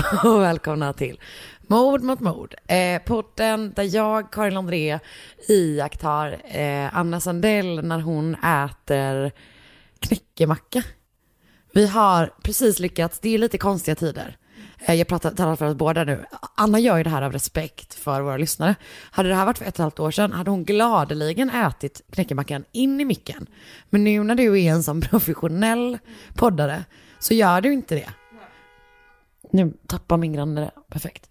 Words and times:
och 0.24 0.42
välkomna 0.42 0.92
till 0.92 1.20
Mord 1.60 2.02
mot 2.02 2.20
mord. 2.20 2.54
Eh, 2.66 3.02
porten 3.02 3.72
där 3.76 3.94
jag, 3.94 4.32
Karin 4.32 4.56
André, 4.56 4.98
iakttar 5.48 6.40
eh, 6.44 6.96
Anna 6.96 7.20
Sandell 7.20 7.84
när 7.84 8.00
hon 8.00 8.34
äter 8.34 9.32
knäckemacka. 10.00 10.82
Vi 11.72 11.86
har 11.86 12.32
precis 12.42 12.78
lyckats, 12.78 13.20
det 13.20 13.34
är 13.34 13.38
lite 13.38 13.58
konstiga 13.58 13.94
tider. 13.94 14.36
Eh, 14.78 14.94
jag 14.94 15.06
pratar, 15.08 15.30
talar 15.30 15.56
för 15.56 15.66
oss 15.66 15.74
båda 15.76 16.04
nu. 16.04 16.24
Anna 16.54 16.78
gör 16.78 16.96
ju 16.96 17.02
det 17.02 17.10
här 17.10 17.22
av 17.22 17.32
respekt 17.32 17.94
för 17.94 18.20
våra 18.20 18.36
lyssnare. 18.36 18.74
Hade 19.10 19.28
det 19.28 19.34
här 19.34 19.46
varit 19.46 19.58
för 19.58 19.64
ett 19.64 19.68
och 19.68 19.74
ett 19.74 19.78
halvt 19.78 20.00
år 20.00 20.10
sedan 20.10 20.32
hade 20.32 20.50
hon 20.50 20.64
gladeligen 20.64 21.50
ätit 21.50 22.02
knäckemackan 22.12 22.64
in 22.72 23.00
i 23.00 23.04
micken. 23.04 23.46
Men 23.90 24.04
nu 24.04 24.22
när 24.22 24.34
du 24.34 24.60
är 24.60 24.70
en 24.70 24.82
sån 24.82 25.00
professionell 25.00 25.98
poddare 26.34 26.84
så 27.18 27.34
gör 27.34 27.60
du 27.60 27.72
inte 27.72 27.94
det. 27.94 28.10
Nu 29.50 29.72
tappar 29.86 30.16
min 30.16 30.32
granne 30.32 30.60
det. 30.60 30.70
Perfekt. 30.88 31.30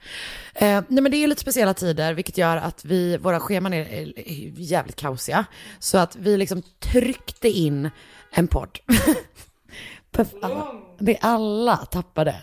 Eh, 0.53 0.81
nej 0.87 1.03
men 1.03 1.11
det 1.11 1.17
är 1.17 1.27
lite 1.27 1.41
speciella 1.41 1.73
tider, 1.73 2.13
vilket 2.13 2.37
gör 2.37 2.57
att 2.57 2.85
vi, 2.85 3.17
våra 3.17 3.39
scheman 3.39 3.73
är, 3.73 3.85
är 4.19 4.51
jävligt 4.55 4.95
kaosiga. 4.95 5.45
Så 5.79 5.97
att 5.97 6.15
vi 6.15 6.37
liksom 6.37 6.61
tryckte 6.79 7.49
in 7.49 7.89
en 8.31 8.47
podd. 8.47 8.79
Alla, 10.41 10.73
det 10.99 11.17
alla 11.21 11.77
tappade. 11.77 12.35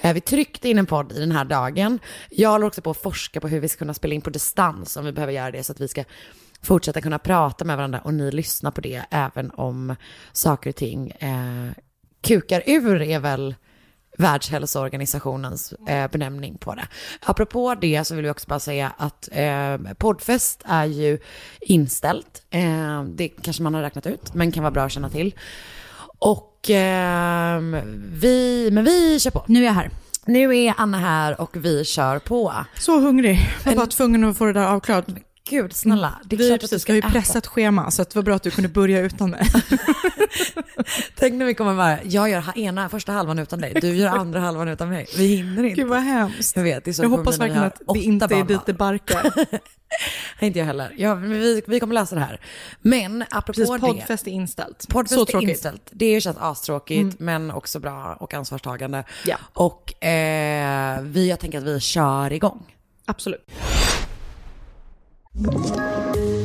Eh, 0.00 0.14
vi 0.14 0.20
tryckte 0.20 0.68
in 0.68 0.78
en 0.78 0.86
podd 0.86 1.12
i 1.12 1.20
den 1.20 1.32
här 1.32 1.44
dagen. 1.44 1.98
Jag 2.30 2.50
håller 2.50 2.66
också 2.66 2.82
på 2.82 2.90
att 2.90 3.02
forska 3.02 3.40
på 3.40 3.48
hur 3.48 3.60
vi 3.60 3.68
ska 3.68 3.78
kunna 3.78 3.94
spela 3.94 4.14
in 4.14 4.20
på 4.20 4.30
distans 4.30 4.96
om 4.96 5.04
vi 5.04 5.12
behöver 5.12 5.32
göra 5.32 5.50
det 5.50 5.64
så 5.64 5.72
att 5.72 5.80
vi 5.80 5.88
ska 5.88 6.04
fortsätta 6.62 7.00
kunna 7.00 7.18
prata 7.18 7.64
med 7.64 7.76
varandra 7.76 8.00
och 8.00 8.14
ni 8.14 8.30
lyssnar 8.30 8.70
på 8.70 8.80
det 8.80 9.02
även 9.10 9.50
om 9.50 9.96
saker 10.32 10.70
och 10.70 10.76
ting 10.76 11.10
eh, 11.10 11.70
kukar 12.20 12.62
ur 12.66 13.02
är 13.02 13.18
väl 13.18 13.54
Världshälsoorganisationens 14.18 15.72
eh, 15.72 16.10
benämning 16.10 16.58
på 16.58 16.74
det. 16.74 16.88
Apropå 17.20 17.74
det 17.80 18.04
så 18.04 18.14
vill 18.14 18.24
vi 18.24 18.30
också 18.30 18.48
bara 18.48 18.60
säga 18.60 18.92
att 18.96 19.28
eh, 19.32 19.94
poddfest 19.98 20.62
är 20.64 20.84
ju 20.84 21.18
inställt. 21.60 22.42
Eh, 22.50 23.04
det 23.04 23.28
kanske 23.28 23.62
man 23.62 23.74
har 23.74 23.82
räknat 23.82 24.06
ut, 24.06 24.34
men 24.34 24.52
kan 24.52 24.62
vara 24.62 24.70
bra 24.70 24.82
att 24.82 24.92
känna 24.92 25.10
till. 25.10 25.34
Och 26.18 26.70
eh, 26.70 27.60
vi, 28.12 28.68
men 28.72 28.84
vi 28.84 29.20
kör 29.20 29.30
på. 29.30 29.44
Nu 29.46 29.60
är 29.60 29.66
jag 29.66 29.72
här. 29.72 29.90
Nu 30.26 30.58
är 30.58 30.74
Anna 30.76 30.98
här 30.98 31.40
och 31.40 31.56
vi 31.56 31.84
kör 31.84 32.18
på. 32.18 32.54
Så 32.78 33.00
hungrig. 33.00 33.38
Jag 33.64 33.70
var 33.70 33.76
bara 33.76 33.86
tvungen 33.86 34.24
att 34.24 34.38
få 34.38 34.44
det 34.44 34.52
där 34.52 34.66
avklarat. 34.66 35.06
Gud, 35.50 35.72
snälla. 35.72 36.20
Det 36.24 36.36
är 36.36 36.38
vi, 36.38 36.48
klart 36.48 36.54
att 36.54 36.60
precis, 36.60 36.76
du 36.76 36.78
ska 36.78 36.92
vi 36.92 37.00
har 37.00 37.08
ju 37.08 37.12
pressat 37.12 37.46
schema, 37.46 37.90
så 37.90 38.02
det 38.02 38.14
var 38.14 38.22
bra 38.22 38.34
att 38.34 38.42
du 38.42 38.50
kunde 38.50 38.68
börja 38.68 39.00
utan 39.00 39.30
mig. 39.30 39.46
Tänk 41.16 41.34
när 41.34 41.46
vi 41.46 41.54
kommer 41.54 41.74
bara, 41.74 42.02
jag 42.04 42.30
gör 42.30 42.58
ena 42.58 42.88
första 42.88 43.12
halvan 43.12 43.38
utan 43.38 43.60
dig, 43.60 43.74
du 43.80 43.96
gör 43.96 44.08
andra 44.08 44.40
halvan 44.46 44.68
utan 44.68 44.88
mig. 44.88 45.06
Vi 45.16 45.26
hinner 45.26 45.64
inte. 45.64 45.80
Gud 45.80 45.88
vad 45.90 46.00
hemskt. 46.00 46.56
Jag 46.56 46.62
vet, 46.62 46.84
det 46.84 46.90
är 46.90 46.92
så 46.92 47.02
Jag 47.02 47.10
det 47.10 47.16
hoppas 47.16 47.38
verkligen 47.38 47.64
att 47.64 47.80
det 47.94 48.00
inte 48.00 48.34
är 48.34 48.44
dit 48.44 48.66
det 48.66 48.72
barkar. 48.72 49.32
inte 50.40 50.58
jag 50.58 50.66
heller. 50.66 50.94
Ja, 50.96 51.14
vi, 51.14 51.62
vi 51.66 51.80
kommer 51.80 51.94
läsa 51.94 52.14
det 52.14 52.20
här. 52.20 52.40
Men 52.80 53.24
apropå 53.30 53.52
Precis, 53.52 53.70
det. 53.70 53.78
poddfest 53.78 54.26
är 54.26 54.30
inställt. 54.30 54.88
Poddfest 54.88 55.14
så 55.14 55.22
är 55.22 55.26
tråkigt. 55.26 55.50
inställt. 55.50 55.82
Det 55.90 56.20
känns 56.20 56.36
astråkigt, 56.40 57.20
men 57.20 57.50
också 57.50 57.78
bra 57.80 58.16
och 58.20 58.34
ansvarstagande. 58.34 59.04
Ja. 59.26 59.36
Och 59.52 60.04
eh, 60.04 61.00
vi, 61.02 61.28
jag 61.28 61.40
tänker 61.40 61.58
att 61.58 61.64
vi 61.64 61.80
kör 61.80 62.32
igång. 62.32 62.62
Absolut. 63.06 63.50
Thank 65.42 66.04
you. 66.04 66.09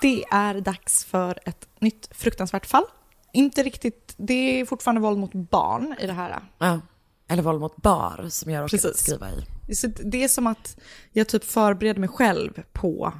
Det 0.00 0.24
är 0.30 0.60
dags 0.60 1.04
för 1.04 1.38
ett 1.44 1.68
nytt 1.80 2.08
fruktansvärt 2.10 2.66
fall. 2.66 2.84
Inte 3.32 3.62
riktigt, 3.62 4.14
det 4.16 4.60
är 4.60 4.64
fortfarande 4.66 5.00
våld 5.00 5.18
mot 5.18 5.32
barn 5.32 5.94
i 6.00 6.06
det 6.06 6.12
här. 6.12 6.40
Ja. 6.58 6.80
Eller 7.28 7.42
våld 7.42 7.60
mot 7.60 7.76
bar, 7.76 8.26
som 8.30 8.52
jag 8.52 8.70
Precis. 8.70 8.96
skriva 8.98 9.26
i. 9.68 9.74
Så 9.74 9.86
det 9.86 10.24
är 10.24 10.28
som 10.28 10.46
att 10.46 10.76
jag 11.12 11.28
typ 11.28 11.44
förbereder 11.44 12.00
mig 12.00 12.08
själv 12.08 12.62
på 12.72 13.12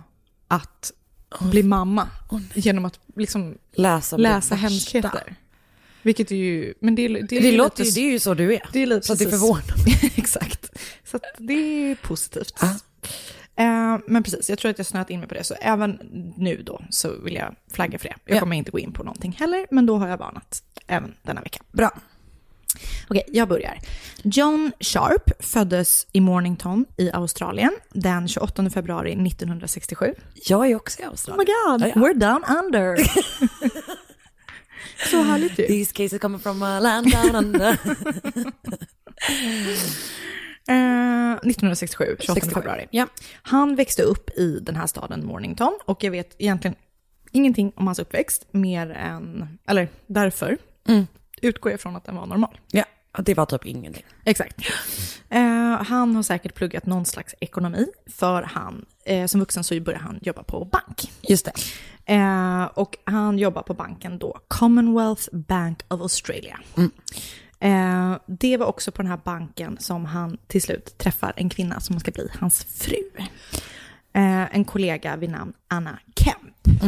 att 0.49 0.93
bli 1.41 1.63
mamma. 1.63 2.09
genom 2.55 2.85
att 2.85 3.01
liksom 3.17 3.59
Läsa, 3.73 4.17
läsa 4.17 4.55
det 4.55 4.61
hemskheter. 4.61 5.35
Vilket 6.03 6.31
är 6.31 6.37
ju, 6.37 6.75
men 6.81 6.95
det, 6.95 7.03
är- 7.03 7.09
det, 7.09 7.37
är 7.37 7.41
Det, 7.43 7.51
ju 7.51 7.57
låter 7.57 7.85
lite- 7.85 8.01
det 8.01 8.07
är 8.07 8.11
ju 8.13 8.19
så 8.19 8.35
du 8.35 8.55
är. 8.55 8.69
Det 8.73 8.83
är 8.83 8.87
lite 8.87 9.07
så 9.07 9.13
att 9.13 9.19
det 9.19 9.25
precis. 9.25 9.41
förvånar 9.41 9.85
mig. 9.85 10.13
Exakt. 10.17 10.71
Så 11.05 11.19
det 11.39 11.53
är 11.91 11.95
positivt. 11.95 12.55
Ja. 12.61 12.75
Eh, 13.59 13.99
men 14.07 14.23
precis, 14.23 14.49
jag 14.51 14.59
tror 14.59 14.71
att 14.71 14.79
jag 14.79 14.87
snöat 14.87 15.11
in 15.11 15.19
mig 15.21 15.29
på 15.29 15.35
det. 15.35 15.45
Så 15.45 15.55
även 15.61 15.99
nu 16.37 16.63
då 16.63 16.81
så 16.91 17.13
vill 17.25 17.35
jag 17.35 17.55
flagga 17.73 17.99
för 17.99 18.09
det. 18.09 18.15
Jag 18.25 18.37
Ja. 18.37 18.41
kommer 18.41 18.57
inte 18.57 18.71
gå 18.71 18.79
in 18.79 18.93
på 18.93 19.03
någonting 19.03 19.33
heller, 19.41 19.67
men 19.71 19.87
då 19.87 19.97
har 19.99 20.09
jag 20.09 20.19
varnat 20.19 20.63
även 20.87 21.15
denna 21.23 21.41
vecka. 21.41 21.63
Bra. 21.73 21.91
Okej, 23.09 23.25
jag 23.29 23.49
börjar. 23.49 23.79
John 24.23 24.73
Sharp 24.81 25.45
föddes 25.45 26.07
i 26.13 26.21
Mornington 26.21 26.85
i 26.97 27.11
Australien 27.11 27.73
den 27.93 28.29
28 28.29 28.71
februari 28.71 29.13
1967. 29.13 30.15
Jag 30.47 30.71
är 30.71 30.77
också 30.77 31.01
i 31.03 31.05
Oh 31.05 31.09
Australien. 31.09 31.39
my 31.39 31.45
god, 31.45 31.81
Ja, 31.89 31.93
ja. 31.95 32.01
we're 32.01 32.15
down 32.19 32.45
under. 32.65 32.97
Så 35.11 35.23
härligt 35.23 35.59
ju. 35.59 35.67
These 35.67 35.93
cases 35.93 36.21
kommer 36.21 36.39
from 36.39 36.63
a 36.63 36.81
land 36.81 37.13
down 37.13 37.35
under. 37.37 37.79
Eh, 40.69 41.33
1967, 41.35 42.05
28 42.21 42.35
67. 42.35 42.55
februari. 42.55 42.87
Ja. 42.91 43.07
Han 43.43 43.77
växte 43.77 44.03
upp 44.03 44.31
i 44.39 44.59
den 44.61 44.77
här 44.77 44.87
staden 44.87 45.27
Mornington 45.27 45.79
och 45.85 46.05
jag 46.05 46.11
vet 46.11 46.35
egentligen 46.39 46.75
ingenting 47.33 47.73
om 47.77 47.87
hans 47.87 47.99
uppväxt 47.99 48.47
mer 48.51 48.91
än, 48.91 49.59
eller 49.69 49.89
därför 50.07 50.59
Mm. 50.89 51.07
utgår 51.43 51.73
jag 51.73 51.81
från 51.81 51.97
att 51.97 52.05
den 52.05 52.17
var 52.17 52.27
normal. 52.27 52.61
ja. 52.73 52.85
Det 53.23 53.35
var 53.35 53.47
typ 53.47 53.67
ingenting. 53.67 54.05
Exakt. 54.25 54.57
Eh, 55.29 55.41
han 55.83 56.17
har 56.17 56.23
säkert 56.23 56.55
pluggat 56.55 56.87
någon 56.87 57.05
slags 57.07 57.35
ekonomi, 57.41 57.87
för 58.11 58.43
han, 58.43 58.85
eh, 59.05 59.27
som 59.27 59.41
vuxen 59.41 59.65
så 59.65 59.81
börjar 59.81 59.99
han 59.99 60.19
jobba 60.23 60.43
på 60.43 60.65
bank. 60.65 61.13
Just 61.23 61.45
det. 61.45 61.53
Eh, 62.15 62.65
och 62.65 62.97
han 63.05 63.39
jobbar 63.39 63.63
på 63.63 63.75
banken 63.75 64.19
då, 64.19 64.39
Commonwealth 64.49 65.23
Bank 65.33 65.81
of 65.89 66.01
Australia. 66.01 66.61
Eh, 67.61 68.17
det 68.27 68.57
var 68.57 68.67
också 68.67 68.93
på 68.93 69.03
den 69.03 69.11
här 69.11 69.21
banken 69.25 69.77
som 69.81 70.05
han 70.05 70.39
till 70.47 70.63
slut 70.63 70.99
träffar 70.99 71.33
en 71.37 71.49
kvinna 71.49 71.81
som 71.81 72.01
ska 72.01 72.11
bli 72.11 72.29
hans 72.41 72.65
fru. 72.65 73.03
Eh, 74.13 74.57
en 74.57 74.65
kollega 74.65 75.17
vid 75.17 75.31
namn 75.31 75.53
Anna 75.69 75.99
Kemp. 76.17 76.83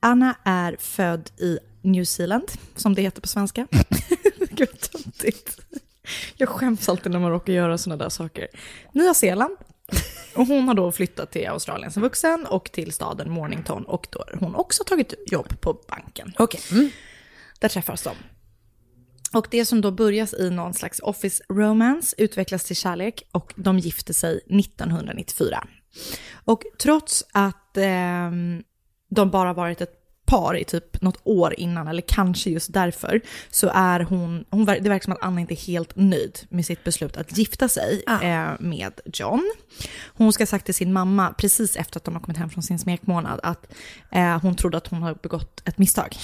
Anna 0.00 0.36
är 0.44 0.76
född 0.80 1.30
i 1.36 1.58
New 1.82 2.04
Zealand, 2.04 2.52
som 2.76 2.94
det 2.94 3.02
heter 3.02 3.20
på 3.20 3.28
svenska. 3.28 3.66
Gud, 4.50 4.80
töntigt. 4.80 5.60
Jag 6.36 6.48
skäms 6.48 6.88
alltid 6.88 7.12
när 7.12 7.18
man 7.18 7.30
råkar 7.30 7.52
göra 7.52 7.78
sådana 7.78 8.04
där 8.04 8.10
saker. 8.10 8.48
Nya 8.92 9.14
Zeeland. 9.14 9.56
Och 10.34 10.46
hon 10.46 10.68
har 10.68 10.74
då 10.74 10.92
flyttat 10.92 11.30
till 11.30 11.48
Australien 11.48 11.92
som 11.92 12.02
vuxen 12.02 12.46
och 12.46 12.72
till 12.72 12.92
staden 12.92 13.30
Mornington 13.30 13.84
och 13.84 14.06
då 14.10 14.18
har 14.18 14.38
hon 14.40 14.54
också 14.54 14.84
tagit 14.84 15.14
jobb 15.26 15.60
på 15.60 15.72
banken. 15.88 16.32
Okej. 16.38 16.60
Mm. 16.72 16.90
Där 17.58 17.68
träffas 17.68 18.02
de. 18.02 18.14
Och 19.32 19.46
det 19.50 19.64
som 19.64 19.80
då 19.80 19.90
börjas 19.90 20.34
i 20.34 20.50
någon 20.50 20.74
slags 20.74 21.00
office 21.00 21.44
romance 21.48 22.16
utvecklas 22.18 22.64
till 22.64 22.76
kärlek 22.76 23.22
och 23.32 23.54
de 23.56 23.78
gifter 23.78 24.14
sig 24.14 24.36
1994. 24.36 25.68
Och 26.44 26.62
trots 26.78 27.24
att 27.32 27.76
eh, 27.76 28.30
de 29.10 29.30
bara 29.30 29.52
varit 29.52 29.80
ett 29.80 29.97
par 30.28 30.56
i 30.56 30.64
typ 30.64 31.02
något 31.02 31.20
år 31.24 31.54
innan, 31.58 31.88
eller 31.88 32.02
kanske 32.02 32.50
just 32.50 32.72
därför, 32.72 33.20
så 33.50 33.70
är 33.74 34.00
hon, 34.00 34.44
hon 34.50 34.64
det 34.64 34.80
verkar 34.80 35.04
som 35.04 35.12
att 35.12 35.22
Anna 35.22 35.40
inte 35.40 35.54
är 35.54 35.66
helt 35.66 35.96
nöjd 35.96 36.38
med 36.48 36.66
sitt 36.66 36.84
beslut 36.84 37.16
att 37.16 37.38
gifta 37.38 37.68
sig 37.68 38.02
eh, 38.22 38.48
med 38.58 38.92
John. 39.04 39.52
Hon 40.06 40.32
ska 40.32 40.42
ha 40.42 40.46
sagt 40.46 40.64
till 40.64 40.74
sin 40.74 40.92
mamma, 40.92 41.34
precis 41.38 41.76
efter 41.76 42.00
att 42.00 42.04
de 42.04 42.14
har 42.14 42.20
kommit 42.20 42.36
hem 42.36 42.50
från 42.50 42.62
sin 42.62 42.78
smekmånad, 42.78 43.40
att 43.42 43.72
eh, 44.10 44.40
hon 44.40 44.56
trodde 44.56 44.76
att 44.76 44.86
hon 44.86 45.02
har 45.02 45.14
begått 45.14 45.62
ett 45.68 45.78
misstag 45.78 46.16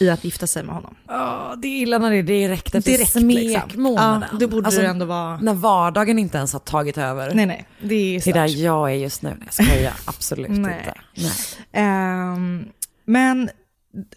i 0.00 0.10
att 0.10 0.24
gifta 0.24 0.46
sig 0.46 0.62
med 0.62 0.74
honom. 0.74 0.94
Ja, 1.08 1.54
det 1.58 1.68
är 1.68 1.82
illa 1.82 1.98
när 1.98 2.10
det 2.10 2.16
är 2.16 2.22
direkt 2.22 2.74
efter 2.74 2.90
Direkt, 2.90 3.14
liksom. 3.14 3.22
smekmånaden. 3.22 4.28
Ja, 4.32 4.38
det 4.38 4.46
borde 4.46 4.70
det 4.70 4.86
ändå 4.86 5.04
vara. 5.04 5.36
När 5.36 5.54
vardagen 5.54 6.18
inte 6.18 6.38
ens 6.38 6.52
har 6.52 6.60
tagit 6.60 6.98
över. 6.98 7.34
Nej, 7.34 7.46
nej, 7.46 7.66
det 7.82 7.94
är 7.94 8.20
Det 8.24 8.30
är 8.30 8.34
där 8.34 8.62
jag 8.62 8.90
är 8.90 8.94
just 8.94 9.22
nu. 9.22 9.36
Jag 9.44 9.66
skojar 9.66 9.94
absolut 10.04 10.50
Nej. 10.50 10.78
inte. 10.78 10.94
Nej. 11.14 11.32
Ehm, 11.72 12.68
men 13.10 13.50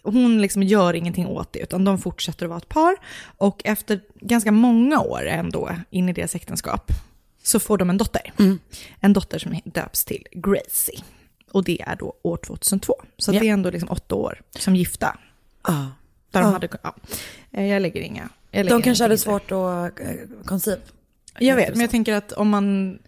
hon 0.04 0.42
liksom 0.42 0.64
gör 0.64 0.94
ingenting 0.94 1.28
åt 1.28 1.54
det, 1.54 1.60
utan 1.60 1.84
de 1.86 1.98
fortsätter 1.98 2.46
att 2.46 2.50
vara 2.50 2.58
ett 2.58 2.70
par. 2.70 2.96
Och 3.38 3.62
efter 3.66 4.00
ganska 4.20 4.52
många 4.52 5.00
år 5.02 5.28
ändå 5.28 5.76
in 5.90 6.10
i 6.10 6.14
deras 6.14 6.36
äktenskap 6.36 6.92
så 7.44 7.60
får 7.60 7.78
de 7.78 7.90
en 7.90 7.98
dotter. 7.98 8.34
En 9.00 9.14
dotter 9.14 9.40
som 9.40 9.60
döps 9.66 10.06
till 10.06 10.28
Gracie. 10.32 11.04
Och 11.52 11.64
det 11.64 11.82
är 11.82 11.96
då 11.96 12.14
år 12.22 12.38
2002. 12.38 12.94
Så 13.18 13.34
Ja. 13.34 13.40
det 13.40 13.50
är 13.50 13.54
ändå 13.54 13.70
liksom 13.70 13.90
åtta 13.92 14.16
år 14.16 14.42
som 14.60 14.76
gifta. 14.76 15.18
Ja. 15.68 15.92
Där 16.32 16.42
de 16.42 16.54
hade, 16.54 16.68
ja. 16.84 16.96
Eh, 17.52 17.66
Jag 17.66 17.82
lägger 17.82 18.02
inga... 18.02 18.30
Jag 18.52 18.64
lägger 18.66 18.78
De 18.78 18.82
kanske 18.84 19.04
hade 19.04 19.18
svårt 19.18 19.52
att 19.52 19.56
uh, 19.56 19.88
conceive. 20.46 20.82
Jag 21.40 21.56
vet, 21.56 21.70
men 21.70 21.82
jag 21.82 21.90
tänker 21.90 22.14
att 22.14 22.32
om 22.32 22.50
man... 22.50 23.00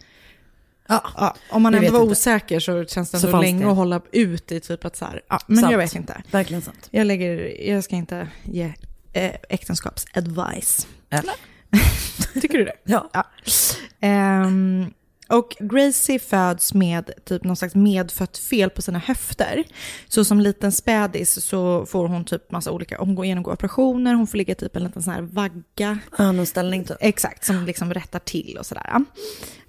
Ja. 0.87 1.03
Ja, 1.17 1.35
om 1.49 1.61
man 1.61 1.73
ändå 1.75 1.91
var 1.91 2.01
inte. 2.01 2.11
osäker 2.11 2.59
så 2.59 2.85
känns 2.85 3.11
det 3.11 3.19
Så 3.19 3.27
ändå 3.27 3.41
länge 3.41 3.65
det. 3.65 3.71
att 3.71 3.77
hålla 3.77 4.01
ut 4.11 4.51
i 4.51 4.59
typ 4.59 4.85
att 4.85 4.95
så 4.95 5.05
här, 5.05 5.21
ja, 5.29 5.39
men 5.47 5.57
Sant. 5.57 5.71
jag 5.71 5.77
vet 5.77 5.95
inte. 5.95 6.21
Verkligen 6.31 6.61
sant. 6.61 6.87
Jag, 6.91 7.07
lägger, 7.07 7.61
jag 7.69 7.83
ska 7.83 7.95
inte 7.95 8.27
ge 8.43 8.73
eh, 9.13 9.31
äktenskapsadvice. 9.49 10.87
Eller? 11.09 11.33
Tycker 12.41 12.57
du 12.57 12.65
det? 12.65 12.75
Ja. 12.83 13.09
Ehm, 14.01 14.93
och 15.27 15.55
Gracie 15.59 16.19
föds 16.19 16.73
med 16.73 17.11
typ 17.25 17.43
någon 17.43 17.55
slags 17.55 17.75
medfött 17.75 18.37
fel 18.37 18.69
på 18.69 18.81
sina 18.81 18.99
höfter. 18.99 19.63
Så 20.07 20.25
som 20.25 20.39
liten 20.39 20.71
spädis 20.71 21.45
så 21.45 21.85
får 21.85 22.07
hon 22.07 22.25
typ 22.25 22.51
massa 22.51 22.71
olika, 22.71 22.97
hon 22.99 23.15
går 23.15 23.25
genomgår 23.25 23.53
operationer, 23.53 24.13
hon 24.13 24.27
får 24.27 24.37
ligga 24.37 24.55
typ 24.55 24.75
en 24.75 24.83
liten 24.83 25.03
sån 25.03 25.13
här 25.13 25.21
vagga 25.21 25.99
Ja, 26.17 26.31
någon 26.31 26.45
ställning 26.45 26.83
typ. 26.83 26.97
Exakt, 26.99 27.45
som 27.45 27.65
liksom 27.65 27.93
rättar 27.93 28.19
till 28.19 28.57
och 28.59 28.65
sådär. 28.65 29.05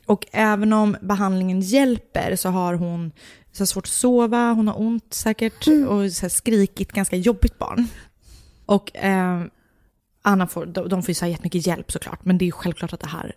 Och 0.07 0.27
även 0.33 0.73
om 0.73 0.97
behandlingen 1.01 1.61
hjälper 1.61 2.37
så 2.37 2.49
har 2.49 2.75
hon 2.75 3.13
så 3.53 3.67
svårt 3.67 3.85
att 3.85 3.91
sova, 3.91 4.53
hon 4.53 4.69
har 4.69 4.81
ont 4.81 5.15
säkert 5.15 5.67
och 5.89 6.13
så 6.13 6.29
skrikigt, 6.29 6.93
ganska 6.93 7.17
jobbigt 7.17 7.59
barn. 7.59 7.89
Och 8.67 8.97
eh, 8.97 9.43
Anna 10.23 10.47
får, 10.47 10.67
de, 10.67 10.89
de 10.89 11.03
får 11.03 11.09
ju 11.09 11.15
så 11.15 11.25
här 11.25 11.33
jättemycket 11.33 11.67
hjälp 11.67 11.93
såklart, 11.93 12.25
men 12.25 12.39
det 12.39 12.45
är 12.45 12.47
ju 12.47 12.53
självklart 12.53 12.93
att 12.93 13.01
det 13.01 13.07
här 13.07 13.35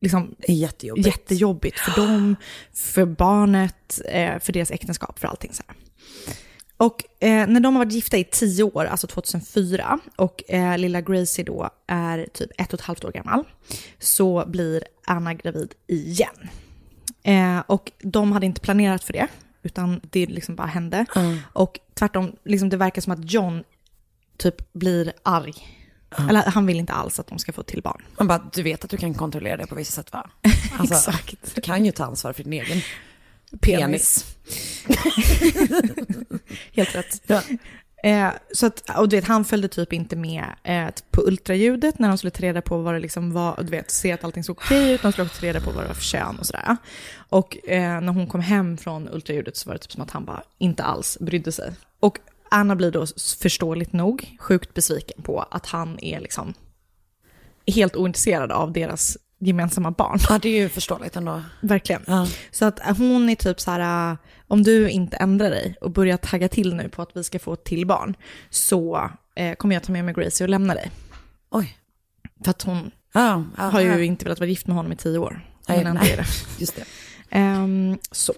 liksom 0.00 0.34
jättejobbigt. 0.48 1.06
jättejobbigt 1.06 1.78
för 1.78 2.00
dem, 2.00 2.36
för 2.74 3.04
barnet, 3.04 4.00
eh, 4.04 4.38
för 4.38 4.52
deras 4.52 4.70
äktenskap, 4.70 5.18
för 5.18 5.28
allting 5.28 5.52
så 5.52 5.62
här. 5.66 5.76
Och 6.76 7.04
eh, 7.24 7.46
när 7.48 7.60
de 7.60 7.76
har 7.76 7.84
varit 7.84 7.92
gifta 7.92 8.16
i 8.16 8.24
tio 8.24 8.62
år, 8.62 8.84
alltså 8.84 9.06
2004, 9.06 9.98
och 10.16 10.50
eh, 10.50 10.78
lilla 10.78 11.00
Gracie 11.00 11.44
då 11.44 11.70
är 11.86 12.28
typ 12.32 12.50
ett 12.58 12.72
och 12.72 12.80
ett 12.80 12.86
halvt 12.86 13.04
år 13.04 13.12
gammal, 13.12 13.44
så 13.98 14.44
blir 14.46 14.84
Anna 15.06 15.34
gravid 15.34 15.74
igen. 15.86 16.48
Eh, 17.22 17.58
och 17.66 17.92
de 17.98 18.32
hade 18.32 18.46
inte 18.46 18.60
planerat 18.60 19.04
för 19.04 19.12
det, 19.12 19.28
utan 19.62 20.00
det 20.10 20.26
liksom 20.26 20.56
bara 20.56 20.66
hände. 20.66 21.06
Och 21.52 21.78
tvärtom, 21.94 22.36
liksom 22.44 22.68
det 22.68 22.76
verkar 22.76 23.02
som 23.02 23.12
att 23.12 23.32
John 23.32 23.64
typ 24.36 24.72
blir 24.72 25.12
arg. 25.22 25.54
Eller 26.28 26.42
han 26.42 26.66
vill 26.66 26.78
inte 26.78 26.92
alls 26.92 27.20
att 27.20 27.26
de 27.26 27.38
ska 27.38 27.52
få 27.52 27.62
till 27.62 27.82
barn. 27.82 28.02
Man 28.18 28.26
bara, 28.26 28.50
du 28.52 28.62
vet 28.62 28.84
att 28.84 28.90
du 28.90 28.96
kan 28.96 29.14
kontrollera 29.14 29.56
det 29.56 29.66
på 29.66 29.74
vissa 29.74 29.92
sätt 30.02 30.12
va? 30.12 30.30
Alltså, 30.78 31.10
Exakt. 31.10 31.54
Du 31.54 31.60
kan 31.60 31.84
ju 31.84 31.92
ta 31.92 32.04
ansvar 32.04 32.32
för 32.32 32.44
din 32.44 32.52
egen 32.52 32.80
Penis. 33.60 34.36
Helt 36.72 36.94
rätt. 36.94 37.22
Ja. 37.26 37.42
Eh, 38.02 38.30
så 38.52 38.66
att, 38.66 38.98
och 38.98 39.08
du 39.08 39.16
vet, 39.16 39.24
han 39.24 39.44
följde 39.44 39.68
typ 39.68 39.92
inte 39.92 40.16
med 40.16 40.44
eh, 40.64 40.88
på 41.10 41.22
ultraljudet 41.22 41.98
när 41.98 42.08
de 42.08 42.18
skulle 42.18 42.30
ta 42.30 42.42
reda 42.42 42.62
på 42.62 42.78
vad 42.78 42.94
det 42.94 43.00
liksom 43.00 43.32
var, 43.32 43.62
du 43.62 43.70
vet, 43.70 43.90
se 43.90 44.12
att 44.12 44.24
allting 44.24 44.44
såg 44.44 44.58
okej 44.58 44.92
ut, 44.92 45.02
de 45.02 45.12
skulle 45.12 45.26
också 45.26 45.40
ta 45.40 45.46
reda 45.46 45.60
på 45.60 45.70
vad 45.70 45.84
det 45.84 45.88
var 45.88 45.94
för 45.94 46.02
kön 46.02 46.38
och 46.38 46.46
sådär. 46.46 46.76
Och 47.28 47.68
eh, 47.68 48.00
när 48.00 48.12
hon 48.12 48.26
kom 48.26 48.40
hem 48.40 48.76
från 48.76 49.08
ultraljudet 49.08 49.56
så 49.56 49.68
var 49.68 49.74
det 49.74 49.78
typ 49.78 49.92
som 49.92 50.02
att 50.02 50.10
han 50.10 50.24
bara 50.24 50.42
inte 50.58 50.82
alls 50.82 51.18
brydde 51.20 51.52
sig. 51.52 51.72
Och 52.00 52.18
Anna 52.50 52.76
blir 52.76 52.90
då 52.90 53.06
förståeligt 53.40 53.92
nog 53.92 54.36
sjukt 54.40 54.74
besviken 54.74 55.22
på 55.22 55.40
att 55.50 55.66
han 55.66 55.98
är 56.04 56.20
liksom 56.20 56.54
helt 57.66 57.96
ointresserad 57.96 58.52
av 58.52 58.72
deras 58.72 59.18
gemensamma 59.38 59.90
barn. 59.90 60.18
ja, 60.28 60.38
det 60.42 60.48
är 60.48 60.62
ju 60.62 60.68
förståeligt 60.68 61.16
ändå. 61.16 61.42
Verkligen. 61.60 62.02
Ja. 62.06 62.26
Så 62.50 62.64
att 62.64 62.98
hon 62.98 63.28
är 63.28 63.34
typ 63.34 63.60
så 63.60 63.70
här, 63.70 64.10
äh, 64.10 64.16
om 64.48 64.62
du 64.62 64.90
inte 64.90 65.16
ändrar 65.16 65.50
dig 65.50 65.76
och 65.80 65.90
börjar 65.90 66.16
tagga 66.16 66.48
till 66.48 66.74
nu 66.74 66.88
på 66.88 67.02
att 67.02 67.10
vi 67.14 67.24
ska 67.24 67.38
få 67.38 67.52
ett 67.52 67.64
till 67.64 67.86
barn, 67.86 68.16
så 68.50 69.10
eh, 69.34 69.54
kommer 69.54 69.74
jag 69.74 69.82
ta 69.82 69.92
med 69.92 70.04
mig 70.04 70.14
Gracie 70.14 70.44
och 70.44 70.48
lämna 70.48 70.74
dig. 70.74 70.90
Oj. 71.50 71.78
För 72.44 72.50
att 72.50 72.62
hon 72.62 72.90
Ja, 73.12 73.44
ja, 73.56 73.62
har 73.62 73.80
ju 73.80 74.04
inte 74.04 74.24
velat 74.24 74.40
vara 74.40 74.50
gift 74.50 74.66
med 74.66 74.76
honom 74.76 74.92
i 74.92 74.96
tio 74.96 75.18
år. 75.18 75.50
Nej, 75.68 75.84
Men 75.84 75.94
nej. 75.94 76.16
det. 76.16 76.26
Just 76.60 76.76
det. 76.76 76.84
Ehm, 77.30 77.98
så. 78.10 78.34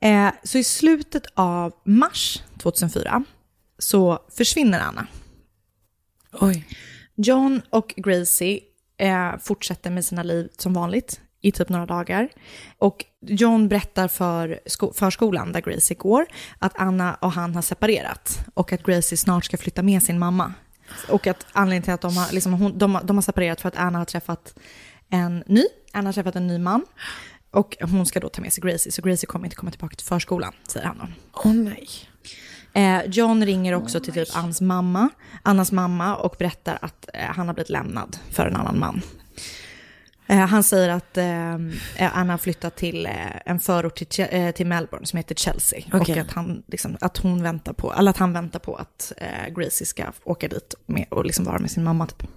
Eh, 0.00 0.28
så 0.42 0.58
i 0.58 0.64
slutet 0.64 1.26
av 1.34 1.72
mars 1.84 2.42
2004 2.58 3.24
så 3.78 4.18
försvinner 4.36 4.80
Anna. 4.80 5.06
Oj. 6.32 6.66
John 7.14 7.62
och 7.70 7.94
Gracie 7.96 8.60
eh, 8.96 9.38
fortsätter 9.40 9.90
med 9.90 10.04
sina 10.04 10.22
liv 10.22 10.48
som 10.58 10.72
vanligt 10.74 11.20
i 11.40 11.52
typ 11.52 11.68
några 11.68 11.86
dagar. 11.86 12.28
Och 12.78 13.04
John 13.20 13.68
berättar 13.68 14.08
för 14.08 14.60
sko- 14.66 14.92
förskolan 14.92 15.52
där 15.52 15.60
Gracie 15.60 15.96
går 15.96 16.26
att 16.58 16.72
Anna 16.76 17.14
och 17.14 17.32
han 17.32 17.54
har 17.54 17.62
separerat 17.62 18.46
och 18.54 18.72
att 18.72 18.82
Gracie 18.82 19.16
snart 19.16 19.44
ska 19.44 19.56
flytta 19.56 19.82
med 19.82 20.02
sin 20.02 20.18
mamma. 20.18 20.54
Och 21.08 21.26
att 21.26 21.46
anledningen 21.52 21.82
till 21.82 21.92
att 21.92 22.00
de 22.00 22.16
har, 22.16 22.32
liksom, 22.32 22.52
hon, 22.52 22.78
de, 22.78 22.98
de 23.04 23.16
har 23.16 23.22
separerat 23.22 23.60
för 23.60 23.68
att 23.68 23.76
Anna 23.76 23.98
har 23.98 24.04
träffat 24.04 24.58
en 25.08 25.44
ny, 25.46 25.64
Anna 25.92 26.08
har 26.08 26.12
träffat 26.12 26.36
en 26.36 26.46
ny 26.46 26.58
man. 26.58 26.84
Och 27.50 27.76
hon 27.80 28.06
ska 28.06 28.20
då 28.20 28.28
ta 28.28 28.42
med 28.42 28.52
sig 28.52 28.62
Gracie, 28.62 28.92
så 28.92 29.02
Gracie 29.02 29.26
kommer 29.26 29.46
inte 29.46 29.56
komma 29.56 29.70
tillbaka 29.70 29.96
till 29.96 30.06
förskolan, 30.06 30.52
säger 30.68 30.86
han 30.86 30.98
då. 30.98 31.06
Åh 31.44 31.54
nej. 31.54 31.88
Eh, 32.74 33.00
John 33.06 33.46
ringer 33.46 33.74
också 33.74 34.00
till 34.00 34.12
typ 34.12 34.36
Anns 34.36 34.60
mamma, 34.60 35.08
Annas 35.42 35.72
mamma 35.72 36.16
och 36.16 36.36
berättar 36.38 36.78
att 36.80 37.08
eh, 37.14 37.20
han 37.20 37.46
har 37.46 37.54
blivit 37.54 37.70
lämnad 37.70 38.16
för 38.30 38.46
en 38.46 38.56
annan 38.56 38.78
man. 38.78 39.02
Eh, 40.26 40.38
han 40.38 40.62
säger 40.62 40.88
att 40.88 41.16
eh, 41.16 42.16
Anna 42.18 42.32
har 42.32 42.38
flyttat 42.38 42.76
till 42.76 43.06
eh, 43.06 43.12
en 43.46 43.60
förort 43.60 43.94
till, 43.94 44.26
eh, 44.30 44.50
till 44.50 44.66
Melbourne 44.66 45.06
som 45.06 45.16
heter 45.16 45.34
Chelsea. 45.34 45.82
Okej. 45.92 46.14
Och 46.14 46.20
att 46.20 46.32
han, 46.32 46.62
liksom, 46.66 46.96
att, 47.00 47.18
hon 47.18 47.42
väntar 47.42 47.72
på, 47.72 47.92
eller 47.92 48.10
att 48.10 48.18
han 48.18 48.32
väntar 48.32 48.58
på 48.58 48.76
att 48.76 49.12
eh, 49.16 49.54
Gracie 49.54 49.86
ska 49.86 50.04
åka 50.24 50.48
dit 50.48 50.74
med, 50.86 51.06
och 51.10 51.24
liksom 51.24 51.44
vara 51.44 51.58
med 51.58 51.70
sin 51.70 51.84
mamma. 51.84 52.06
Typ. 52.06 52.28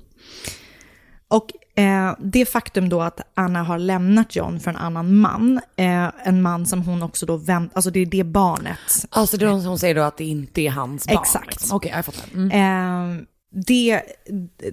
Och 1.27 1.79
eh, 1.79 2.15
det 2.19 2.45
faktum 2.45 2.89
då 2.89 3.01
att 3.01 3.21
Anna 3.33 3.63
har 3.63 3.79
lämnat 3.79 4.35
John 4.35 4.59
för 4.59 4.71
en 4.71 4.77
annan 4.77 5.15
man, 5.15 5.61
eh, 5.75 6.09
en 6.23 6.41
man 6.41 6.65
som 6.65 6.81
hon 6.81 7.03
också 7.03 7.25
då 7.25 7.37
vänt, 7.37 7.71
alltså 7.75 7.91
det 7.91 7.99
är 7.99 8.05
det 8.05 8.23
barnet 8.23 8.77
Alltså 9.09 9.37
det 9.37 9.45
är 9.45 9.49
hon 9.49 9.63
som 9.63 9.79
säger 9.79 9.95
då 9.95 10.01
att 10.01 10.17
det 10.17 10.25
inte 10.25 10.61
är 10.61 10.69
hans 10.69 11.07
barn. 11.07 11.17
Exakt. 11.21 11.47
liksom. 11.47 11.77
Okej, 11.77 11.91
jag 11.95 12.05
fattar. 12.05 12.29
Mm. 12.33 12.51
Eh, 12.51 13.23
det, 13.65 14.01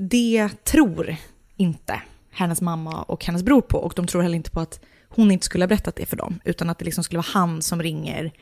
det 0.01 0.49
tror 0.65 1.17
inte 1.57 2.03
hennes 2.31 2.61
mamma 2.61 3.03
och 3.03 3.25
hennes 3.25 3.43
bror 3.43 3.61
på. 3.61 3.79
Och 3.79 3.93
de 3.97 4.07
tror 4.07 4.23
heller 4.23 4.37
inte 4.37 4.51
på 4.51 4.61
att 4.61 4.81
hon 5.09 5.31
inte 5.31 5.45
skulle 5.47 5.65
ha 5.65 5.69
berättat 5.69 5.97
det 5.97 6.07
för 6.07 6.17
dem, 6.17 6.41
utan 6.45 6.71
att 6.71 6.79
det 6.79 6.85
liksom 6.85 7.05
skulle 7.05 7.19
vara 7.19 7.27
han 7.33 7.63
som 7.63 7.83
ringer 7.83 8.33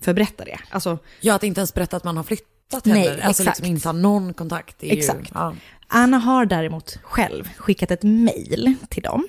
för 0.00 0.10
att 0.10 0.14
berätta 0.14 0.44
det. 0.44 0.58
Alltså, 0.70 0.98
Ja, 1.20 1.34
att 1.34 1.42
inte 1.42 1.60
ens 1.60 1.74
berätta 1.74 1.96
att 1.96 2.04
man 2.04 2.16
har 2.16 2.24
flyttat 2.24 2.84
Nej, 2.84 3.02
heller. 3.02 3.22
Alltså 3.22 3.42
exakt. 3.42 3.58
liksom 3.58 3.74
inte 3.74 3.88
ha 3.88 3.92
någon 3.92 4.34
kontakt. 4.34 4.76
Exakt. 4.80 5.20
Ju, 5.20 5.34
ja. 5.34 5.54
Anna 5.88 6.18
har 6.18 6.46
däremot 6.46 6.98
själv 7.02 7.48
skickat 7.56 7.90
ett 7.90 8.02
mail 8.02 8.74
till 8.88 9.02
dem. 9.02 9.28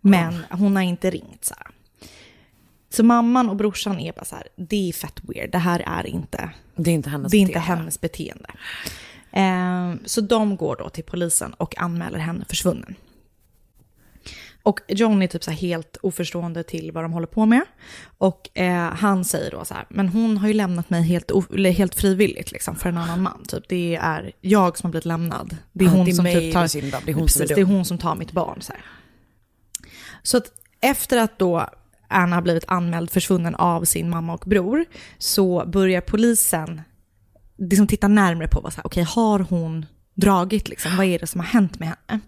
Men 0.00 0.44
hon 0.50 0.76
har 0.76 0.82
inte 0.82 1.10
ringt 1.10 1.44
så 1.44 1.54
här. 1.58 1.66
Så 2.90 3.02
mamman 3.04 3.48
och 3.48 3.56
brorsan 3.56 3.98
är 4.00 4.12
bara 4.12 4.24
så 4.24 4.36
här, 4.36 4.48
det 4.56 4.88
är 4.88 4.92
fett 4.92 5.20
weird, 5.22 5.50
det 5.52 5.58
här 5.58 5.82
är 5.86 6.06
inte, 6.06 6.50
Det 6.76 6.90
är 6.90 6.94
inte 6.94 7.10
hennes 7.10 7.30
det 7.32 7.36
är 7.36 7.40
inte 7.40 7.52
beteende. 7.52 7.76
hennes 7.80 8.00
beteende. 8.00 8.50
Eh, 9.32 10.06
så 10.06 10.20
de 10.20 10.56
går 10.56 10.76
då 10.76 10.88
till 10.88 11.04
polisen 11.04 11.52
och 11.54 11.78
anmäler 11.78 12.18
henne 12.18 12.44
försvunnen. 12.48 12.94
Och 14.62 14.80
John 14.88 15.22
är 15.22 15.26
typ 15.26 15.44
så 15.44 15.50
helt 15.50 15.96
oförstående 16.02 16.62
till 16.62 16.92
vad 16.92 17.04
de 17.04 17.12
håller 17.12 17.26
på 17.26 17.46
med. 17.46 17.62
Och 18.18 18.58
eh, 18.58 18.92
han 18.94 19.24
säger 19.24 19.50
då 19.50 19.64
så 19.64 19.74
här, 19.74 19.86
men 19.88 20.08
hon 20.08 20.36
har 20.36 20.48
ju 20.48 20.54
lämnat 20.54 20.90
mig 20.90 21.02
helt, 21.02 21.30
helt 21.76 21.94
frivilligt 21.94 22.52
liksom, 22.52 22.76
för 22.76 22.88
en 22.88 22.98
annan 22.98 23.22
man. 23.22 23.44
Typ. 23.48 23.64
Det 23.68 23.96
är 23.96 24.32
jag 24.40 24.78
som 24.78 24.86
har 24.86 24.90
blivit 24.90 25.04
lämnad. 25.04 25.56
Det 25.72 25.84
är 25.84 25.88
Ja, 25.88 25.94
hon 25.94 26.04
det 26.04 26.10
är 26.10 26.14
som 26.14 26.24
typ 26.24 26.52
tar, 26.52 26.80
det 26.80 26.96
är. 26.96 27.06
Det 27.06 27.12
hon 27.12 27.22
precis, 27.22 27.32
som 27.36 27.42
är 27.42 27.48
det 27.48 27.54
är 27.54 27.56
dum. 27.56 27.68
hon 27.68 27.84
som 27.84 27.98
tar 27.98 28.14
mitt 28.14 28.32
barn. 28.32 28.62
Så, 28.62 28.72
här. 28.72 28.82
så 30.22 30.36
att 30.36 30.52
efter 30.80 31.18
att 31.18 31.38
då 31.38 31.68
Anna 32.08 32.36
har 32.36 32.42
blivit 32.42 32.64
anmäld 32.66 33.10
försvunnen 33.10 33.54
av 33.54 33.84
sin 33.84 34.10
mamma 34.10 34.34
och 34.34 34.44
bror 34.46 34.84
så 35.18 35.66
börjar 35.66 36.00
polisen 36.00 36.82
liksom 37.58 37.86
titta 37.86 38.08
närmare 38.08 38.48
på 38.48 38.60
vad 38.60 38.72
så 38.72 38.76
här, 38.76 38.86
okej, 38.86 39.02
har 39.02 39.38
hon 39.38 39.86
dragit 40.14 40.68
liksom? 40.68 40.96
Vad 40.96 41.06
är 41.06 41.18
det 41.18 41.26
som 41.26 41.40
har 41.40 41.46
hänt 41.46 41.78
med 41.78 41.92
henne? 42.08 42.20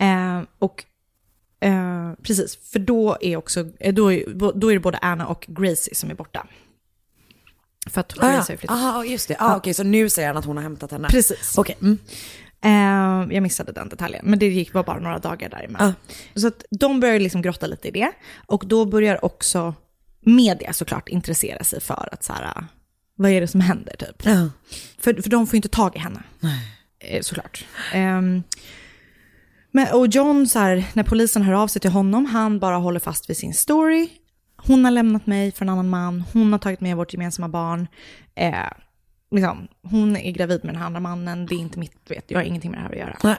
Eh, 0.00 0.44
och 0.58 0.84
eh, 1.60 2.12
precis, 2.22 2.56
för 2.72 2.78
då 2.78 3.16
är 3.20 3.36
också, 3.36 3.66
eh, 3.80 3.94
då 3.94 4.12
är, 4.12 4.52
då 4.54 4.68
är 4.68 4.74
det 4.74 4.80
både 4.80 4.98
Anna 4.98 5.26
och 5.26 5.44
Gracie 5.48 5.94
som 5.94 6.10
är 6.10 6.14
borta. 6.14 6.46
För 7.90 8.00
att 8.00 8.12
Ah, 8.18 8.32
Gracie 8.32 8.36
ja. 8.36 8.42
har 8.46 8.50
ju 8.52 8.56
flyttat. 8.58 8.76
Aha, 8.76 9.04
just 9.04 9.28
det. 9.28 9.36
Ah, 9.38 9.56
Okej, 9.56 9.74
så 9.74 9.82
nu 9.82 10.08
säger 10.08 10.28
han 10.28 10.36
att 10.36 10.44
hon 10.44 10.56
har 10.56 10.62
hämtat 10.62 10.90
henne. 10.90 11.08
Precis. 11.08 11.58
Okej. 11.58 11.76
Mm. 11.80 11.98
Eh, 12.62 13.34
jag 13.34 13.42
missade 13.42 13.72
den 13.72 13.88
detaljen, 13.88 14.24
men 14.26 14.38
det 14.38 14.46
gick, 14.46 14.74
var 14.74 14.84
bara 14.84 14.98
några 15.00 15.18
dagar 15.18 15.48
däremellan. 15.48 15.94
Så 16.34 16.46
att 16.46 16.64
de 16.70 17.00
börjar 17.00 17.20
liksom 17.20 17.42
grotta 17.42 17.66
lite 17.66 17.88
i 17.88 17.90
det. 17.90 18.12
Och 18.46 18.64
då 18.66 18.84
börjar 18.84 19.24
också 19.24 19.74
media 20.20 20.72
såklart 20.72 21.08
intressera 21.08 21.64
sig 21.64 21.80
för 21.80 22.08
att 22.12 22.24
så 22.24 22.32
här, 22.32 22.64
vad 23.14 23.30
är 23.30 23.40
det 23.40 23.48
som 23.48 23.60
händer 23.60 23.96
typ. 23.96 24.22
Ja. 24.26 24.48
För, 24.98 25.22
för 25.22 25.30
de 25.30 25.46
får 25.46 25.54
ju 25.54 25.58
inte 25.58 25.68
tag 25.68 25.96
i 25.96 25.98
henne. 25.98 26.22
Eh, 26.98 27.20
såklart. 27.22 27.64
Ehm, 27.92 28.42
men, 29.70 29.94
och 29.94 30.06
John, 30.06 30.46
så 30.46 30.58
här, 30.58 30.84
när 30.92 31.02
polisen 31.02 31.42
hör 31.42 31.52
av 31.52 31.68
sig 31.68 31.80
till 31.80 31.90
honom, 31.90 32.26
han 32.26 32.58
bara 32.58 32.76
håller 32.76 33.00
fast 33.00 33.30
vid 33.30 33.36
sin 33.36 33.54
story. 33.54 34.08
Hon 34.56 34.84
har 34.84 34.90
lämnat 34.90 35.26
mig 35.26 35.52
för 35.52 35.64
en 35.64 35.68
annan 35.68 35.88
man, 35.88 36.24
hon 36.32 36.52
har 36.52 36.58
tagit 36.58 36.80
med 36.80 36.96
vårt 36.96 37.12
gemensamma 37.12 37.48
barn. 37.48 37.88
Eh, 38.34 38.54
liksom, 39.30 39.68
hon 39.82 40.16
är 40.16 40.32
gravid 40.32 40.60
med 40.64 40.74
den 40.74 40.78
här 40.78 40.86
andra 40.86 41.00
mannen, 41.00 41.46
det 41.46 41.54
är 41.54 41.58
inte 41.58 41.78
mitt, 41.78 41.96
vet, 42.08 42.30
jag 42.30 42.38
har 42.38 42.44
ingenting 42.44 42.70
med 42.70 42.80
det 42.80 42.82
här 42.82 42.90
att 42.90 42.98
göra. 42.98 43.16
Nej. 43.22 43.36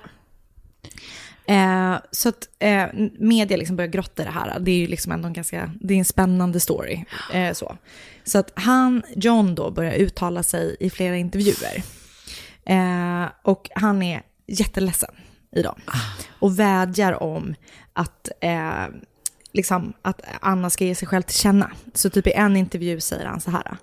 Eh, 1.46 1.98
så 2.12 2.30
att 2.30 2.50
eh, 2.60 2.86
media 3.20 3.58
liksom 3.58 3.76
börjar 3.76 3.92
grotta 3.92 4.22
i 4.22 4.26
det 4.26 4.32
här. 4.32 4.60
Det 4.60 4.72
är 4.72 4.76
ju 4.76 4.88
liksom 4.88 5.12
ändå 5.12 5.28
en 5.28 5.34
ganska, 5.34 5.72
det 5.82 5.94
är 5.94 5.98
en 5.98 6.06
spännande 6.06 6.60
story. 6.60 7.06
Eh, 7.34 7.54
så. 7.54 7.78
så 8.24 8.40
att 8.40 8.52
han, 8.56 9.04
John 9.16 9.56
då, 9.56 9.72
börjar 9.72 9.94
uttala 9.94 10.44
sig 10.44 10.78
i 10.80 10.90
flera 10.90 11.18
intervjuer. 11.18 11.84
Eh, 12.66 13.30
och 13.44 13.70
han 13.76 14.02
är 14.02 14.22
jätteledsen 14.48 15.12
idag. 15.52 15.80
Och 16.40 16.60
vädjar 16.60 17.24
om 17.24 17.56
att, 17.94 18.30
eh, 18.42 18.88
liksom, 19.54 19.94
att 20.02 20.22
Anna 20.42 20.70
ska 20.70 20.86
ge 20.86 20.96
sig 20.96 21.08
själv 21.08 21.22
till 21.22 21.38
känna. 21.38 21.72
Så 21.94 22.10
typ 22.10 22.28
i 22.28 22.32
en 22.32 22.58
intervju 22.58 23.00
säger 23.00 23.26
han 23.26 23.42
så 23.42 23.52
här. 23.52 23.78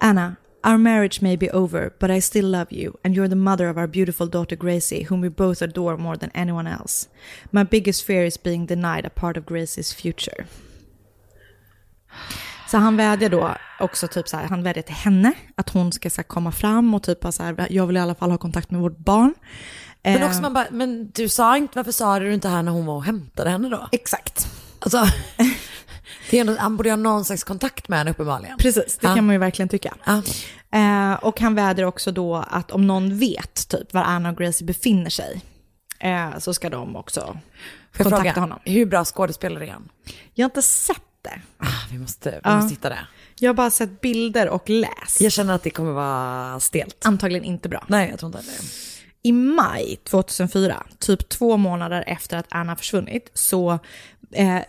Anna, 0.00 0.36
our 0.64 0.76
marriage 0.76 1.22
may 1.22 1.36
be 1.36 1.50
over, 1.50 1.90
but 1.98 2.10
I 2.10 2.20
still 2.20 2.50
love 2.50 2.66
you, 2.70 2.92
and 3.04 3.16
you're 3.16 3.28
the 3.28 3.34
mother 3.34 3.70
of 3.70 3.76
our 3.76 3.86
beautiful 3.86 4.30
daughter 4.30 4.56
Gracie, 4.56 5.06
whom 5.10 5.20
we 5.20 5.30
both 5.30 5.62
adore 5.62 5.96
more 5.96 6.16
than 6.16 6.30
anyone 6.34 6.66
else. 6.66 7.08
My 7.50 7.64
biggest 7.64 8.06
fear 8.06 8.24
is 8.24 8.42
being 8.42 8.66
denied 8.66 9.06
a 9.06 9.10
part 9.14 9.36
of 9.36 9.44
Gracie's 9.44 9.94
future. 9.94 10.46
Så 12.70 12.76
han 12.76 12.96
vädjar 12.96 13.28
då 13.28 13.56
också, 13.80 14.08
typ 14.08 14.28
så 14.28 14.36
här, 14.36 14.44
han 14.44 14.62
vädjar 14.62 14.82
till 14.82 14.94
henne 14.94 15.32
att 15.54 15.70
hon 15.70 15.92
ska 15.92 16.10
så 16.10 16.16
här, 16.16 16.26
komma 16.26 16.52
fram 16.52 16.94
och 16.94 17.02
typ 17.02 17.20
bara 17.20 17.32
så 17.32 17.42
här, 17.42 17.66
jag 17.70 17.86
vill 17.86 17.96
i 17.96 18.00
alla 18.00 18.14
fall 18.14 18.30
ha 18.30 18.38
kontakt 18.38 18.70
med 18.70 18.80
vårt 18.80 18.98
barn. 18.98 19.34
Men 20.02 20.22
Eh, 20.22 20.28
också 20.28 20.40
man 20.42 20.52
bara, 20.54 20.66
men 20.70 21.10
du 21.14 21.28
sa 21.28 21.56
inte, 21.56 21.72
varför 21.78 21.92
sa 21.92 22.18
du 22.18 22.34
inte 22.34 22.48
här 22.48 22.62
när 22.62 22.72
hon 22.72 22.86
var 22.86 22.94
och 22.94 23.04
hämtade 23.04 23.50
henne 23.50 23.68
då? 23.68 23.88
Exakt. 23.92 24.46
Alltså, 24.80 25.04
det 26.30 26.36
är 26.36 26.40
ändå, 26.40 26.56
han 26.58 26.76
borde 26.76 26.90
ha 26.90 26.96
någon 26.96 27.24
slags 27.24 27.44
kontakt 27.44 27.88
med 27.88 27.98
henne 27.98 28.10
uppenbarligen. 28.10 28.58
Precis, 28.58 28.98
det 29.00 29.06
Ja. 29.08 29.14
kan 29.14 29.26
man 29.26 29.34
ju 29.34 29.38
verkligen 29.38 29.68
tycka. 29.68 29.94
Ja. 30.04 30.22
Eh, 30.78 31.12
och 31.14 31.40
han 31.40 31.54
vädrar 31.54 31.84
också 31.84 32.12
då 32.12 32.36
att 32.36 32.70
om 32.70 32.86
någon 32.86 33.18
vet 33.18 33.68
typ 33.68 33.94
var 33.94 34.02
Anna 34.02 34.30
och 34.30 34.36
Gracie 34.36 34.66
befinner 34.66 35.10
sig 35.10 35.40
eh, 36.00 36.38
så 36.38 36.54
ska 36.54 36.70
de 36.70 36.96
också 36.96 37.38
kontakta 37.96 38.16
fråga, 38.16 38.40
honom. 38.40 38.58
hur 38.64 38.86
bra 38.86 39.04
skådespelare 39.04 39.66
är 39.66 39.70
han? 39.72 39.88
Jag 40.34 40.44
har 40.44 40.50
inte 40.50 40.62
sett 40.62 41.02
det. 41.22 41.40
Ah, 41.58 41.66
vi 41.90 41.98
måste, 41.98 42.30
vi 42.30 42.40
Ja. 42.44 42.56
måste 42.56 42.70
hitta 42.74 42.88
det. 42.88 42.98
Jag 43.40 43.48
har 43.48 43.54
bara 43.54 43.70
sett 43.70 44.00
bilder 44.00 44.48
och 44.48 44.70
läst. 44.70 45.20
Jag 45.20 45.32
känner 45.32 45.54
att 45.54 45.62
det 45.62 45.70
kommer 45.70 45.92
vara 45.92 46.60
stelt. 46.60 46.96
Antagligen 47.04 47.44
inte 47.44 47.68
bra. 47.68 47.84
Nej, 47.88 48.10
jag 48.10 48.18
tror 48.18 48.28
inte 48.36 48.50
det. 48.50 48.58
I 49.28 49.32
maj 49.32 49.96
2004, 50.04 50.86
typ 50.98 51.28
två 51.28 51.56
månader 51.56 52.04
efter 52.06 52.36
att 52.36 52.46
Anna 52.48 52.76
försvunnit, 52.76 53.30
så 53.34 53.78
eh, 54.32 54.60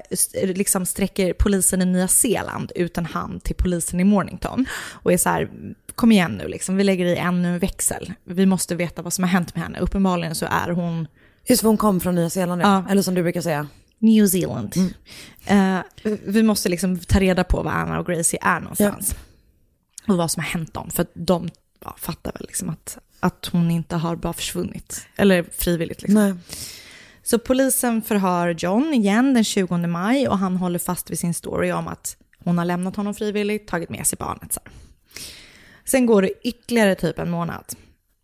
liksom 0.43 0.85
sträcker 0.85 1.33
polisen 1.33 1.81
i 1.81 1.85
Nya 1.85 2.07
Zeeland 2.07 2.71
ut 2.75 2.97
en 2.97 3.05
hand 3.05 3.43
till 3.43 3.55
polisen 3.55 3.99
i 3.99 4.03
Mornington 4.03 4.65
och 4.91 5.13
är 5.13 5.17
så 5.17 5.29
här, 5.29 5.49
kom 5.95 6.11
igen 6.11 6.31
nu, 6.31 6.47
liksom, 6.47 6.75
vi 6.75 6.83
lägger 6.83 7.05
i 7.05 7.15
ännu 7.15 7.47
en 7.47 7.59
växel. 7.59 8.13
Vi 8.23 8.45
måste 8.45 8.75
veta 8.75 9.01
vad 9.01 9.13
som 9.13 9.23
har 9.23 9.29
hänt 9.29 9.55
med 9.55 9.63
henne. 9.63 9.79
Uppenbarligen 9.79 10.35
så 10.35 10.45
är 10.45 10.69
hon 10.69 11.07
Just 11.45 11.61
för 11.61 11.67
hon 11.67 11.77
kom 11.77 11.99
från 11.99 12.15
Nya 12.15 12.29
Zeeland, 12.29 12.61
ja. 12.61 12.65
Ja. 12.65 12.91
eller 12.91 13.01
som 13.01 13.13
du 13.13 13.23
brukar 13.23 13.41
säga. 13.41 13.67
New 13.99 14.27
Zealand. 14.27 14.75
Eh, 15.45 15.79
vi 16.25 16.43
måste 16.43 16.69
liksom 16.69 16.99
ta 16.99 17.19
reda 17.19 17.43
på 17.43 17.63
var 17.63 17.71
Anna 17.71 17.99
och 17.99 18.05
Gracie 18.05 18.39
är 18.41 18.59
någonstans. 18.59 19.15
Och 20.07 20.17
vad 20.17 20.31
som 20.31 20.43
har 20.43 20.49
hänt 20.49 20.73
dem. 20.73 20.89
För 20.89 21.05
de 21.13 21.49
ja, 21.85 21.95
fattar 21.99 22.31
väl 22.31 22.41
liksom 22.41 22.69
att, 22.69 22.97
att 23.19 23.49
hon 23.51 23.71
inte 23.71 23.95
har 23.95 24.15
bara 24.15 24.33
försvunnit. 24.33 25.07
Eller 25.15 25.45
frivilligt 25.57 26.01
liksom. 26.01 26.23
Nej. 26.23 26.33
Så 27.23 27.39
polisen 27.39 28.01
förhör 28.01 28.55
John 28.57 28.93
igen 28.93 29.33
den 29.33 29.43
20 29.43 29.77
maj 29.77 30.27
och 30.27 30.37
han 30.37 30.55
håller 30.55 30.79
fast 30.79 31.11
vid 31.11 31.19
sin 31.19 31.33
story 31.33 31.71
om 31.71 31.87
att 31.87 32.17
hon 32.43 32.57
har 32.57 32.65
lämnat 32.65 32.95
honom 32.95 33.13
frivilligt, 33.13 33.67
tagit 33.67 33.89
med 33.89 34.07
sig 34.07 34.17
barnet. 34.19 34.53
Så 34.53 34.59
här. 34.65 34.73
Sen 35.85 36.05
går 36.05 36.21
det 36.21 36.47
ytterligare 36.47 36.95
typ 36.95 37.19
en 37.19 37.29
månad 37.29 37.65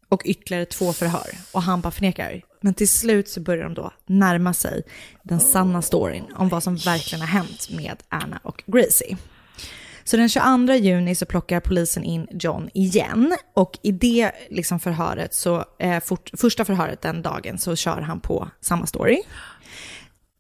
och 0.09 0.21
ytterligare 0.25 0.65
två 0.65 0.93
förhör 0.93 1.37
och 1.51 1.61
han 1.61 1.81
bara 1.81 1.91
förnekar. 1.91 2.41
Men 2.61 2.73
till 2.73 2.89
slut 2.89 3.29
så 3.29 3.39
börjar 3.39 3.63
de 3.63 3.73
då 3.73 3.91
närma 4.05 4.53
sig 4.53 4.81
den 5.23 5.39
sanna 5.39 5.81
storyn 5.81 6.23
om 6.35 6.49
vad 6.49 6.63
som 6.63 6.75
verkligen 6.75 7.21
har 7.21 7.27
hänt 7.27 7.69
med 7.69 8.03
Anna 8.09 8.39
och 8.43 8.63
Gracie. 8.65 9.17
Så 10.07 10.17
den 10.17 10.29
22 10.29 10.73
juni 10.73 11.15
så 11.15 11.25
plockar 11.25 11.59
polisen 11.59 12.03
in 12.03 12.27
John 12.31 12.69
igen 12.73 13.37
och 13.53 13.79
i 13.83 13.91
det 13.91 14.31
liksom 14.49 14.79
förhöret 14.79 15.33
så, 15.33 15.65
eh, 15.79 15.99
fort, 16.03 16.29
första 16.33 16.65
förhöret 16.65 17.01
den 17.01 17.21
dagen 17.21 17.57
så 17.57 17.75
kör 17.75 18.01
han 18.01 18.19
på 18.19 18.49
samma 18.61 18.85
story. 18.85 19.21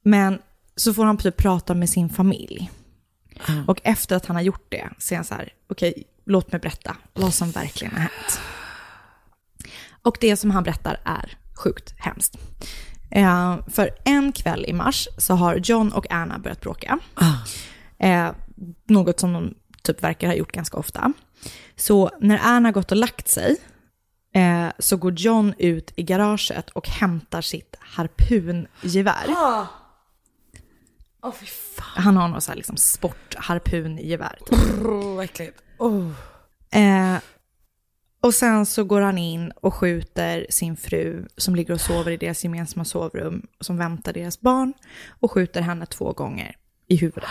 Men 0.03 0.39
så 0.75 0.93
får 0.93 1.05
han 1.05 1.17
typ 1.17 1.37
prata 1.37 1.73
med 1.73 1.89
sin 1.89 2.09
familj. 2.09 2.71
Och 3.67 3.81
efter 3.83 4.15
att 4.15 4.25
han 4.25 4.35
har 4.35 4.43
gjort 4.43 4.65
det 4.69 4.89
så 4.99 5.13
är 5.13 5.15
han 5.15 5.25
så 5.25 5.33
här, 5.33 5.53
okej, 5.69 6.03
låt 6.25 6.51
mig 6.51 6.61
berätta 6.61 6.95
vad 7.13 7.33
som 7.33 7.51
verkligen 7.51 7.93
har 7.93 7.99
hänt. 7.99 8.39
Och 10.01 10.17
det 10.21 10.37
som 10.37 10.51
han 10.51 10.63
berättar 10.63 10.99
är 11.03 11.37
sjukt 11.55 11.93
hemskt. 11.97 12.37
Eh, 13.11 13.57
för 13.67 13.89
en 14.05 14.31
kväll 14.31 14.65
i 14.67 14.73
mars 14.73 15.07
så 15.17 15.33
har 15.33 15.55
John 15.55 15.91
och 15.91 16.11
Anna 16.11 16.39
börjat 16.39 16.61
bråka. 16.61 16.99
Eh, 17.97 18.31
något 18.87 19.19
som 19.19 19.33
de 19.33 19.53
typ 19.83 20.03
verkar 20.03 20.27
ha 20.27 20.35
gjort 20.35 20.51
ganska 20.51 20.77
ofta. 20.77 21.13
Så 21.75 22.11
när 22.19 22.39
Anna 22.43 22.71
gått 22.71 22.91
och 22.91 22.97
lagt 22.97 23.27
sig 23.27 23.57
eh, 24.35 24.67
så 24.79 24.97
går 24.97 25.13
John 25.13 25.53
ut 25.57 25.93
i 25.95 26.03
garaget 26.03 26.69
och 26.69 26.87
hämtar 26.87 27.41
sitt 27.41 27.75
harpungevär. 27.79 29.25
Fy 31.39 31.45
fan. 31.45 32.03
Han 32.03 32.17
har 32.17 32.27
något 32.27 32.43
så 32.43 32.51
här 32.51 32.55
liksom 32.55 32.77
sportharpungevär. 32.77 34.39
Typ. 34.45 34.59
Oh, 34.85 35.15
vad 35.15 35.25
äckligt. 35.25 35.63
Oh. 35.77 36.11
Eh, 36.71 37.17
och 38.21 38.33
sen 38.33 38.65
så 38.65 38.83
går 38.83 39.01
han 39.01 39.17
in 39.17 39.51
och 39.51 39.73
skjuter 39.73 40.45
sin 40.49 40.77
fru 40.77 41.27
som 41.37 41.55
ligger 41.55 41.73
och 41.73 41.81
sover 41.81 42.11
i 42.11 42.17
deras 42.17 42.43
gemensamma 42.43 42.85
sovrum 42.85 43.47
som 43.59 43.77
väntar 43.77 44.13
deras 44.13 44.41
barn 44.41 44.73
och 45.19 45.31
skjuter 45.31 45.61
henne 45.61 45.85
två 45.85 46.13
gånger 46.13 46.55
i 46.87 46.95
huvudet. 46.95 47.29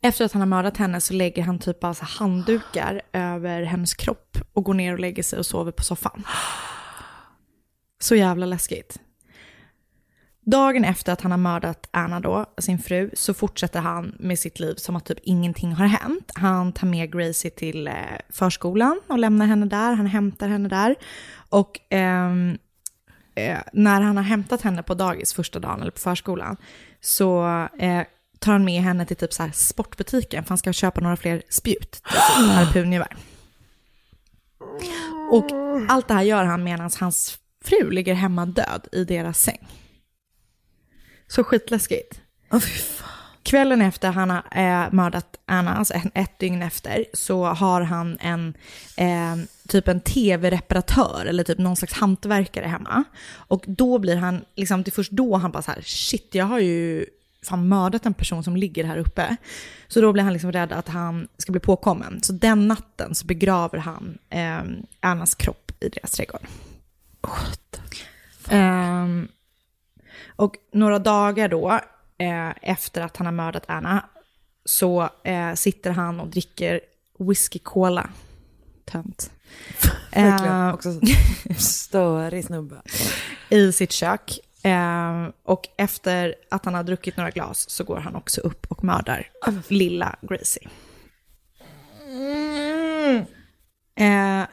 Efter 0.00 0.24
att 0.24 0.32
han 0.32 0.40
har 0.42 0.46
mördat 0.46 0.76
henne 0.76 1.00
så 1.00 1.14
lägger 1.14 1.42
han 1.42 1.58
typ 1.58 1.84
alltså 1.84 2.04
handdukar 2.04 3.02
över 3.12 3.62
hennes 3.62 3.94
kropp 3.94 4.38
och 4.52 4.64
går 4.64 4.74
ner 4.74 4.92
och 4.92 5.00
lägger 5.00 5.22
sig 5.22 5.38
och 5.38 5.46
sover 5.46 5.72
på 5.72 5.82
soffan. 5.82 6.24
Så 7.98 8.14
jävla 8.14 8.46
läskigt. 8.46 8.98
Dagen 10.46 10.84
efter 10.84 11.12
att 11.12 11.20
han 11.20 11.30
har 11.30 11.38
mördat 11.38 11.88
Anna 11.90 12.20
då, 12.20 12.46
sin 12.58 12.78
fru, 12.78 13.10
så 13.12 13.34
fortsätter 13.34 13.80
han 13.80 14.16
med 14.18 14.38
sitt 14.38 14.60
liv 14.60 14.74
som 14.74 14.96
att 14.96 15.04
typ 15.04 15.18
ingenting 15.22 15.72
har 15.72 15.86
hänt. 15.86 16.32
Han 16.34 16.72
tar 16.72 16.86
med 16.86 17.12
Gracie 17.12 17.50
till 17.50 17.88
eh, 17.88 17.94
förskolan 18.28 19.00
och 19.06 19.18
lämnar 19.18 19.46
henne 19.46 19.66
där, 19.66 19.92
han 19.92 20.06
hämtar 20.06 20.48
henne 20.48 20.68
där. 20.68 20.94
Och 21.48 21.80
ehm, 21.88 22.58
eh, 23.34 23.58
när 23.72 24.00
han 24.00 24.16
har 24.16 24.24
hämtat 24.24 24.62
henne 24.62 24.82
på 24.82 24.94
dagis 24.94 25.34
första 25.34 25.58
dagen, 25.58 25.80
eller 25.80 25.90
på 25.90 26.00
förskolan, 26.00 26.56
så 27.00 27.46
eh, 27.78 28.02
tar 28.46 28.52
han 28.52 28.64
med 28.64 28.82
henne 28.82 29.06
till 29.06 29.16
typ 29.16 29.32
så 29.32 29.50
sportbutiken, 29.52 30.44
för 30.44 30.48
han 30.48 30.58
ska 30.58 30.72
köpa 30.72 31.00
några 31.00 31.16
fler 31.16 31.42
spjut 31.48 31.94
sitt 31.94 32.04
harpungevär. 32.50 33.16
Och 35.32 35.46
allt 35.88 36.08
det 36.08 36.14
här 36.14 36.22
gör 36.22 36.44
han 36.44 36.64
medan 36.64 36.90
hans 37.00 37.38
fru 37.64 37.90
ligger 37.90 38.14
hemma 38.14 38.46
död 38.46 38.88
i 38.92 39.04
deras 39.04 39.38
säng. 39.38 39.68
Så 41.26 41.44
skitläskigt. 41.44 42.20
Kvällen 43.42 43.82
efter 43.82 44.10
han 44.10 44.30
har 44.30 44.42
eh, 44.52 44.92
mördat 44.92 45.36
Anna, 45.46 45.74
alltså 45.76 45.94
en- 45.94 46.10
ett 46.14 46.38
dygn 46.38 46.62
efter, 46.62 47.04
så 47.12 47.44
har 47.44 47.80
han 47.80 48.18
en 48.20 48.54
eh, 48.96 49.36
typ 49.68 49.88
en 49.88 50.00
tv-reparatör 50.00 51.26
eller 51.26 51.44
typ 51.44 51.58
någon 51.58 51.76
slags 51.76 51.92
hantverkare 51.94 52.66
hemma. 52.66 53.04
Och 53.28 53.64
då 53.66 53.98
blir 53.98 54.16
han, 54.16 54.44
liksom, 54.56 54.82
det 54.82 54.88
är 54.88 54.92
först 54.92 55.12
då 55.12 55.36
han 55.36 55.50
bara 55.52 55.62
så 55.62 55.70
här, 55.70 55.82
shit, 55.82 56.28
jag 56.34 56.44
har 56.44 56.58
ju 56.58 57.06
fan 57.46 57.68
mördat 57.68 58.06
en 58.06 58.14
person 58.14 58.44
som 58.44 58.56
ligger 58.56 58.84
här 58.84 58.96
uppe. 58.96 59.36
Så 59.88 60.00
då 60.00 60.12
blir 60.12 60.22
han 60.22 60.32
liksom 60.32 60.52
rädd 60.52 60.72
att 60.72 60.88
han 60.88 61.28
ska 61.36 61.52
bli 61.52 61.60
påkommen. 61.60 62.22
Så 62.22 62.32
den 62.32 62.68
natten 62.68 63.14
så 63.14 63.26
begraver 63.26 63.78
han 63.78 64.18
eh, 64.30 64.62
Annas 65.00 65.34
kropp 65.34 65.72
i 65.80 65.88
deras 65.88 66.10
trädgård. 66.10 66.46
Ehm, 68.48 69.28
och 70.36 70.54
några 70.72 70.98
dagar 70.98 71.48
då, 71.48 71.80
eh, 72.18 72.50
efter 72.62 73.00
att 73.00 73.16
han 73.16 73.26
har 73.26 73.32
mördat 73.32 73.64
Anna, 73.68 74.04
så 74.64 75.08
eh, 75.24 75.54
sitter 75.54 75.90
han 75.90 76.20
och 76.20 76.28
dricker 76.28 76.80
whisky 77.18 77.58
cola. 77.58 78.10
Tönt. 78.84 79.30
Verkligen. 80.12 80.54
Eh, 80.54 80.74
Också 80.74 81.00
störig 81.58 82.44
snubbe. 82.44 82.82
I 83.48 83.72
sitt 83.72 83.92
kök. 83.92 84.38
Eh, 84.62 85.28
och 85.42 85.68
efter 85.76 86.34
att 86.50 86.64
han 86.64 86.74
har 86.74 86.82
druckit 86.82 87.16
några 87.16 87.30
glas 87.30 87.70
så 87.70 87.84
går 87.84 87.96
han 87.96 88.16
också 88.16 88.40
upp 88.40 88.66
och 88.68 88.84
mördar 88.84 89.30
lilla 89.68 90.16
Gracie. 90.22 90.68
Eh, 93.98 94.46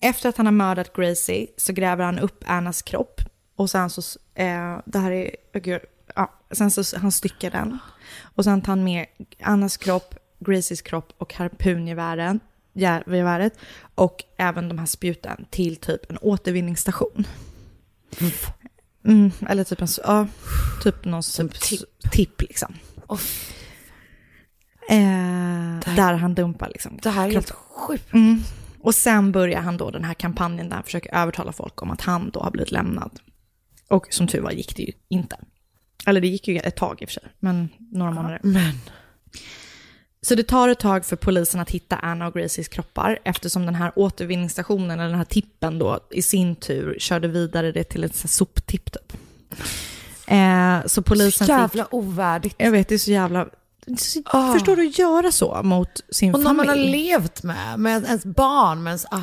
efter 0.00 0.28
att 0.28 0.36
han 0.36 0.46
har 0.46 0.52
mördat 0.52 0.96
Gracie 0.96 1.46
så 1.56 1.72
gräver 1.72 2.04
han 2.04 2.18
upp 2.18 2.44
Annas 2.46 2.82
kropp. 2.82 3.20
Och 3.56 3.70
sen 3.70 3.90
så, 3.90 4.18
eh, 4.34 4.78
det 4.84 4.98
här 4.98 5.10
är, 5.10 5.36
oh 5.54 5.60
gud, 5.60 5.80
ja, 6.14 6.32
sen 6.50 6.70
så 6.70 6.98
han 6.98 7.12
styckar 7.12 7.50
den. 7.50 7.78
Och 8.20 8.44
sen 8.44 8.62
tar 8.62 8.72
han 8.72 8.84
med 8.84 9.06
Annas 9.42 9.76
kropp, 9.76 10.14
Gracies 10.38 10.82
kropp 10.82 11.12
och 11.18 11.34
harpungevären, 11.34 12.40
geväret 12.72 13.52
och 13.94 14.24
även 14.36 14.68
de 14.68 14.78
här 14.78 14.86
spjuten 14.86 15.46
till 15.50 15.76
typ 15.76 16.10
en 16.10 16.18
återvinningsstation. 16.18 17.26
Mm, 18.20 18.32
eller 19.48 19.64
typ 19.64 19.82
en, 19.82 19.88
ja, 20.04 20.26
typ 20.82 21.04
någon 21.04 21.22
typ 21.22 21.60
tipp. 21.60 21.80
tipp 22.12 22.42
liksom. 22.42 22.74
Eh, 24.88 25.94
där 25.96 26.12
han 26.12 26.34
dumpar 26.34 26.68
liksom. 26.68 26.98
Det 27.02 27.10
här 27.10 27.28
är 27.28 27.32
helt 27.32 27.50
sjukt. 27.50 28.12
Mm. 28.12 28.42
Och 28.80 28.94
sen 28.94 29.32
börjar 29.32 29.60
han 29.60 29.76
då 29.76 29.90
den 29.90 30.04
här 30.04 30.14
kampanjen 30.14 30.68
där 30.68 30.74
han 30.74 30.84
försöker 30.84 31.14
övertala 31.14 31.52
folk 31.52 31.82
om 31.82 31.90
att 31.90 32.00
han 32.00 32.30
då 32.30 32.40
har 32.40 32.50
blivit 32.50 32.70
lämnad. 32.70 33.20
Och 33.88 34.06
som 34.10 34.26
tur 34.26 34.40
var 34.40 34.50
gick 34.50 34.76
det 34.76 34.82
ju 34.82 34.92
inte. 35.08 35.36
Eller 36.06 36.20
det 36.20 36.28
gick 36.28 36.48
ju 36.48 36.58
ett 36.58 36.76
tag 36.76 37.02
i 37.02 37.04
och 37.04 37.08
för 37.08 37.14
sig, 37.14 37.32
men 37.38 37.68
några 37.78 38.12
månader. 38.12 38.40
Men. 38.42 38.74
Så 40.26 40.34
det 40.34 40.42
tar 40.42 40.68
ett 40.68 40.78
tag 40.80 41.04
för 41.06 41.16
polisen 41.16 41.60
att 41.60 41.70
hitta 41.70 41.96
Anna 41.96 42.26
och 42.26 42.34
Gracies 42.34 42.68
kroppar 42.68 43.18
eftersom 43.24 43.66
den 43.66 43.74
här 43.74 43.92
återvinningsstationen, 43.96 44.90
eller 45.00 45.08
den 45.08 45.18
här 45.18 45.24
tippen 45.24 45.78
då, 45.78 46.00
i 46.10 46.22
sin 46.22 46.56
tur 46.56 46.96
körde 46.98 47.28
vidare 47.28 47.72
det 47.72 47.84
till 47.84 48.04
här 48.04 48.28
soptipp 48.28 48.92
typ. 48.92 49.12
Eh, 50.26 50.86
så 50.86 51.02
polisen 51.02 51.46
Så 51.46 51.52
jävla 51.52 51.84
fick... 51.84 51.94
ovärdigt. 51.94 52.54
Jag 52.58 52.70
vet, 52.70 52.88
det 52.88 52.94
är 52.94 52.98
så 52.98 53.10
jävla... 53.10 53.46
så- 53.98 54.22
Ah. 54.24 54.52
Förstår 54.52 54.76
du 54.76 54.86
att 54.88 54.98
göra 54.98 55.32
så 55.32 55.60
mot 55.62 55.88
sin 56.10 56.34
Och 56.34 56.40
när 56.40 56.52
man 56.52 56.68
har 56.68 56.74
familj? 56.74 56.90
levt 56.92 57.42
med, 57.42 57.78
med 57.80 58.04
ens 58.04 58.24
barn, 58.24 58.82
med 58.82 58.90
ens... 58.90 59.04
Ah, 59.10 59.20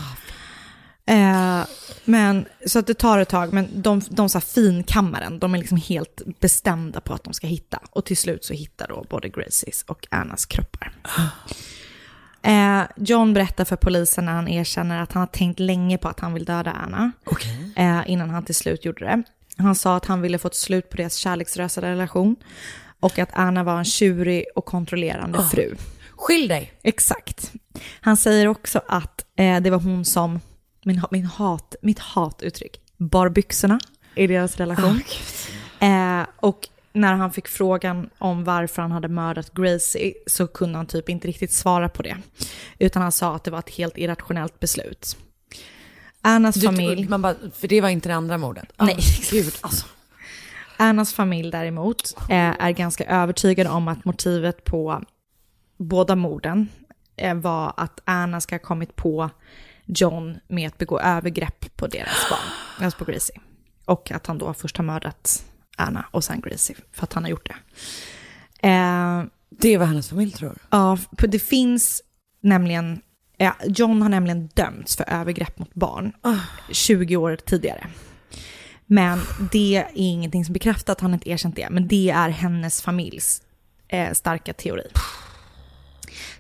Eh, 1.10 1.66
men, 2.06 2.46
så 2.66 2.80
att 2.80 2.88
det 2.88 2.94
tar 2.94 3.20
ett 3.20 3.30
tag, 3.30 3.54
men 3.54 3.82
de, 3.82 4.02
de 4.10 4.30
så 4.30 4.38
här 4.38 4.46
finkammaren, 4.46 5.40
de 5.40 5.54
är 5.54 5.58
liksom 5.58 5.78
helt 5.78 6.22
bestämda 6.40 7.02
på 7.02 7.14
att 7.14 7.24
de 7.24 7.34
ska 7.34 7.48
hitta. 7.48 7.80
Och 7.92 8.06
till 8.06 8.18
slut 8.18 8.46
så 8.46 8.54
hittar 8.54 8.88
då 8.88 9.06
både 9.10 9.30
Gracies 9.30 9.84
och 9.88 10.08
Annas 10.12 10.46
kroppar. 10.46 10.92
Eh, 12.42 12.82
John 12.96 13.34
berättar 13.34 13.66
för 13.66 13.76
polisen 13.76 14.26
när 14.26 14.34
han 14.34 14.48
erkänner 14.48 15.02
att 15.02 15.14
han 15.14 15.20
har 15.20 15.28
tänkt 15.28 15.60
länge 15.60 15.98
på 15.98 16.08
att 16.08 16.20
han 16.20 16.34
vill 16.34 16.46
döda 16.46 16.72
Anna. 16.72 17.12
Eh, 17.76 18.12
innan 18.12 18.30
han 18.30 18.46
till 18.46 18.56
slut 18.56 18.86
gjorde 18.86 19.06
det. 19.06 19.24
Han 19.58 19.76
sa 19.76 19.96
att 19.96 20.06
han 20.06 20.22
ville 20.22 20.38
få 20.38 20.48
ett 20.48 20.56
slut 20.56 20.90
på 20.90 20.98
deras 20.98 21.16
kärleksrösa 21.16 21.82
relation. 21.82 22.36
Och 23.00 23.20
att 23.20 23.30
Anna 23.34 23.64
var 23.64 23.78
en 23.78 23.86
tjurig 23.86 24.46
och 24.56 24.66
kontrollerande 24.66 25.44
fru. 25.52 25.76
skilj 26.16 26.48
dig. 26.48 26.72
Exakt. 26.84 27.52
Han 28.02 28.18
säger 28.18 28.48
också 28.48 28.82
att 28.88 29.26
eh, 29.36 29.60
det 29.60 29.70
var 29.70 29.80
hon 29.80 30.06
som, 30.06 30.40
min, 30.90 31.02
min 31.12 31.26
hat, 31.26 31.76
mitt 31.82 32.00
hatuttryck, 32.00 32.80
bar 32.98 33.30
byxorna 33.30 33.80
i 34.16 34.28
deras 34.28 34.58
relation. 34.58 35.02
eh, 35.80 36.22
och 36.36 36.68
när 36.94 37.14
han 37.14 37.32
fick 37.32 37.48
frågan 37.48 38.10
om 38.18 38.44
varför 38.44 38.82
han 38.82 38.92
hade 38.92 39.08
mördat 39.08 39.54
Gracie 39.54 40.14
så 40.28 40.48
kunde 40.48 40.78
han 40.78 40.86
typ 40.86 41.10
inte 41.10 41.28
riktigt 41.28 41.52
svara 41.52 41.90
på 41.90 42.04
det. 42.04 42.18
Utan 42.80 43.02
han 43.02 43.12
sa 43.12 43.36
att 43.36 43.44
det 43.44 43.52
var 43.52 43.60
ett 43.60 43.70
helt 43.70 43.98
irrationellt 43.98 44.60
beslut. 44.60 45.18
Annas 46.22 46.56
Du, 46.56 46.66
familj... 46.66 47.10
man 47.10 47.22
bara, 47.22 47.36
för 47.56 47.68
det 47.68 47.82
var 47.82 47.90
inte 47.90 48.10
det 48.10 48.16
andra 48.16 48.38
mordet. 48.38 48.72
Nej. 48.78 48.96
Ah, 48.98 49.02
Gud, 49.32 49.54
alltså. 49.62 49.86
Annas 50.78 51.14
familj 51.14 51.52
däremot 51.52 52.16
eh, 52.30 52.56
är 52.60 52.72
ganska 52.72 53.06
övertygade 53.06 53.70
om 53.70 53.88
att 53.88 54.06
motivet 54.06 54.64
på 54.66 55.04
båda 55.78 56.16
morden 56.16 56.68
eh, 57.16 57.36
var 57.36 57.74
att 57.78 58.00
Anna 58.06 58.42
ska 58.42 58.56
ha 58.56 58.60
kommit 58.60 58.96
på 58.96 59.30
John 59.98 60.40
med 60.48 60.68
att 60.68 60.78
begå 60.78 61.00
övergrepp 61.00 61.76
på 61.78 61.88
deras 61.88 62.30
barn, 62.30 62.84
alltså 62.86 63.06
på 63.06 63.12
Gracie. 63.12 63.40
Och 63.86 64.12
att 64.12 64.28
han 64.28 64.38
då 64.38 64.54
först 64.54 64.78
har 64.78 64.84
mördat 64.86 65.46
Anna 65.78 66.06
och 66.12 66.24
sen 66.24 66.42
Gracie, 66.42 66.76
för 66.92 67.04
att 67.04 67.14
han 67.14 67.24
har 67.24 67.30
gjort 67.32 67.50
det. 67.50 67.56
Eh, 68.68 69.24
Det 69.50 69.74
är 69.74 69.78
vad 69.78 69.88
hennes 69.88 70.10
familj 70.10 70.32
tror. 70.32 70.58
Ja, 70.70 70.98
för 71.20 71.28
det 71.28 71.40
finns 71.40 72.02
nämligen, 72.42 73.02
ja, 73.38 73.56
John 73.66 74.02
har 74.02 74.10
nämligen 74.10 74.48
dömts 74.48 74.96
för 74.98 75.10
övergrepp 75.10 75.60
mot 75.60 75.74
barn 75.74 76.14
20 76.72 77.18
år 77.18 77.36
tidigare. 77.36 77.88
Men 78.86 79.20
det 79.52 79.76
är 79.76 79.88
ingenting 79.94 80.46
som 80.46 80.54
bekräftar 80.54 80.94
att 80.94 81.02
han 81.02 81.14
inte 81.14 81.30
erkänt 81.30 81.56
det, 81.56 81.68
men 81.70 81.88
det 81.88 82.10
är 82.10 82.30
hennes 82.30 82.82
familjs 82.82 83.42
eh, 83.88 84.14
starka 84.14 84.54
teori. 84.54 84.88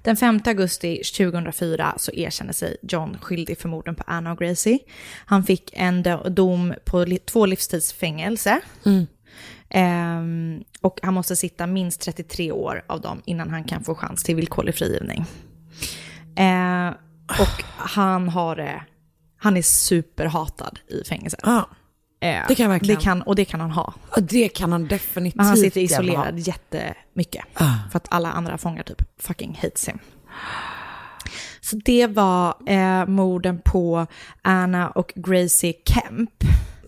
Den 0.01 0.17
5 0.17 0.39
augusti 0.45 1.01
2004 1.17 1.93
så 1.97 2.11
erkände 2.11 2.53
sig 2.53 2.77
John 2.81 3.17
skyldig 3.21 3.57
för 3.57 3.69
morden 3.69 3.95
på 3.95 4.03
Anna 4.07 4.31
och 4.31 4.37
Gracie. 4.39 4.79
Han 5.25 5.43
fick 5.43 5.69
en 5.73 6.03
do- 6.05 6.29
dom 6.29 6.73
på 6.85 7.05
två 7.25 7.45
livstidsfängelse. 7.45 8.59
Ehm, 9.69 10.63
och 10.81 10.99
han 11.03 11.13
måste 11.13 11.35
sitta 11.35 11.67
minst 11.67 12.01
33 12.01 12.51
år 12.51 12.83
av 12.87 13.01
dem 13.01 13.21
innan 13.25 13.49
han 13.49 13.63
kan 13.63 13.83
få 13.83 13.95
chans 13.95 14.23
till 14.23 14.35
villkorlig 14.35 14.75
frigivning. 14.75 15.25
Eh, 16.35 16.89
och 17.27 17.63
han 17.77 18.29
har 18.29 18.85
han 19.41 19.57
är 19.57 19.61
superhatad 19.61 20.79
i 20.87 21.03
fängelset. 21.09 21.39
Ja, 21.43 21.69
Eh, 21.69 21.78
det 22.19 22.55
kan 22.55 22.69
verkligen. 22.69 22.95
Det 22.97 23.03
kan, 23.03 23.21
och 23.21 23.35
det 23.35 23.45
kan 23.45 23.59
han 23.59 23.71
ha. 23.71 23.93
Ja, 24.15 24.21
det 24.21 24.49
kan 24.49 24.71
han 24.71 24.87
definitivt 24.87 25.35
Men 25.35 25.45
han 25.45 25.57
sitter 25.57 25.81
isolerad 25.81 26.33
ha. 26.33 26.39
jättemycket. 26.39 27.45
Ah. 27.53 27.73
För 27.91 27.97
att 27.97 28.07
alla 28.11 28.31
andra 28.31 28.57
fångar 28.57 28.83
typ 28.83 29.01
fucking 29.21 29.59
hates 29.61 29.87
him. 29.87 29.99
Så 31.61 31.75
det 31.75 32.07
var 32.07 32.55
eh, 32.65 33.05
morden 33.05 33.61
på 33.65 34.07
Anna 34.41 34.89
och 34.89 35.13
Gracie 35.15 35.73
Kemp. 35.85 36.31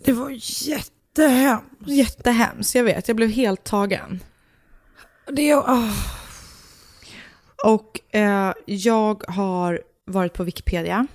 Det 0.06 0.14
var 0.14 0.30
jättehemskt. 0.68 1.66
Jättehemskt, 1.86 2.76
jag 2.76 2.84
vet. 2.84 3.08
Jag 3.08 3.18
blev 3.18 3.30
helt 3.30 3.64
tagen. 3.64 4.20
Det 5.32 5.50
är... 5.50 5.58
ah. 5.58 5.92
Och 7.66 8.16
eh, 8.16 8.54
jag 8.66 9.24
har 9.28 9.82
varit 10.06 10.34
på 10.34 10.44
Wikipedia. 10.44 11.08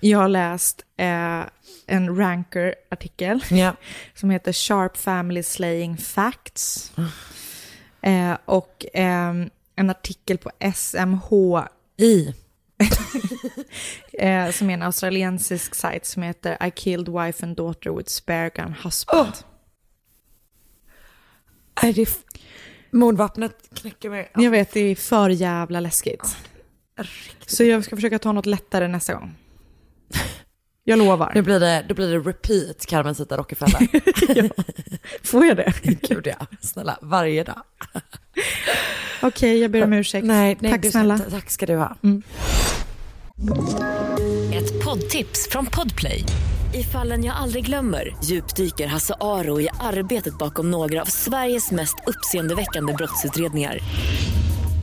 Jag 0.00 0.18
har 0.18 0.28
läst 0.28 0.84
eh, 0.96 1.42
en 1.86 2.16
Ranker-artikel 2.16 3.44
Ja. 3.50 3.76
som 4.14 4.30
heter 4.30 4.52
Sharp 4.52 4.96
Family 4.96 5.42
Slaying 5.42 5.96
Facts. 5.96 6.92
Eh, 8.02 8.36
och 8.44 8.86
ehm, 8.94 9.50
en 9.76 9.90
artikel 9.90 10.38
på 10.38 10.50
SMHI. 10.74 12.34
eh, 14.12 14.50
som 14.50 14.70
är 14.70 14.74
en 14.74 14.82
australiensisk 14.82 15.74
sajt 15.74 16.06
som 16.06 16.22
heter 16.22 16.66
I 16.66 16.70
killed 16.70 17.08
wife 17.08 17.46
and 17.46 17.56
daughter 17.56 17.90
with 17.90 18.10
spare 18.10 18.50
gun 18.54 18.74
husband. 18.82 19.32
Är 21.82 21.92
det 21.92 22.08
mordvapnet 22.90 23.70
knäcker 23.74 24.10
mig. 24.10 24.30
Jag 24.34 24.50
vet, 24.50 24.72
det 24.72 24.80
är 24.80 24.96
för 24.96 25.30
jävla 25.30 25.80
läskigt. 25.80 26.36
Så 27.46 27.64
jag 27.64 27.84
ska 27.84 27.96
försöka 27.96 28.18
ta 28.18 28.32
något 28.32 28.46
lättare 28.46 28.88
nästa 28.88 29.14
gång. 29.14 29.34
Jag 30.88 30.98
lovar. 30.98 31.32
Nu 31.34 31.42
blir 31.42 31.60
det, 31.60 31.84
då 31.88 31.94
blir 31.94 32.08
det 32.08 32.18
repeat 32.18 32.86
Carmencita 32.86 33.36
Rockefeller. 33.36 33.88
Får 35.26 35.46
jag 35.46 35.56
det? 35.56 35.72
Gud 36.08 36.26
ja, 36.26 36.46
snälla, 36.60 36.98
varje 37.02 37.44
dag. 37.44 37.62
Okej, 39.22 39.58
jag 39.58 39.70
ber 39.70 39.84
om 39.84 39.92
ursäkt. 39.92 40.26
Nej, 40.26 40.56
nej 40.60 40.72
Tack 40.72 40.82
du, 40.82 40.90
snälla. 40.90 41.18
ta- 41.18 41.30
Tack 41.30 41.50
ska 41.50 41.66
du 41.66 41.76
ha. 41.76 41.96
Ett 44.54 44.84
poddtips 44.84 45.48
från 45.50 45.66
Podplay. 45.66 46.24
I 46.74 46.82
fallen 46.82 47.24
jag 47.24 47.36
aldrig 47.36 47.64
glömmer 47.66 48.16
djupdyker 48.24 48.86
Hasse 48.86 49.14
Aro 49.20 49.60
i 49.60 49.68
arbetet 49.80 50.38
bakom 50.38 50.70
några 50.70 51.00
av 51.02 51.06
Sveriges 51.06 51.70
mest 51.70 51.94
uppseendeväckande 52.06 52.92
brottsutredningar. 52.92 53.78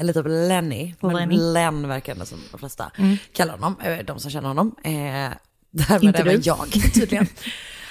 eller 0.00 0.12
typ 0.12 0.26
Lenny, 0.26 0.94
men 1.00 1.16
Lenny. 1.16 1.36
Len 1.36 1.88
verkar 1.88 2.12
ändå 2.12 2.24
som 2.26 2.38
de 2.52 2.58
flesta 2.58 2.90
Mm. 2.98 3.16
kallar 3.32 3.52
honom, 3.54 3.76
eh, 3.84 3.98
de 3.98 4.20
som 4.20 4.30
känner 4.30 4.48
honom. 4.48 4.74
Eh, 4.84 4.90
därmed 5.70 6.02
Inte 6.04 6.18
även 6.20 6.34
du. 6.34 6.40
jag 6.44 6.72
tydligen. 6.94 7.26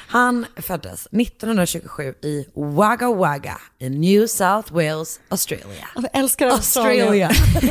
Han 0.07 0.45
föddes 0.55 1.07
1927 1.11 2.13
i 2.23 2.45
Wagga 2.53 3.13
Wagga 3.13 3.57
i 3.79 3.89
New 3.89 4.27
South 4.27 4.73
Wales, 4.73 5.19
Australia. 5.29 5.87
Jag 5.95 6.05
älskar 6.13 6.47
Australia. 6.47 7.29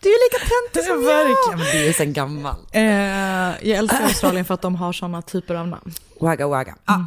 Du 0.00 0.08
är 0.08 0.24
lika 0.24 0.46
töntig 0.48 0.84
som 0.84 1.02
jag. 1.02 1.24
Verkligen, 1.26 1.82
det 1.82 1.88
är 1.88 1.92
sen 1.92 2.12
gammal. 2.12 2.56
Eh, 2.72 2.82
jag 2.82 3.78
älskar 3.78 4.02
Australien 4.02 4.44
för 4.44 4.54
att 4.54 4.62
de 4.62 4.74
har 4.76 4.92
sådana 4.92 5.22
typer 5.22 5.54
av 5.54 5.68
namn. 5.68 5.94
Wagga 6.20 6.46
Wagga. 6.48 6.74
Ja. 6.86 7.04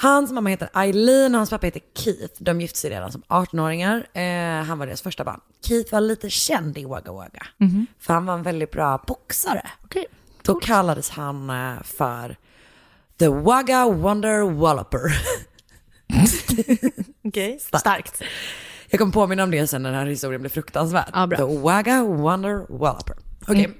Hans 0.00 0.32
mamma 0.32 0.50
heter 0.50 0.68
Eileen 0.74 1.34
och 1.34 1.38
hans 1.38 1.50
pappa 1.50 1.66
heter 1.66 1.82
Keith. 1.94 2.34
De 2.42 2.60
gifte 2.60 2.78
sig 2.78 2.90
redan 2.90 3.12
som 3.12 3.22
18-åringar. 3.28 4.06
Eh, 4.12 4.64
han 4.64 4.78
var 4.78 4.86
deras 4.86 5.02
första 5.02 5.24
barn. 5.24 5.40
Keith 5.66 5.92
var 5.92 6.00
lite 6.00 6.30
känd 6.30 6.78
i 6.78 6.84
Wagga 6.84 7.12
Wagga. 7.12 7.46
För 7.98 8.14
han 8.14 8.26
var 8.26 8.34
en 8.34 8.42
väldigt 8.42 8.70
bra 8.70 9.04
boxare. 9.06 9.70
Okej. 9.84 10.06
Då 10.42 10.54
kallades 10.54 11.10
han 11.10 11.50
eh, 11.50 11.82
för 11.82 12.36
The 13.18 13.28
Wagga 13.28 13.90
Wonder 13.90 14.50
Walloper. 14.50 15.00
Okej, 17.28 17.58
starkt. 17.78 18.22
Jag 18.90 18.98
kommer 18.98 19.12
påminna 19.12 19.42
om 19.42 19.50
det 19.50 19.66
sen 19.66 19.82
när 19.82 19.90
den 19.90 19.98
här 19.98 20.06
historien 20.06 20.40
blir 20.40 20.50
fruktansvärd. 20.50 21.28
Bra. 21.28 21.38
The 21.38 21.58
Wagga 21.58 22.02
Wonder 22.02 22.66
Walloper. 22.68 23.16
Okej. 23.42 23.70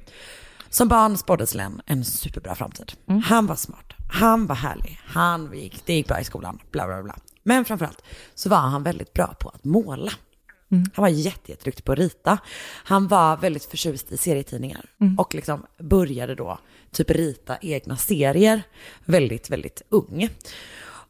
Som 0.71 0.89
barn 0.89 1.17
spåddes 1.17 1.55
Len 1.55 1.81
en 1.87 2.05
superbra 2.05 2.55
framtid. 2.55 2.93
Han 3.25 3.47
var 3.47 3.57
smart, 3.57 3.93
han 4.09 4.47
var 4.47 4.57
härlig, 4.57 5.01
han 5.05 5.55
gick, 5.55 5.87
det 5.87 5.95
gick 5.95 6.09
bra 6.09 6.21
i 6.21 6.25
skolan, 6.25 6.59
bla 6.71 6.87
bla 6.87 7.03
bla. 7.03 7.17
Men 7.43 7.65
framförallt 7.65 8.03
så 8.35 8.49
var 8.49 8.57
han 8.57 8.83
väldigt 8.83 9.13
bra 9.13 9.35
på 9.41 9.49
att 9.49 9.65
måla. 9.65 10.13
Han 10.71 11.03
var 11.03 11.09
jätte, 11.09 11.51
jätteduktig 11.51 11.85
på 11.85 11.93
att 11.93 11.99
rita. 11.99 12.39
Han 12.85 13.09
var 13.09 13.37
väldigt 13.37 13.65
förtjust 13.65 14.13
i 14.13 14.17
serietidningar 14.17 14.85
och 15.19 15.35
liksom 15.35 15.67
började 15.79 16.35
då 16.35 16.59
typ 16.91 17.11
rita 17.11 17.59
egna 17.61 17.97
serier 17.97 18.63
väldigt, 19.05 19.51
väldigt 19.51 19.83
ung. 19.89 20.29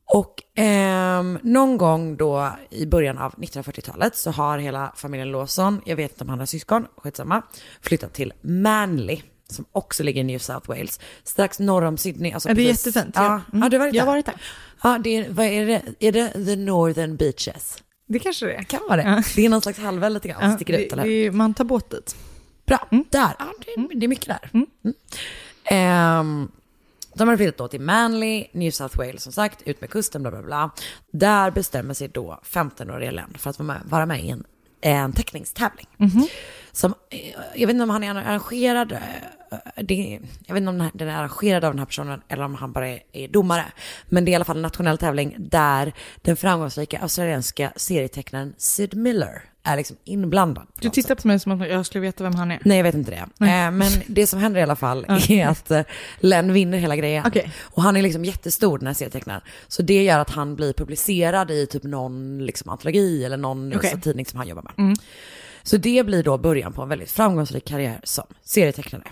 Och 0.05 0.43
ehm, 0.55 1.39
någon 1.43 1.79
gång 1.79 2.17
då 2.17 2.53
i 2.71 2.87
början 2.87 3.19
av 3.19 3.35
1940-talet 3.35 4.17
så 4.17 4.31
har 4.31 4.59
hela 4.59 4.93
familjen 4.97 5.31
Lawson, 5.31 5.81
jag 5.85 5.97
vet 5.97 6.13
inte 6.13 6.25
om 6.25 6.31
han 6.31 6.39
har 6.39 6.47
syskon, 6.47 6.87
skitsamma, 6.97 7.43
flyttat 7.81 8.15
till 8.15 8.33
Manly 8.41 9.23
som 9.53 9.65
också 9.73 10.03
ligger 10.03 10.21
i 10.21 10.25
New 10.25 10.39
South 10.39 10.69
Wales, 10.69 11.01
strax 11.25 11.59
norr 11.59 11.83
om 11.85 11.97
Sydney. 11.99 12.33
Alltså 12.33 12.49
det 12.49 12.53
är 12.63 12.69
precis- 12.69 12.87
jättefint. 12.87 13.15
Ja, 13.17 13.23
Ja. 13.25 13.41
Mm. 13.53 13.63
ja, 13.63 13.69
du 13.69 13.77
har 13.79 13.85
varit 13.87 13.95
Jag 13.95 14.03
har 14.05 14.07
där? 14.07 14.13
varit 14.13 14.27
där. 14.27 14.35
Ja, 14.83 14.99
det 15.05 15.11
är, 15.17 15.31
vad 15.31 15.47
är 15.47 15.67
det? 15.67 15.83
Är 16.01 16.13
det 16.13 16.31
the 16.45 16.57
Northern 16.57 17.17
Beaches? 17.17 17.83
Det 18.09 18.19
kanske 18.19 18.47
det 18.47 18.55
är. 18.55 18.63
Kan 18.63 18.81
vara 18.89 18.97
det. 18.97 19.03
Ja. 19.09 19.23
Det 19.37 19.45
är 19.45 19.49
någon 19.49 19.61
slags 19.63 19.79
halvö 19.79 20.09
lite 20.09 20.29
grann, 20.29 20.51
Ja, 20.51 20.57
sticker 20.57 20.79
ut, 20.79 20.93
eller 20.93 21.05
det, 21.05 21.25
det, 21.25 21.31
man 21.31 21.55
tar 21.55 21.65
båt 21.65 21.91
dit. 21.91 22.17
Bra, 22.67 22.89
där. 23.11 23.35
Ja, 23.39 23.53
det, 23.77 23.89
det 23.95 24.07
är 24.07 24.09
mycket 24.09 24.27
där. 24.27 24.51
Mm. 24.53 24.67
Ehm, 25.65 26.49
de 27.15 27.29
har 27.29 27.37
flyttat 27.37 27.57
då 27.59 27.69
till 27.69 27.81
Manly, 27.81 28.47
New 28.53 28.71
South 28.71 28.99
Wales 28.99 29.23
som 29.23 29.33
sagt, 29.33 29.63
ut 29.63 29.81
med 29.81 29.91
kusten, 29.91 30.23
bla 30.23 30.31
bla 30.31 30.43
bla. 30.43 30.71
Där 31.13 31.51
bestämmer 31.51 31.95
sig 31.95 32.09
då 32.09 32.41
15-åriga 32.45 33.11
Len 33.11 33.35
för 33.39 33.51
att 33.51 33.59
vara 33.59 33.67
med, 33.67 33.81
vara 33.85 34.07
med 34.07 34.25
i 34.25 34.29
en, 34.31 34.45
en 34.81 35.13
teckningstävling. 35.13 35.87
Som, 36.73 36.95
eh, 37.11 37.19
jag 37.55 37.67
vet 37.67 37.71
inte 37.75 37.83
om 37.83 37.91
han 37.91 38.05
är 38.05 38.11
arrangerad, 38.15 38.93
eh, 38.93 38.99
det, 39.77 40.21
jag 40.47 40.55
vet 40.55 40.61
inte 40.61 40.71
om 40.71 40.79
den, 40.79 40.81
här, 40.81 40.91
den 40.95 41.09
är 41.09 41.19
arrangerad 41.19 41.65
av 41.65 41.73
den 41.73 41.79
här 41.79 41.87
personen 41.87 42.23
eller 42.29 42.45
om 42.45 42.55
han 42.55 42.73
bara 42.73 42.89
är, 42.89 43.01
är 43.13 43.29
domare. 43.29 43.65
Men 44.09 44.25
det 44.25 44.31
är 44.31 44.33
i 44.33 44.35
alla 44.35 44.45
fall 44.45 44.57
en 44.57 44.63
nationell 44.63 44.99
tävling 44.99 45.37
där 45.39 45.93
den 46.23 46.37
framgångsrika 46.37 46.99
australienska 46.99 47.73
serietecknaren 47.77 48.55
Sid 48.57 48.97
Miller 48.97 49.43
är 49.63 49.77
liksom 49.77 49.97
inblandad. 50.05 50.67
Du 50.81 50.91
tittar 50.91 51.15
på 51.15 51.29
mig 51.29 51.41
som 51.41 51.53
att 51.53 51.69
jag 51.69 51.87
skulle 51.87 52.03
veta 52.03 52.25
vem 52.25 52.35
han 52.35 52.51
är. 52.51 52.61
Nej, 52.65 52.77
jag 52.77 52.85
vet 52.85 52.95
inte 52.95 53.11
det. 53.11 53.47
Eh, 53.47 53.71
men 53.71 53.91
det 54.07 54.27
som 54.27 54.41
händer 54.41 54.61
i 54.61 54.63
alla 54.63 54.77
fall 54.77 55.07
är 55.29 55.47
att 55.47 55.71
eh, 55.71 55.83
Len 56.19 56.53
vinner 56.53 56.79
hela 56.79 56.97
grejen. 56.97 57.25
Okej. 57.27 57.53
Och 57.61 57.83
han 57.83 57.97
är 57.97 58.03
liksom 58.03 58.25
jättestor 58.25 58.79
den 58.79 58.87
här 58.87 58.95
serietecknaren. 58.95 59.41
Så 59.69 59.83
det 59.83 60.03
gör 60.03 60.19
att 60.19 60.31
han 60.31 60.57
blir 60.57 60.73
publicerad 60.73 61.51
i 61.51 61.67
typ 61.67 61.83
någon 61.83 62.47
liksom, 62.47 62.71
antologi 62.71 63.25
eller 63.25 63.37
någon 63.37 63.77
Okej. 63.77 63.91
så, 63.91 63.99
tidning 63.99 64.27
som 64.27 64.39
han 64.39 64.49
jobbar 64.49 64.73
med. 64.77 64.99
Så 65.63 65.77
det 65.77 66.07
blir 66.07 66.23
då 66.23 66.39
början 66.39 66.73
på 66.73 66.83
en 66.83 66.89
väldigt 66.89 67.11
framgångsrik 67.11 67.65
karriär 67.65 68.01
som 68.05 68.25
serietecknare. 68.43 69.03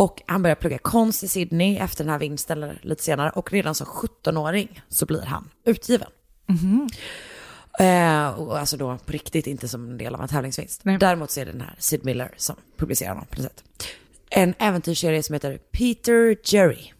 Och 0.00 0.22
han 0.26 0.42
börjar 0.42 0.56
plugga 0.56 0.78
konst 0.78 1.22
i 1.22 1.28
Sydney 1.28 1.76
efter 1.76 2.04
den 2.04 2.12
här 2.12 2.18
vinsten 2.18 2.62
eller 2.62 2.78
lite 2.82 3.02
senare. 3.02 3.30
Och 3.30 3.52
redan 3.52 3.74
som 3.74 3.86
17-åring 3.86 4.82
så 4.88 5.06
blir 5.06 5.22
han 5.22 5.50
utgiven. 5.64 6.08
Eh, 7.78 8.28
och 8.28 8.58
alltså 8.58 8.76
då 8.76 8.98
på 8.98 9.12
riktigt, 9.12 9.46
inte 9.46 9.68
som 9.68 9.90
en 9.90 9.98
del 9.98 10.14
av 10.14 10.22
en 10.22 10.28
tävlingsvinst. 10.28 10.84
Nej. 10.84 10.98
Däremot 10.98 11.30
så 11.30 11.40
är 11.40 11.46
det 11.46 11.52
den 11.52 11.60
här 11.60 11.74
Sid 11.78 12.04
Miller 12.04 12.34
som 12.36 12.56
publicerar 12.76 13.08
honom 13.08 13.26
på 13.30 13.42
något 13.42 13.52
sätt. 13.52 13.64
En 14.30 14.54
äventyrsserie 14.58 15.22
som 15.22 15.32
heter 15.32 15.58
Peter 15.58 16.36
Jerry. 16.44 16.92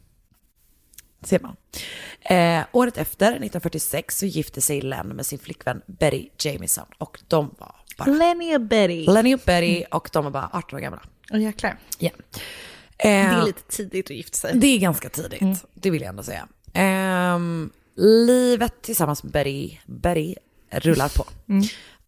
Ser 1.22 1.40
man. 1.40 1.56
Eh, 2.20 2.64
året 2.72 2.98
efter, 2.98 3.26
1946, 3.26 4.18
så 4.18 4.26
gifte 4.26 4.60
sig 4.60 4.80
Len 4.80 5.08
med 5.08 5.26
sin 5.26 5.38
flickvän 5.38 5.82
Betty 5.86 6.28
Jamieson. 6.38 6.86
Och 6.98 7.20
de 7.28 7.54
var 7.58 7.74
bara... 7.98 8.10
Lenny 8.10 8.56
och 8.56 8.60
Betty. 8.60 9.06
Lenny 9.06 9.34
och 9.34 9.40
Betty 9.46 9.84
och 9.90 10.10
de 10.12 10.24
var 10.24 10.30
bara 10.30 10.50
18 10.52 10.76
år 10.76 10.80
gamla. 10.80 11.02
Åh 11.32 11.42
jäklar. 11.42 11.78
Ja. 11.98 12.10
Det 13.02 13.08
Eh, 13.08 13.34
är 13.34 13.46
lite 13.46 13.62
tidigt 13.62 14.06
att 14.06 14.16
gifta 14.16 14.36
sig. 14.38 14.54
det 14.54 14.66
är 14.66 14.78
ganska 14.78 15.08
tidigt, 15.08 15.64
det 15.74 15.90
vill 15.90 16.02
jag 16.02 16.08
ändå 16.08 16.22
säga. 16.22 16.48
Ehm, 16.74 17.70
livet 17.96 18.82
tillsammans 18.82 19.22
med 19.22 19.32
Betty, 19.32 19.76
Betty 19.86 20.34
rullar 20.70 21.08
på. 21.16 21.24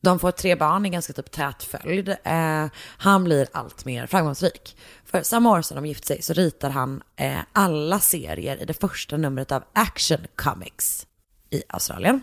De 0.01 0.19
får 0.19 0.31
tre 0.31 0.55
barn 0.57 0.87
i 0.87 0.91
ganska 0.91 1.13
typ 1.13 1.31
tät 1.31 1.63
följd. 1.63 2.09
Eh, 2.09 2.67
han 2.97 3.25
blir 3.25 3.47
allt 3.53 3.85
mer 3.85 4.07
framgångsrik. 4.07 4.77
För 5.05 5.23
samma 5.23 5.51
år 5.51 5.63
som 5.63 5.75
de 5.75 5.87
gift 5.87 6.05
sig 6.05 6.23
så 6.23 6.33
ritar 6.33 6.71
han 6.71 7.03
eh, 7.17 7.39
alla 7.53 7.99
serier 8.01 8.63
i 8.63 8.65
det 8.65 8.75
första 8.81 9.17
numret 9.17 9.53
av 9.53 9.65
Action 9.73 10.19
Comics 10.37 11.07
i 11.53 11.63
Australien. 11.69 12.23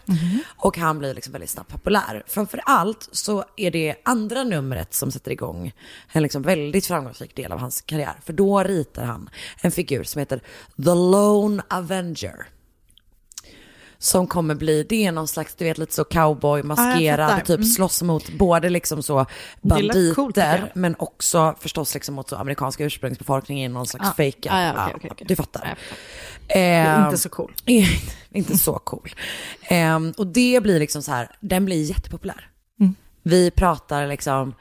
Och 0.57 0.77
han 0.77 0.99
blir 0.99 1.13
liksom 1.13 1.33
väldigt 1.33 1.49
snabbt 1.49 1.71
populär. 1.71 2.23
Framför 2.27 2.61
allt 2.65 3.09
så 3.11 3.43
är 3.57 3.71
det 3.71 3.95
andra 4.05 4.43
numret 4.43 4.93
som 4.93 5.11
sätter 5.11 5.31
igång 5.31 5.73
en 6.11 6.23
liksom 6.23 6.41
väldigt 6.41 6.85
framgångsrik 6.85 7.35
del 7.35 7.51
av 7.51 7.59
hans 7.59 7.81
karriär. 7.81 8.15
För 8.25 8.33
då 8.33 8.63
ritar 8.63 9.03
han 9.03 9.29
en 9.61 9.71
figur 9.71 10.03
som 10.03 10.19
heter 10.19 10.37
The 10.77 10.95
Lone 10.95 11.63
Avenger. 11.67 12.47
Som 14.01 14.27
kommer 14.27 14.55
bli, 14.55 14.83
det 14.89 15.05
är 15.05 15.11
någon 15.11 15.27
slags, 15.27 15.55
du 15.55 15.65
vet 15.65 15.77
lite 15.77 15.93
så 15.93 16.03
cowboy, 16.03 16.63
maskerad, 16.63 17.29
fattar. 17.29 17.45
typ 17.45 17.49
Mm. 17.57 17.63
slåss 17.65 18.01
mot 18.01 18.29
både 18.29 18.69
liksom 18.69 19.03
så 19.03 19.25
coolt, 19.25 19.29
banditer, 19.61 20.57
jag. 20.57 20.67
men 20.73 20.95
också 20.99 21.55
förstås 21.59 21.93
liksom 21.93 22.15
mot 22.15 22.29
så 22.29 22.35
amerikanska 22.35 22.83
ursprungsbefolkningen, 22.85 23.73
någon 23.73 23.85
slags 23.87 24.05
Ja. 24.17 24.25
fake. 24.25 24.37
Ja, 24.41 24.61
ja, 24.63 24.71
okej, 24.73 24.93
okej, 24.95 25.09
okej. 25.13 25.27
Du 25.27 25.35
fattar. 25.35 25.61
Ja, 26.47 26.59
jag 26.59 26.97
Eh, 26.97 27.05
inte 27.05 27.17
så 27.17 27.29
cool. 27.29 27.53
inte 28.31 28.57
så 28.57 28.73
cool. 28.73 29.09
Ehm, 29.61 30.13
och 30.17 30.27
det 30.27 30.63
blir 30.63 30.79
liksom 30.79 31.01
så 31.03 31.11
här, 31.11 31.29
den 31.39 31.65
blir 31.65 31.83
jättepopulär. 31.83 32.49
Mm. 32.79 32.95
Vi 33.23 33.51
pratar 33.51 34.07
liksom 34.07 34.53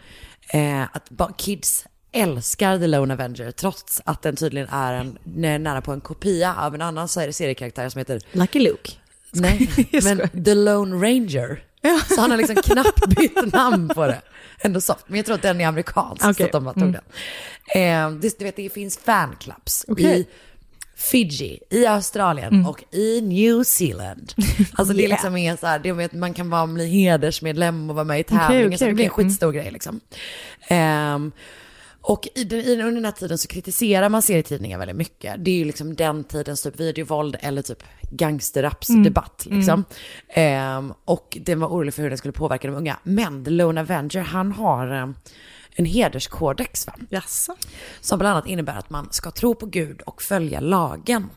eh, 0.52 0.82
att 0.82 1.36
kids 1.36 1.84
älskar 2.12 2.78
The 2.78 2.86
Lone 2.86 3.14
Avenger 3.14 3.50
trots 3.50 4.02
att 4.04 4.22
den 4.22 4.36
tydligen 4.36 4.68
är 4.68 4.92
en, 4.94 5.18
nära 5.62 5.80
på 5.80 5.92
en 5.92 6.00
kopia 6.00 6.54
av 6.54 6.74
en 6.74 6.82
annan 6.82 7.08
seriekaraktär 7.08 7.88
som 7.88 7.98
heter 7.98 8.20
Lucky 8.32 8.58
Luke. 8.58 8.92
Nej, 9.32 9.70
men 10.04 10.44
The 10.44 10.54
Lone 10.54 10.96
Ranger. 10.96 11.62
Så 12.14 12.20
han 12.20 12.30
har 12.30 12.38
liksom 12.38 12.56
knappt 12.56 13.06
bytt 13.06 13.52
namn 13.52 13.88
på 13.88 14.06
det. 14.06 14.20
Ändå 14.60 14.80
soft. 14.80 15.04
Men 15.08 15.16
jag 15.16 15.26
tror 15.26 15.34
att 15.34 15.42
den 15.42 15.60
är 15.60 15.66
amerikansk, 15.66 16.24
Okej. 16.24 16.34
så 16.34 16.44
att 16.44 16.52
de 16.52 16.64
bara 16.64 16.74
tog 16.74 16.82
Mm. 16.82 16.92
den. 17.74 18.12
Eh, 18.14 18.20
det, 18.20 18.38
du 18.38 18.44
vet, 18.44 18.56
det 18.56 18.72
finns 18.72 18.98
fanclubs 18.98 19.84
Okej. 19.88 20.20
i 20.20 20.26
Fiji, 20.96 21.58
i 21.70 21.86
Australien 21.86 22.52
Mm. 22.52 22.66
och 22.66 22.84
i 22.94 23.20
New 23.20 23.62
Zealand. 23.62 24.32
Alltså 24.72 24.94
det 24.94 25.00
Yeah. 25.02 25.10
liksom 25.10 25.36
är 25.36 25.56
så 25.56 25.66
här, 25.66 25.78
det 25.78 25.90
att 26.04 26.12
man 26.12 26.34
kan 26.34 26.50
vara 26.50 26.66
bli 26.66 26.86
hedersmedlem 26.88 27.90
och 27.90 27.96
vara 27.96 28.04
med 28.04 28.20
i 28.20 28.24
tävlingar. 28.24 28.66
okej, 28.66 28.78
så 28.78 28.84
det 28.84 28.92
blir 28.94 29.04
en. 29.04 29.10
Mm. 29.10 29.28
skitstor 29.28 29.52
grej 29.52 29.70
liksom. 29.70 30.00
Ehm, 30.68 31.32
och 32.00 32.28
i 32.34 32.44
den, 32.44 32.60
i, 32.60 32.72
under 32.72 32.92
den 32.92 33.04
här 33.04 33.12
tiden 33.12 33.38
så 33.38 33.48
kritiserar 33.48 34.08
man 34.08 34.22
serietidningar 34.22 34.78
väldigt 34.78 34.96
mycket. 34.96 35.44
Det 35.44 35.50
är 35.50 35.54
ju 35.54 35.64
liksom 35.64 35.96
den 35.96 36.24
tidens 36.24 36.62
typ 36.62 36.80
videovåld 36.80 37.36
eller 37.40 37.62
typ 37.62 37.82
gangsterrapsdebatt 38.10 39.46
Mm. 39.46 39.58
liksom. 39.58 39.84
Ehm, 40.28 40.94
och 41.04 41.38
den 41.40 41.60
var 41.60 41.68
orolig 41.68 41.94
för 41.94 42.02
hur 42.02 42.08
den 42.10 42.18
skulle 42.18 42.32
påverka 42.32 42.68
de 42.68 42.76
unga. 42.76 42.98
Men 43.02 43.44
The 43.44 43.50
Lone 43.50 43.80
Avenger, 43.80 44.20
han 44.20 44.52
har 44.52 44.92
eh, 45.02 45.08
en 45.70 45.84
hederskodex 45.84 46.86
va? 46.86 46.94
Jaså? 47.10 47.56
Som 48.00 48.18
bland 48.18 48.32
annat 48.32 48.46
innebär 48.46 48.78
att 48.78 48.90
man 48.90 49.08
ska 49.10 49.30
tro 49.30 49.54
på 49.54 49.66
Gud 49.66 50.00
och 50.00 50.22
följa 50.22 50.60
lagen. 50.60 51.30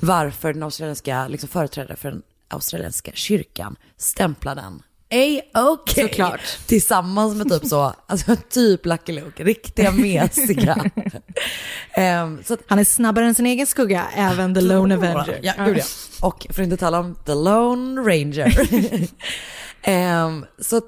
Varför 0.00 0.52
den 0.52 0.62
australienska 0.62 1.28
liksom, 1.28 1.48
företrädare 1.48 1.96
för 1.96 2.10
den 2.10 2.22
australienska 2.48 3.10
kyrkan 3.14 3.76
stämplar 3.96 4.54
den 4.54 4.82
A-OK. 5.12 5.90
Såklart. 5.90 6.40
Tillsammans 6.66 7.34
med 7.34 7.48
typ 7.48 7.66
så, 7.68 7.94
alltså 8.06 8.36
typ 8.50 8.86
Lucky 8.86 9.12
Luke, 9.12 9.44
riktiga 9.44 9.90
mesiga. 9.90 10.84
Ehm, 11.94 12.42
så 12.44 12.54
att, 12.54 12.60
Han 12.66 12.78
är 12.78 12.84
snabbare 12.84 13.26
än 13.26 13.34
sin 13.34 13.46
egen 13.46 13.66
skugga, 13.66 14.06
även 14.16 14.54
The 14.54 14.60
Lone 14.60 14.94
Avenger. 14.94 15.40
Ja, 15.42 15.52
gud 15.66 15.78
ja. 15.78 15.84
Och 16.20 16.46
för 16.50 16.62
att 16.62 16.64
inte 16.64 16.76
tala 16.76 16.98
om 16.98 17.14
The 17.26 17.34
Lone 17.34 18.00
Ranger. 18.00 18.68
Ehm, 19.82 20.46
så 20.58 20.76
att 20.76 20.86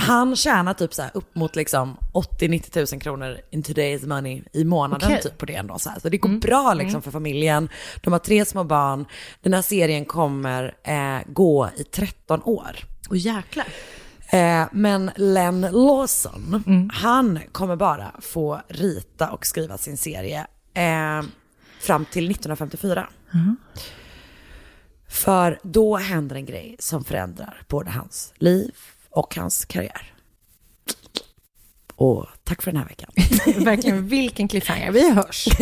han 0.00 0.36
tjänar 0.36 0.74
typ 0.74 0.94
så 0.94 1.02
upp 1.14 1.34
mot 1.34 1.56
liksom 1.56 1.96
80-90 2.12 2.94
000 2.94 3.00
kronor 3.00 3.36
in 3.50 3.62
today's 3.62 4.06
money 4.06 4.42
i 4.52 4.64
månaden 4.64 5.08
Okej. 5.08 5.22
typ 5.22 5.38
på 5.38 5.46
det 5.46 5.54
ändå. 5.54 5.78
Så, 5.78 5.90
här. 5.90 6.00
så 6.00 6.08
det 6.08 6.18
går 6.18 6.28
bra 6.28 6.74
liksom 6.74 7.02
för 7.02 7.10
familjen. 7.10 7.68
De 8.02 8.12
har 8.12 8.20
tre 8.20 8.44
små 8.44 8.64
barn. 8.64 9.06
Den 9.42 9.54
här 9.54 9.62
serien 9.62 10.04
kommer 10.04 10.74
eh, 10.84 11.32
gå 11.32 11.70
i 11.76 11.84
13 11.84 12.42
år. 12.42 12.76
Och 13.08 13.16
jäklar. 13.16 13.66
Eh, 14.30 14.66
men 14.72 15.10
Len 15.16 15.60
Lawson, 15.60 16.90
han 16.94 17.40
kommer 17.52 17.76
bara 17.76 18.12
få 18.20 18.60
rita 18.68 19.30
och 19.30 19.46
skriva 19.46 19.78
sin 19.78 19.96
serie 19.96 20.46
eh, 20.74 21.22
fram 21.80 22.04
till 22.04 22.30
1954. 22.30 23.08
För 25.08 25.60
då 25.62 25.96
händer 25.96 26.36
en 26.36 26.46
grej 26.46 26.76
som 26.78 27.04
förändrar 27.04 27.62
både 27.68 27.90
hans 27.90 28.32
liv 28.36 28.74
och 29.10 29.36
hans 29.36 29.64
karriär. 29.64 30.14
Och 31.94 32.26
tack 32.44 32.62
för 32.62 32.72
den 32.72 32.80
här 32.80 32.88
veckan. 32.88 33.10
Verkligen, 33.64 34.08
vilken 34.08 34.48
cliffhanger. 34.48 34.92
Vi 34.92 35.10
hörs. 35.10 35.48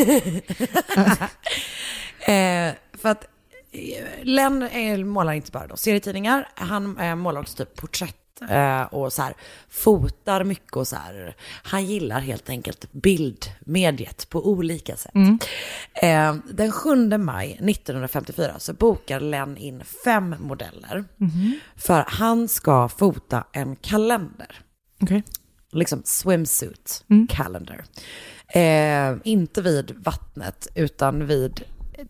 Eh, 2.26 2.72
för 2.92 3.08
att 3.08 3.24
eh, 3.72 4.04
Len 4.22 4.62
är, 4.62 5.04
målar 5.04 5.32
inte 5.32 5.52
bara 5.52 5.66
då 5.66 5.76
serietidningar, 5.76 6.48
han 6.54 6.98
eh, 6.98 7.16
målar 7.16 7.40
också 7.40 7.56
typ 7.56 7.76
porträtt 7.76 8.10
eh, 8.10 8.25
och 8.90 9.12
så 9.12 9.22
här 9.22 9.34
fotar 9.68 10.44
mycket 10.44 10.76
och 10.76 10.88
så 10.88 10.96
här. 10.96 11.36
Han 11.62 11.86
gillar 11.86 12.20
helt 12.20 12.50
enkelt 12.50 12.92
bildmediet 12.92 14.28
på 14.30 14.48
olika 14.48 14.96
sätt. 14.96 15.12
Eh, 15.94 16.34
den 16.52 16.72
7 16.72 17.18
maj 17.18 17.46
1954 17.52 18.54
så 18.58 18.72
bokar 18.72 19.20
Len 19.20 19.56
in 19.56 19.84
fem 20.04 20.34
modeller 20.40 21.04
för 21.76 22.04
han 22.08 22.48
ska 22.48 22.88
fota 22.88 23.44
en 23.52 23.76
kalender 23.76 24.60
Okej. 25.02 25.22
liksom 25.72 26.02
swimsuit 26.04 27.04
calendar. 27.28 27.84
Eh, 28.48 29.16
inte 29.24 29.62
vid 29.62 29.94
vattnet 29.96 30.68
utan 30.74 31.26
vid 31.26 31.62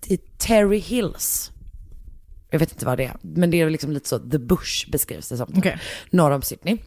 i 0.06 0.16
Terry 0.16 0.78
Hills. 0.78 1.52
Jag 2.56 2.60
vet 2.60 2.72
inte 2.72 2.86
vad 2.86 2.98
det 2.98 3.04
är, 3.04 3.16
men 3.20 3.50
det 3.50 3.60
är 3.60 3.70
liksom 3.70 3.92
lite 3.92 4.08
så, 4.08 4.18
The 4.18 4.38
Bush 4.38 4.90
beskrivs 4.90 5.28
det 5.28 5.36
som. 5.36 5.52
Okej. 5.56 5.80
Norr 6.10 6.30
om 6.30 6.42
Sydney. 6.42 6.78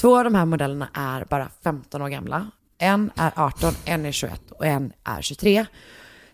Två 0.00 0.18
av 0.18 0.24
de 0.24 0.34
här 0.34 0.44
modellerna 0.44 0.88
är 0.94 1.24
bara 1.24 1.50
15 1.64 2.02
år 2.02 2.08
gamla. 2.08 2.50
En 2.78 3.10
är 3.16 3.32
18, 3.36 3.74
en 3.84 4.06
är 4.06 4.12
21 4.12 4.50
och 4.50 4.66
en 4.66 4.92
är 5.04 5.22
23. 5.22 5.66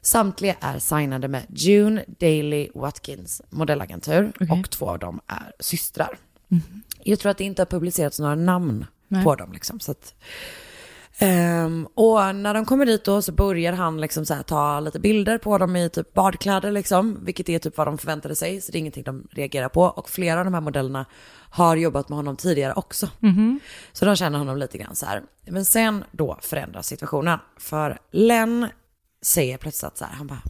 Samtliga 0.00 0.56
är 0.60 0.78
signade 0.78 1.28
med 1.28 1.42
June 1.48 2.04
Daily 2.20 2.68
Watkins 2.74 3.42
modellagentur 3.50 4.32
och 4.50 4.70
två 4.70 4.88
av 4.88 4.98
dem 4.98 5.20
är 5.26 5.52
systrar. 5.60 6.18
Jag 7.02 7.18
tror 7.18 7.30
att 7.30 7.38
det 7.38 7.44
inte 7.44 7.62
har 7.62 7.66
publicerats 7.66 8.18
några 8.18 8.34
namn 8.34 8.86
Nej. 9.08 9.24
på 9.24 9.34
dem. 9.34 9.52
Liksom, 9.52 9.80
så 9.80 9.90
att, 9.90 10.14
Ehm, 11.18 11.88
och 11.94 12.34
när 12.34 12.54
de 12.54 12.64
kommer 12.64 12.86
dit 12.86 13.04
då 13.04 13.22
så 13.22 13.32
börjar 13.32 13.72
han 13.72 14.00
liksom 14.00 14.26
så 14.26 14.34
här 14.34 14.42
ta 14.42 14.80
lite 14.80 15.00
bilder 15.00 15.38
på 15.38 15.58
dem 15.58 15.76
i 15.76 15.88
typ 15.88 16.14
badkläder 16.14 16.72
liksom, 16.72 17.24
vilket 17.24 17.48
är 17.48 17.58
typ 17.58 17.76
vad 17.76 17.86
de 17.86 17.98
förväntade 17.98 18.36
sig, 18.36 18.60
så 18.60 18.72
det 18.72 18.78
är 18.78 18.80
ingenting 18.80 19.04
de 19.04 19.28
reagerar 19.30 19.68
på. 19.68 19.82
Och 19.82 20.10
flera 20.10 20.38
av 20.38 20.44
de 20.44 20.54
här 20.54 20.60
modellerna 20.60 21.06
har 21.50 21.76
jobbat 21.76 22.08
med 22.08 22.16
honom 22.16 22.36
tidigare 22.36 22.72
också. 22.72 23.08
Så 23.92 24.04
de 24.04 24.16
känner 24.16 24.38
honom 24.38 24.56
lite 24.58 24.78
grann 24.78 24.96
så 24.96 25.06
här. 25.06 25.22
Men 25.46 25.64
sen 25.64 26.04
då 26.12 26.38
förändras 26.42 26.86
situationen, 26.86 27.38
för 27.56 27.98
Len 28.10 28.68
säger 29.22 29.58
plötsligt 29.58 29.92
att 29.92 29.98
så 29.98 30.04
här, 30.04 30.12
han 30.14 30.26
bara, 30.26 30.42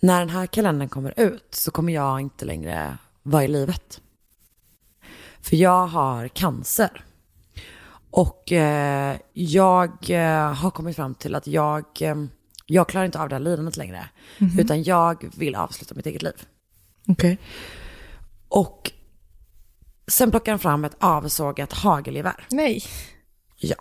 när 0.00 0.18
den 0.18 0.30
här 0.30 0.46
kalendern 0.46 0.88
kommer 0.88 1.20
ut 1.20 1.54
så 1.54 1.70
kommer 1.70 1.92
jag 1.92 2.20
inte 2.20 2.44
längre 2.44 2.98
vara 3.22 3.44
i 3.44 3.48
livet. 3.48 4.00
För 5.40 5.56
jag 5.56 5.86
har 5.86 6.28
cancer. 6.28 7.04
Och 8.12 8.52
eh, 8.52 9.16
jag 9.32 10.10
eh, 10.10 10.52
har 10.54 10.70
kommit 10.70 10.96
fram 10.96 11.14
till 11.14 11.34
att 11.34 11.46
jag, 11.46 11.84
eh, 12.00 12.14
jag 12.66 12.88
klarar 12.88 13.04
inte 13.04 13.20
av 13.20 13.28
det 13.28 13.34
här 13.34 13.40
lidandet 13.40 13.76
längre. 13.76 14.08
Utan 14.58 14.82
jag 14.82 15.30
vill 15.36 15.54
avsluta 15.54 15.94
mitt 15.94 16.06
eget 16.06 16.22
liv. 16.22 16.42
Okej. 17.08 17.38
Och 18.48 18.92
sen 20.06 20.30
plockar 20.30 20.52
han 20.52 20.58
fram 20.58 20.84
ett 20.84 20.96
avsågat 20.98 21.72
hagelgevär. 21.72 22.46
Nej. 22.50 22.82
Ja. 23.56 23.76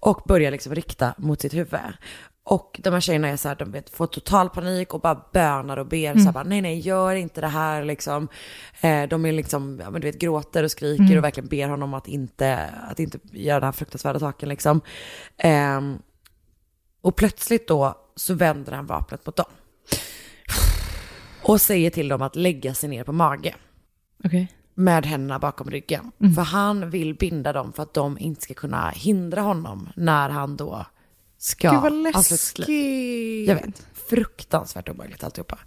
Och 0.00 0.22
börjar 0.26 0.50
liksom 0.50 0.74
rikta 0.74 1.14
mot 1.18 1.40
sitt 1.40 1.54
huvud. 1.54 1.80
Och 2.46 2.80
de 2.82 2.92
här 2.92 3.00
tjejerna 3.00 3.28
är 3.28 3.36
så 3.36 3.48
här, 3.48 3.54
de 3.54 3.70
vet, 3.70 3.90
får 3.90 4.06
total 4.06 4.50
panik 4.50 4.94
och 4.94 5.00
bara 5.00 5.24
bönar 5.32 5.76
och 5.76 5.86
ber. 5.86 6.14
Så 6.14 6.24
här, 6.24 6.32
bara, 6.32 6.44
nej, 6.44 6.62
nej, 6.62 6.78
gör 6.78 7.14
inte 7.14 7.40
det 7.40 7.48
här 7.48 7.84
liksom. 7.84 8.28
Eh, 8.80 9.08
de 9.08 9.26
är 9.26 9.32
liksom, 9.32 9.80
ja, 9.82 9.90
men 9.90 10.00
du 10.00 10.06
vet, 10.06 10.20
gråter 10.20 10.62
och 10.62 10.70
skriker 10.70 11.18
och 11.18 11.24
verkligen 11.24 11.48
ber 11.48 11.68
honom 11.68 11.94
att 11.94 12.08
inte, 12.08 12.70
att 12.90 13.00
inte 13.00 13.18
göra 13.32 13.60
den 13.60 13.66
här 13.66 13.72
fruktansvärda 13.72 14.18
saken 14.20 14.48
liksom. 14.48 14.80
Ehm, 15.36 15.98
och 17.00 17.16
plötsligt 17.16 17.68
då 17.68 17.94
så 18.16 18.34
vänder 18.34 18.72
han 18.72 18.86
vapnet 18.86 19.26
mot 19.26 19.36
dem. 19.36 19.50
Och 21.42 21.60
säger 21.60 21.90
till 21.90 22.08
dem 22.08 22.22
att 22.22 22.36
lägga 22.36 22.74
sig 22.74 22.88
ner 22.88 23.04
på 23.04 23.12
mage 23.12 23.54
Okej. 24.24 24.52
med 24.74 25.06
händerna 25.06 25.38
bakom 25.38 25.70
ryggen. 25.70 26.12
För 26.34 26.42
han 26.42 26.90
vill 26.90 27.14
binda 27.14 27.52
dem 27.52 27.72
för 27.72 27.82
att 27.82 27.94
de 27.94 28.18
inte 28.18 28.42
ska 28.42 28.54
kunna 28.54 28.90
hindra 28.90 29.40
honom 29.40 29.88
när 29.96 30.28
han 30.28 30.56
då 30.56 30.86
ska 31.44 31.70
Gud 31.70 31.80
vad 31.80 31.92
läskigt. 31.92 32.68
Jag 33.48 33.54
vet, 33.54 33.86
fruktansvärt 34.08 34.88
obehagligt 34.88 35.24
alltihopa. 35.24 35.58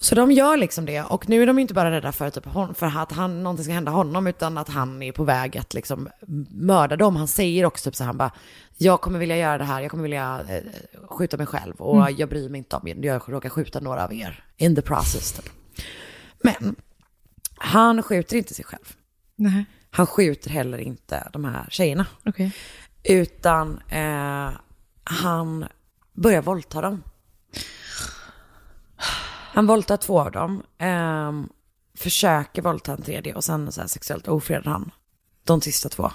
Så 0.00 0.14
de 0.14 0.32
gör 0.32 0.56
liksom 0.56 0.86
det 0.86 1.02
och 1.02 1.28
nu 1.28 1.42
är 1.42 1.46
de 1.46 1.58
inte 1.58 1.74
bara 1.74 1.90
rädda 1.90 2.12
för, 2.12 2.30
typ, 2.30 2.44
för 2.78 2.86
att 2.86 3.12
han, 3.12 3.42
någonting 3.42 3.64
ska 3.64 3.72
hända 3.72 3.92
honom 3.92 4.26
utan 4.26 4.58
att 4.58 4.68
han 4.68 5.02
är 5.02 5.12
på 5.12 5.24
väg 5.24 5.58
att 5.58 5.74
liksom 5.74 6.08
mörda 6.50 6.96
dem. 6.96 7.16
Han 7.16 7.28
säger 7.28 7.64
också 7.64 7.90
typ 7.90 7.96
så 7.96 8.04
här, 8.04 8.06
han 8.06 8.16
bara, 8.16 8.32
jag 8.76 9.00
kommer 9.00 9.18
vilja 9.18 9.36
göra 9.36 9.58
det 9.58 9.64
här, 9.64 9.80
jag 9.80 9.90
kommer 9.90 10.02
vilja 10.02 10.44
eh, 10.48 10.62
skjuta 11.08 11.36
mig 11.36 11.46
själv 11.46 11.74
och 11.76 12.10
jag 12.10 12.28
bryr 12.28 12.48
mig 12.48 12.58
inte 12.58 12.76
om 12.76 12.88
jag 13.02 13.22
råkar 13.26 13.48
skjuta 13.48 13.80
några 13.80 14.04
av 14.04 14.12
er 14.12 14.44
in 14.56 14.76
the 14.76 14.82
process. 14.82 15.32
Typ. 15.32 15.50
Men 16.42 16.76
han 17.56 18.02
skjuter 18.02 18.36
inte 18.36 18.54
sig 18.54 18.64
själv. 18.64 18.94
Nej. 19.36 19.64
Han 19.90 20.06
skjuter 20.06 20.50
heller 20.50 20.78
inte 20.78 21.28
de 21.32 21.44
här 21.44 21.66
tjejerna. 21.70 22.06
Okej. 22.24 22.52
Utan 23.02 23.80
eh, 23.88 24.50
han 25.04 25.66
börjar 26.12 26.42
våldta 26.42 26.80
dem. 26.80 27.02
Han 29.52 29.66
våldtar 29.66 29.96
två 29.96 30.20
av 30.20 30.32
dem. 30.32 30.62
Eh, 30.78 31.32
försöker 31.98 32.62
våldta 32.62 32.92
en 32.92 33.02
tredje 33.02 33.34
och 33.34 33.44
sen 33.44 33.72
så 33.72 33.80
här 33.80 33.88
sexuellt 33.88 34.28
ofredar 34.28 34.70
han 34.70 34.90
de 35.44 35.60
sista 35.60 35.88
två. 35.88 36.10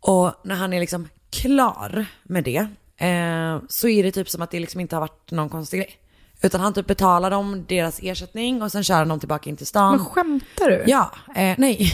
Och 0.00 0.34
när 0.44 0.54
han 0.56 0.72
är 0.72 0.80
liksom 0.80 1.08
klar 1.30 2.06
med 2.22 2.44
det 2.44 2.66
eh, 3.06 3.60
så 3.68 3.88
är 3.88 4.02
det 4.02 4.12
typ 4.12 4.30
som 4.30 4.42
att 4.42 4.50
det 4.50 4.60
liksom 4.60 4.80
inte 4.80 4.96
har 4.96 5.00
varit 5.00 5.30
någon 5.30 5.48
konstig 5.48 5.80
grej. 5.80 5.98
Utan 6.42 6.60
han 6.60 6.74
typ 6.74 6.86
betalar 6.86 7.30
dem 7.30 7.64
deras 7.68 8.00
ersättning 8.02 8.62
och 8.62 8.72
sen 8.72 8.84
kör 8.84 8.94
han 8.94 9.08
dem 9.08 9.20
tillbaka 9.20 9.50
in 9.50 9.56
till 9.56 9.66
stan. 9.66 9.96
Men 9.96 10.04
skämtar 10.04 10.70
du? 10.70 10.84
Ja, 10.86 11.12
eh, 11.34 11.54
nej. 11.58 11.92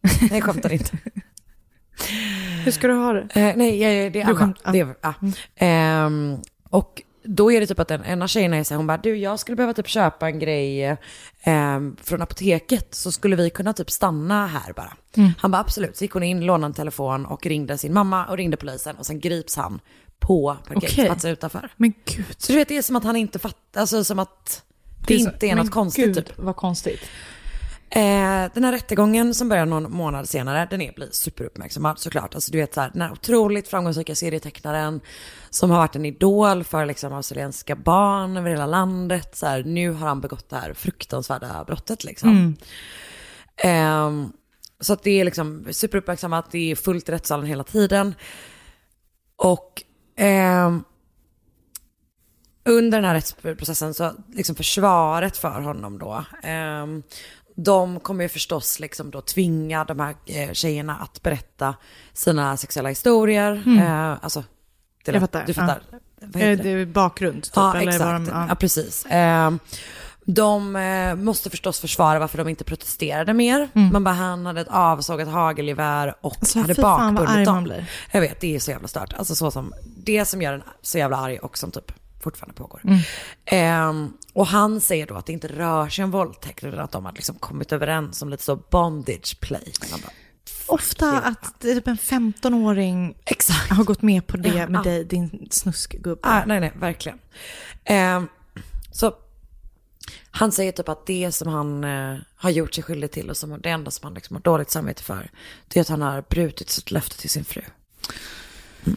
Nej, 0.20 0.30
jag 0.30 0.42
skämtar 0.44 0.72
inte. 0.72 0.98
Hur 2.64 2.72
ska 2.72 2.86
du 2.86 2.94
ha 2.94 3.12
det? 3.12 3.20
Eh, 3.40 3.56
nej, 3.56 3.84
eh, 4.06 4.12
det 4.12 4.20
är 4.20 4.26
Anna. 4.26 4.54
Det 4.72 4.80
är, 4.80 4.94
ja. 5.00 5.14
Ehm, 5.56 6.36
och 6.70 7.02
då 7.22 7.52
är 7.52 7.60
det 7.60 7.66
typ 7.66 7.78
att 7.78 7.90
en, 7.90 8.02
en 8.04 8.22
av 8.22 8.26
tjejerna 8.26 8.56
är 8.56 8.64
så 8.64 8.74
här, 8.74 8.76
hon 8.76 8.86
bara, 8.86 8.96
du 8.98 9.16
jag 9.16 9.38
skulle 9.40 9.56
behöva 9.56 9.72
typ 9.74 9.88
köpa 9.88 10.26
en 10.28 10.38
grej 10.38 10.96
ehm, 11.42 11.96
från 12.02 12.22
apoteket, 12.22 12.94
så 12.94 13.12
skulle 13.12 13.36
vi 13.36 13.50
kunna 13.50 13.72
typ 13.72 13.90
stanna 13.90 14.46
här 14.46 14.72
bara. 14.72 14.92
Mm. 15.16 15.30
Han 15.38 15.50
bara 15.50 15.60
absolut, 15.60 15.96
så 15.96 16.04
gick 16.04 16.12
hon 16.12 16.22
in, 16.22 16.46
lånade 16.46 16.66
en 16.70 16.74
telefon 16.74 17.26
och 17.26 17.46
ringde 17.46 17.78
sin 17.78 17.92
mamma 17.92 18.26
och 18.26 18.36
ringde 18.36 18.56
polisen 18.56 18.96
och 18.96 19.06
sen 19.06 19.20
grips 19.20 19.56
han 19.56 19.80
på 20.18 20.56
parkeringsplatsen 20.68 21.30
utanför. 21.30 21.70
Men 21.76 21.92
gud. 22.04 22.24
Så 22.38 22.52
du 22.52 22.58
vet, 22.58 22.68
det 22.68 22.76
är 22.76 22.82
som 22.82 22.96
att 22.96 23.04
han 23.04 23.16
inte 23.16 23.38
fattar, 23.38 23.80
alltså 23.80 24.04
som 24.04 24.18
att 24.18 24.62
det, 25.06 25.14
är 25.14 25.18
så- 25.18 25.30
inte 25.30 25.46
är 25.46 25.54
något 25.54 25.70
konstigt 25.70 26.04
gud, 26.04 26.26
typ. 26.26 26.32
vad 26.38 26.56
konstigt. 26.56 27.00
Eh, 27.90 28.50
den 28.54 28.64
här 28.64 28.72
rättegången 28.72 29.34
som 29.34 29.48
börjar 29.48 29.66
någon 29.66 29.92
månad 29.92 30.28
senare, 30.28 30.66
den 30.70 30.80
är, 30.80 30.92
blir 30.92 31.08
superuppmärksammad 31.10 31.98
såklart. 31.98 32.34
Alltså 32.34 32.52
du 32.52 32.58
vet 32.58 32.74
så 32.74 32.80
här, 32.80 32.90
den 32.92 33.02
här 33.02 33.12
otroligt 33.12 33.68
framgångsrika 33.68 34.14
serietecknaren 34.14 35.00
som 35.50 35.70
har 35.70 35.78
varit 35.78 35.96
en 35.96 36.04
idol 36.04 36.64
för 36.64 36.86
liksom 36.86 37.12
australienska 37.12 37.76
barn 37.76 38.36
över 38.36 38.50
hela 38.50 38.66
landet. 38.66 39.36
Så 39.36 39.46
här, 39.46 39.64
nu 39.64 39.90
har 39.90 40.08
han 40.08 40.20
begått 40.20 40.48
det 40.48 40.56
här 40.56 40.74
fruktansvärda 40.74 41.64
brottet 41.64 42.04
liksom. 42.04 42.28
Mm. 42.30 42.56
Ehm, 43.56 44.32
så 44.80 44.92
att 44.92 45.02
det 45.02 45.20
är 45.20 45.24
liksom 45.24 45.66
superuppmärksammat, 45.70 46.50
det 46.50 46.70
är 46.70 46.76
fullt 46.76 47.08
i 47.08 47.12
rättssalen 47.12 47.46
hela 47.46 47.64
tiden. 47.64 48.14
Och 49.36 49.82
ehm, 50.16 50.84
under 52.64 52.98
den 52.98 53.04
här 53.04 53.14
rättsprocessen 53.14 53.94
så 53.94 54.12
liksom 54.32 54.56
försvaret 54.56 55.36
för 55.36 55.60
honom 55.60 55.98
då, 55.98 56.24
ehm, 56.42 57.02
de 57.56 58.00
kommer 58.00 58.24
ju 58.24 58.28
förstås 58.28 58.80
liksom 58.80 59.10
då 59.10 59.20
tvinga 59.20 59.84
de 59.84 60.00
här 60.00 60.14
eh, 60.26 60.52
tjejerna 60.52 60.96
att 60.96 61.22
berätta 61.22 61.74
sina 62.12 62.56
sexuella 62.56 62.88
historier. 62.88 63.62
Mm. 63.66 63.78
Eh, 63.78 64.18
alltså, 64.22 64.44
det 65.04 65.12
Jag 65.12 65.20
fattar. 65.20 65.44
Du 65.46 65.54
fattar? 65.54 65.82
Ja. 65.90 65.98
Vad 66.20 66.42
heter 66.42 66.50
Eh, 66.50 66.56
det? 66.56 66.62
det 66.76 66.80
är 66.82 66.86
bakgrund, 66.86 67.42
typ, 67.42 67.52
Ja, 67.56 67.76
eller 67.76 67.92
exakt. 67.92 68.26
de- 68.26 68.28
ja. 68.32 68.46
ja. 68.48 68.54
precis. 68.54 69.06
Eh, 69.06 69.50
de 70.28 70.76
eh, 70.76 71.14
måste 71.14 71.50
förstås 71.50 71.80
försvara 71.80 72.18
varför 72.18 72.38
de 72.38 72.48
inte 72.48 72.64
protesterade 72.64 73.34
mer. 73.34 73.68
Mm. 73.74 73.92
Man 73.92 74.04
bara, 74.04 74.14
han 74.14 74.46
hade 74.46 74.60
ett 74.60 74.68
avsågat 74.70 75.28
hagelgevär 75.28 76.14
och 76.20 76.36
Alltså, 76.40 76.58
hade 76.58 76.74
bakbundit 76.74 77.44
dem. 77.46 77.72
Jag 78.12 78.20
vet, 78.20 78.40
det 78.40 78.54
är 78.54 78.58
så 78.60 78.70
jävla 78.70 78.88
stört. 78.88 79.12
Alltså 79.18 79.34
så 79.34 79.50
som, 79.50 79.74
det 79.96 80.24
som 80.24 80.42
gör 80.42 80.52
en 80.52 80.62
så 80.82 80.98
jävla 80.98 81.16
arg 81.16 81.38
och 81.38 81.58
som 81.58 81.70
typ 81.70 81.92
fortfarande 82.30 82.54
pågår. 82.54 82.80
Mm. 82.84 82.98
Ehm, 83.44 84.12
och 84.32 84.46
han 84.46 84.80
säger 84.80 85.06
då 85.06 85.14
att 85.14 85.26
det 85.26 85.32
inte 85.32 85.48
rör 85.48 85.88
sig 85.88 86.04
om 86.04 86.10
våldtäkt 86.10 86.64
utan 86.64 86.80
att 86.80 86.92
de 86.92 87.04
har 87.04 87.12
liksom 87.12 87.36
kommit 87.36 87.72
överens 87.72 88.22
om 88.22 88.28
lite 88.28 88.42
så 88.42 88.56
bondage 88.56 89.40
play. 89.40 89.72
Bara, 89.90 90.12
Ofta 90.66 91.18
att 91.18 91.60
det 91.60 91.70
är 91.70 91.74
typ 91.74 91.88
en 91.88 91.96
15-åring 91.96 93.16
har 93.70 93.84
gått 93.84 94.02
med 94.02 94.26
på 94.26 94.36
det 94.36 94.48
Ja, 94.48 94.68
med 94.68 94.78
ja. 94.78 94.82
dig, 94.82 95.04
din 95.04 95.48
snuskgubbe. 95.50 96.20
Ah, 96.22 96.44
nej, 96.46 96.60
nej, 96.60 96.72
verkligen. 96.76 97.18
Ehm, 97.84 98.28
så 98.90 99.14
han 100.30 100.52
säger 100.52 100.72
typ 100.72 100.88
att 100.88 101.06
det 101.06 101.32
som 101.32 101.48
han 101.48 101.84
eh, 101.84 102.16
har 102.36 102.50
gjort 102.50 102.74
sig 102.74 102.84
skyldig 102.84 103.10
till 103.10 103.30
och 103.30 103.36
som 103.36 103.60
det 103.60 103.70
enda 103.70 103.90
som 103.90 104.04
han 104.04 104.14
liksom 104.14 104.36
har 104.36 104.42
dåligt 104.42 104.70
samvete 104.70 105.02
för, 105.02 105.30
det 105.68 105.78
är 105.78 105.80
att 105.80 105.88
han 105.88 106.02
har 106.02 106.22
brutit 106.22 106.70
sitt 106.70 106.90
löfte 106.90 107.18
till 107.18 107.30
sin 107.30 107.44
fru. 107.44 107.62
Mm. 108.86 108.96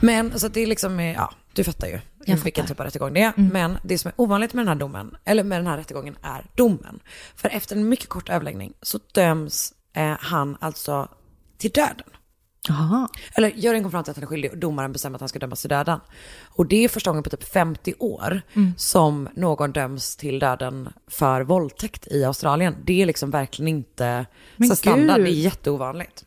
Men 0.00 0.32
alltså 0.32 0.48
det 0.48 0.60
är 0.60 0.66
liksom, 0.66 1.00
eh, 1.00 1.12
ja, 1.12 1.34
du 1.54 1.64
fattar 1.64 1.86
ju 1.88 2.00
Jag 2.24 2.36
vilken 2.36 2.64
fattar. 2.64 2.68
typ 2.74 2.80
av 2.80 2.86
rättegång 2.86 3.12
det 3.14 3.22
är. 3.22 3.32
Men 3.36 3.78
det 3.82 3.98
som 3.98 4.08
är 4.08 4.20
ovanligt 4.20 4.54
med 4.54 4.60
den 4.60 4.68
här 4.68 4.74
domen, 4.80 5.16
eller 5.24 5.44
med 5.44 5.58
den 5.58 5.66
här 5.66 5.76
rättegången, 5.76 6.16
är 6.22 6.46
domen. 6.54 7.00
För 7.36 7.48
efter 7.48 7.76
en 7.76 7.88
mycket 7.88 8.08
kort 8.08 8.28
överläggning 8.28 8.72
så 8.82 8.98
döms 9.14 9.72
eh, 9.96 10.16
han 10.20 10.56
alltså 10.60 11.08
till 11.58 11.70
döden. 11.70 12.06
Aha. 12.70 13.08
Eller 13.34 13.48
juryn 13.50 13.82
kom 13.82 13.90
fram 13.92 14.04
till 14.04 14.10
att 14.10 14.16
han 14.16 14.22
är 14.24 14.26
skyldig 14.28 14.50
och 14.50 14.58
domaren 14.58 14.92
bestämmer 14.92 15.16
att 15.16 15.20
han 15.20 15.28
ska 15.28 15.38
dömas 15.38 15.60
till 15.60 15.68
döden. 15.70 16.00
Och 16.48 16.66
det 16.66 16.84
är 16.84 16.88
första 16.88 17.10
gången 17.10 17.22
på 17.22 17.30
typ 17.30 17.44
50 17.52 17.94
år 17.98 18.42
Mm. 18.54 18.72
som 18.76 19.28
någon 19.34 19.72
döms 19.72 20.16
till 20.16 20.38
döden 20.38 20.88
för 21.06 21.40
våldtäkt 21.40 22.06
i 22.06 22.24
Australien. 22.24 22.76
Det 22.84 23.02
är 23.02 23.06
liksom 23.06 23.30
verkligen 23.30 23.68
inte 23.68 24.26
Men 24.56 24.68
så 24.68 24.76
standard, 24.76 25.16
gud. 25.16 25.26
det 25.26 25.30
är 25.30 25.34
jätteovanligt. 25.34 26.24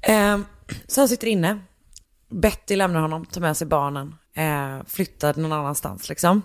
Eh, 0.00 0.38
så 0.86 1.00
han 1.00 1.08
sitter 1.08 1.26
inne, 1.26 1.58
Betty 2.30 2.76
lämnar 2.76 3.00
honom, 3.00 3.26
tar 3.26 3.40
med 3.40 3.56
sig 3.56 3.66
barnen, 3.66 4.14
eh, 4.34 4.78
flyttar 4.86 5.34
någon 5.34 5.52
annanstans 5.52 6.08
liksom. 6.08 6.42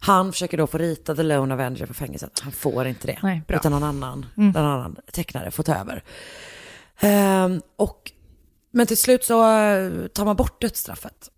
Han 0.00 0.32
försöker 0.32 0.58
då 0.58 0.66
få 0.66 0.78
rita 0.78 1.14
The 1.14 1.22
Lone 1.22 1.54
Avenger 1.54 1.86
på 1.86 1.94
fängelset. 1.94 2.40
Han 2.40 2.52
får 2.52 2.86
inte 2.86 3.06
det. 3.06 3.18
Nej, 3.22 3.42
bra. 3.48 3.56
utan 3.56 3.72
någon 3.72 3.82
annan, 3.82 4.26
Mm. 4.36 4.50
någon 4.50 4.64
annan 4.64 4.96
tecknare 5.12 5.50
får 5.50 5.62
ta 5.62 5.74
över. 5.74 6.04
Ehm, 7.00 7.60
och, 7.76 8.12
men 8.70 8.86
till 8.86 8.96
slut 8.98 9.24
så 9.24 9.42
eh, 9.58 10.06
tar 10.06 10.24
man 10.24 10.36
bort 10.36 10.60
dödsstraffet 10.60 11.30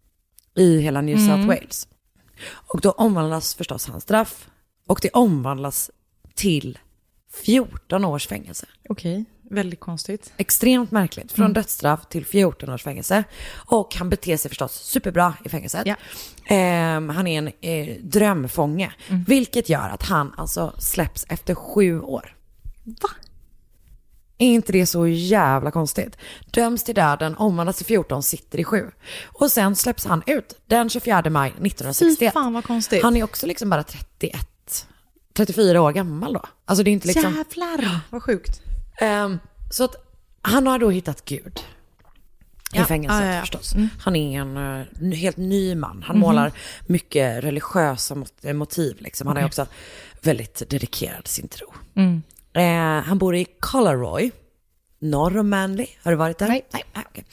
i 0.57 0.79
hela 0.81 1.01
New 1.01 1.17
Mm. 1.19 1.27
South 1.37 1.47
Wales. 1.49 1.89
Och 2.51 2.81
då 2.81 2.91
omvandlas 2.91 3.55
förstås 3.55 3.87
hans 3.89 4.03
straff. 4.03 4.49
Och 4.87 4.99
det 5.03 5.11
omvandlas 5.11 5.91
till 6.35 6.79
14 7.45 8.05
års 8.05 8.27
fängelse. 8.27 8.67
Okej, 8.89 9.25
väldigt 9.51 9.81
konstigt. 9.81 10.33
Extremt 10.37 10.91
märkligt. 10.91 11.33
Från 11.33 11.45
Mm. 11.45 11.53
dödsstraff 11.55 12.07
till 12.09 12.27
14 12.27 12.71
års 12.71 12.83
fängelse. 12.83 13.25
Och 13.55 13.95
han 13.95 14.11
beter 14.11 14.37
sig 14.37 14.49
förstås 14.49 14.73
superbra 14.73 15.35
i 15.45 15.49
fängelset. 15.49 15.87
Ja. 15.87 15.95
Ehm, 16.47 17.09
han 17.09 17.27
är 17.27 17.39
en 17.39 17.51
eh, 17.61 17.97
drömfånge. 18.03 18.93
Mm. 19.09 19.25
Vilket 19.25 19.69
gör 19.69 19.89
att 19.89 20.03
han 20.03 20.33
alltså 20.37 20.75
släpps 20.79 21.27
efter 21.29 21.55
sju 21.55 22.01
år. 22.01 22.37
Va? 22.85 23.09
Är 24.39 24.47
inte 24.47 24.73
det 24.73 24.87
så 24.87 25.07
jävla 25.07 25.71
konstigt? 25.71 26.17
Döms 26.51 26.85
till 26.85 26.95
döden, 26.95 27.37
omvandlas 27.37 27.77
till 27.77 27.87
14, 27.87 28.23
sitter 28.23 28.61
i 28.61 28.65
sju. 28.65 28.91
Och 29.25 29.51
sen 29.51 29.77
släpps 29.77 30.05
han 30.07 30.23
ut 30.27 30.61
den 30.67 30.89
24 30.91 31.31
maj 31.31 31.51
Fy 31.51 31.67
1961. 31.67 32.33
fan 32.33 32.53
vad 32.53 32.65
konstigt. 32.65 33.03
Han 33.03 33.17
är 33.17 33.23
också 33.25 33.47
liksom 33.47 33.71
bara 33.71 33.83
31, 33.83 34.87
34 35.35 35.83
år 35.83 35.93
gammal 35.93 36.33
då. 36.33 36.43
Alltså 36.65 36.85
det 36.85 36.91
är 36.91 36.93
inte 36.93 37.07
liksom... 37.07 37.45
Jävlar, 37.57 38.01
vad 38.11 38.23
sjukt. 38.23 38.61
Ehm, 39.01 39.39
så 39.71 39.85
att 39.85 39.97
han 40.43 40.67
har 40.67 40.79
då 40.79 40.91
hittat 40.91 41.25
Gud. 41.25 41.61
I 42.73 42.77
Ja, 42.79 42.85
fängelset 42.85 43.21
ja, 43.21 43.27
ja, 43.27 43.35
ja. 43.35 43.41
förstås. 43.41 43.75
Mm. 43.75 43.89
Han 44.01 44.17
är 44.17 44.41
en 44.41 44.57
n- 44.57 45.13
helt 45.13 45.37
ny 45.37 45.75
man. 45.75 46.03
Han 46.07 46.17
Mhm. 46.17 46.21
målar 46.27 46.53
mycket 46.87 47.45
religiösa 47.45 48.15
mot- 48.15 48.45
eh, 48.45 48.53
motiv. 48.53 48.97
Liksom. 49.01 49.27
Han 49.27 49.37
är 49.37 49.45
också 49.47 49.67
väldigt 50.23 50.63
dedikerad 50.71 51.29
sin 51.29 51.49
tro. 51.49 51.73
Mm. 51.97 52.23
Eh, 52.53 53.05
han 53.05 53.19
bor 53.19 53.37
i 53.37 53.47
Collaroy, 53.61 54.31
norr 54.99 55.39
om 55.39 55.51
Manly. 55.51 55.87
Har 56.03 56.11
du 56.11 56.17
varit 56.17 56.39
där? 56.39 56.49
Nej. 56.49 56.67
Nej, 56.73 56.85
nej 56.95 57.05
okej. 57.11 57.25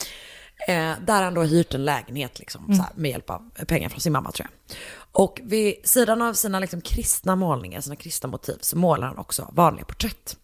Eh, 0.68 0.94
där 1.06 1.24
han 1.24 1.34
då 1.34 1.44
hyrt 1.44 1.74
en 1.74 1.86
lägenhet 1.86 2.40
liksom, 2.40 2.66
Mm. 2.66 2.80
här, 2.80 2.90
med 2.96 3.12
hjälp 3.12 3.30
av 3.30 3.52
pengar 3.68 3.90
från 3.90 4.00
sin 4.00 4.12
mamma 4.14 4.32
tror 4.32 4.48
jag. 4.50 4.78
Och 5.12 5.42
vid 5.44 5.76
sidan 5.84 6.22
av 6.22 6.34
sina 6.34 6.60
liksom, 6.60 6.82
kristna 6.82 7.36
målningar, 7.36 7.82
sina 7.82 7.96
kristna 7.96 8.30
motiv, 8.30 8.58
så 8.62 8.78
målar 8.78 9.08
han 9.08 9.18
också 9.18 9.50
vanliga 9.54 9.86
porträtt. 9.86 10.38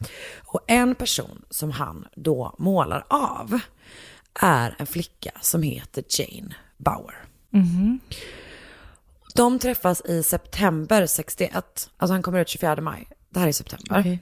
Och 0.46 0.60
en 0.68 0.96
person 0.96 1.46
som 1.50 1.72
han 1.72 2.08
då 2.16 2.56
målar 2.58 3.06
av 3.10 3.60
är 4.34 4.76
en 4.80 4.88
flicka 4.88 5.32
som 5.42 5.64
heter 5.64 6.04
Jane 6.10 6.56
Bauer. 6.78 7.26
Mhm. 7.50 8.00
De 9.36 9.60
träffas 9.60 10.02
i 10.06 10.24
september 10.24 11.06
61, 11.06 11.90
alltså 11.98 12.14
han 12.14 12.22
kommer 12.22 12.40
ut 12.40 12.50
24 12.50 12.82
maj. 12.82 13.08
Det 13.30 13.40
här 13.40 13.48
är 13.48 13.52
september. 13.52 14.00
Okej. 14.00 14.20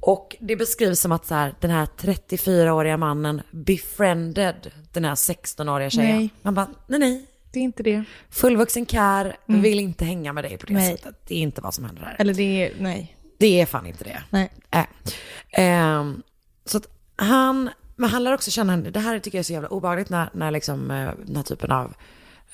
Och 0.00 0.36
det 0.40 0.56
beskrivs 0.56 1.00
som 1.00 1.12
att 1.12 1.26
så 1.26 1.34
här, 1.34 1.54
den 1.60 1.70
här 1.70 1.86
34-åriga 1.98 2.96
mannen 2.96 3.42
befriended 3.50 4.70
den 4.92 5.04
här 5.04 5.14
16-åriga 5.14 5.90
tjejen. 5.90 6.16
Nej. 6.16 6.30
Man 6.42 6.54
bara, 6.54 6.68
nej 6.86 6.98
nej. 7.00 7.26
Det 7.54 7.60
är 7.60 7.62
inte 7.64 7.82
det. 7.82 8.04
Fullvuxen 8.30 8.86
kär 8.86 9.36
Mm. 9.48 9.62
vill 9.62 9.80
inte 9.80 10.04
hänga 10.04 10.32
med 10.32 10.44
dig 10.44 10.58
på 10.58 10.66
det 10.66 10.74
Nej. 10.74 10.96
sättet. 10.96 11.16
Det 11.26 11.34
är 11.34 11.38
inte 11.38 11.60
vad 11.60 11.74
som 11.74 11.84
händer 11.84 12.02
här. 12.02 12.16
Eller 12.18 12.34
det 12.34 12.42
är, 12.66 12.72
nej. 12.80 13.16
Det 13.38 13.60
är 13.60 13.66
fan 13.66 13.86
inte 13.86 14.04
det. 14.04 14.22
Nej. 14.30 14.50
Äh. 14.70 14.84
Ehm, 15.52 16.22
så 16.64 16.76
att 16.78 16.86
han, 17.16 17.70
men 17.96 18.10
han 18.10 18.24
lär 18.24 18.32
också 18.34 18.50
känna 18.50 18.72
henne, 18.72 18.90
det 18.90 19.00
här 19.00 19.18
tycker 19.18 19.38
jag 19.38 19.40
är 19.40 19.44
så 19.44 19.52
jävla 19.52 19.68
obehagligt 19.68 20.10
när, 20.10 20.30
när 20.34 20.50
liksom 20.50 20.90
eh, 20.90 21.10
den 21.26 21.36
här 21.36 21.42
typen 21.42 21.72
av 21.72 21.94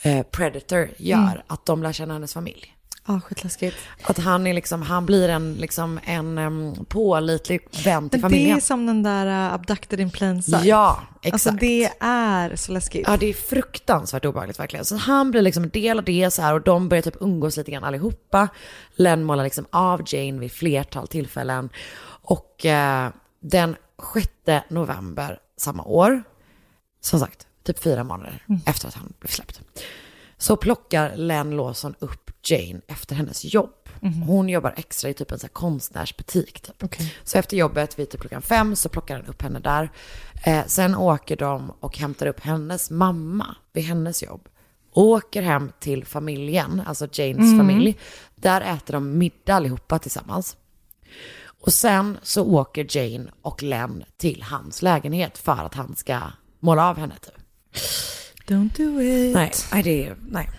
eh, 0.03 0.23
predator 0.23 0.89
gör, 0.97 1.19
Mm. 1.19 1.39
att 1.47 1.67
de 1.67 1.83
lär 1.83 1.93
känna 1.93 2.13
hennes 2.15 2.35
familj. 2.35 2.75
Ja, 3.07 3.21
skitläskigt. 3.21 3.77
Att 4.05 4.19
han 4.19 4.47
är 4.47 4.55
liksom, 4.55 4.83
han 4.83 5.07
blir 5.07 5.29
en, 5.29 5.55
liksom 5.55 6.01
en 6.05 6.39
um, 6.39 6.85
pålitlig 6.85 7.61
vän 7.85 8.11
till 8.11 8.21
Men 8.21 8.31
det 8.31 8.37
familjen. 8.37 8.57
är 8.57 8.61
som 8.61 8.87
den 8.87 9.03
där 9.03 9.27
uh, 9.27 9.55
abducted 9.55 10.01
in 10.01 10.11
plain 10.11 10.43
sight. 10.43 10.65
Ja, 10.65 11.01
exakt. 11.23 11.33
Alltså 11.35 11.51
det 11.51 11.91
är 12.01 12.57
så 12.57 12.73
läskigt. 12.73 13.07
Ja, 13.07 13.17
det 13.17 13.27
är 13.27 13.33
fruktansvärt 13.35 14.25
obehagligt 14.25 14.59
verkligen. 14.59 14.85
Så 14.85 14.97
han 14.97 15.31
blir 15.31 15.43
liksom 15.43 15.63
en 15.65 15.71
del 15.71 15.99
av 15.99 16.05
det 16.05 16.31
så 16.31 16.43
här 16.43 16.55
och 16.55 16.63
de 16.63 16.89
börjar 16.89 17.03
typ 17.03 17.17
umgås 17.21 17.57
lite 17.57 17.71
grann 17.71 17.85
allihopa. 17.85 18.49
Len 18.95 19.25
målar 19.25 19.45
liksom 19.45 19.67
av 19.71 20.03
Jane 20.07 20.39
vid 20.41 20.53
flertal 20.53 21.09
tillfällen. 21.09 21.69
Och 22.23 22.67
eh, 22.67 23.11
den 23.43 23.77
6 24.15 24.29
november 24.69 25.39
samma 25.57 25.83
år, 25.85 26.23
som 27.01 27.21
sagt, 27.21 27.47
typ 27.65 27.79
fyra 27.83 28.05
månader 28.05 28.43
Mm. 28.49 28.61
efter 28.67 28.89
att 28.89 28.95
han 28.95 29.13
blev 29.21 29.29
släppt, 29.31 29.61
så 30.39 30.57
plockar 30.57 31.17
Len 31.17 31.51
Lawson 31.57 31.95
upp 31.99 32.30
Jane 32.43 32.81
efter 32.87 33.15
hennes 33.15 33.55
jobb. 33.55 33.89
Hon 34.27 34.49
jobbar 34.49 34.75
extra 34.77 35.11
i 35.11 35.15
typ 35.15 35.33
en 35.33 35.39
så 35.39 35.49
konstnärsbutik. 35.49 36.61
Typ. 36.61 36.83
Okej. 36.83 37.15
Så 37.25 37.39
efter 37.39 37.57
jobbet 37.57 37.99
vid 37.99 38.11
typ 38.11 38.21
klockan 38.21 38.43
fem 38.43 38.77
så 38.77 38.89
plockar 38.89 39.17
han 39.17 39.27
upp 39.27 39.43
henne 39.43 39.59
där. 39.61 39.91
Eh, 40.45 40.67
sen 40.67 40.95
åker 40.95 41.37
de 41.37 41.73
och 41.81 41.99
hämtar 41.99 42.27
upp 42.27 42.41
hennes 42.41 42.91
mamma 42.91 43.57
vid 43.73 43.85
hennes 43.85 44.23
jobb. 44.23 44.49
Åker 44.93 45.43
hem 45.43 45.73
till 45.81 46.05
familjen, 46.05 46.83
alltså 46.87 47.09
Janes 47.13 47.59
familj. 47.59 47.97
Där 48.37 48.61
äter 48.61 48.95
de 48.95 49.19
middag 49.19 49.55
allihopa 49.55 49.99
tillsammans. 49.99 50.57
Och 51.61 51.73
sen 51.73 52.19
så 52.23 52.45
åker 52.45 52.97
Jane 52.97 53.31
och 53.43 53.63
Len 53.63 54.05
till 54.17 54.43
hans 54.43 54.83
lägenhet 54.83 55.39
för 55.39 55.53
att 55.67 55.75
han 55.75 55.97
ska 55.97 56.21
måla 56.61 56.89
av 56.89 56.99
henne 56.99 57.15
typ. 57.23 57.35
Don't 58.47 58.77
do 58.77 59.01
it. 59.01 59.35
Nej, 59.35 59.53
nej 59.73 59.83
det 59.83 60.07
är, 60.07 60.17
nej. 60.29 60.51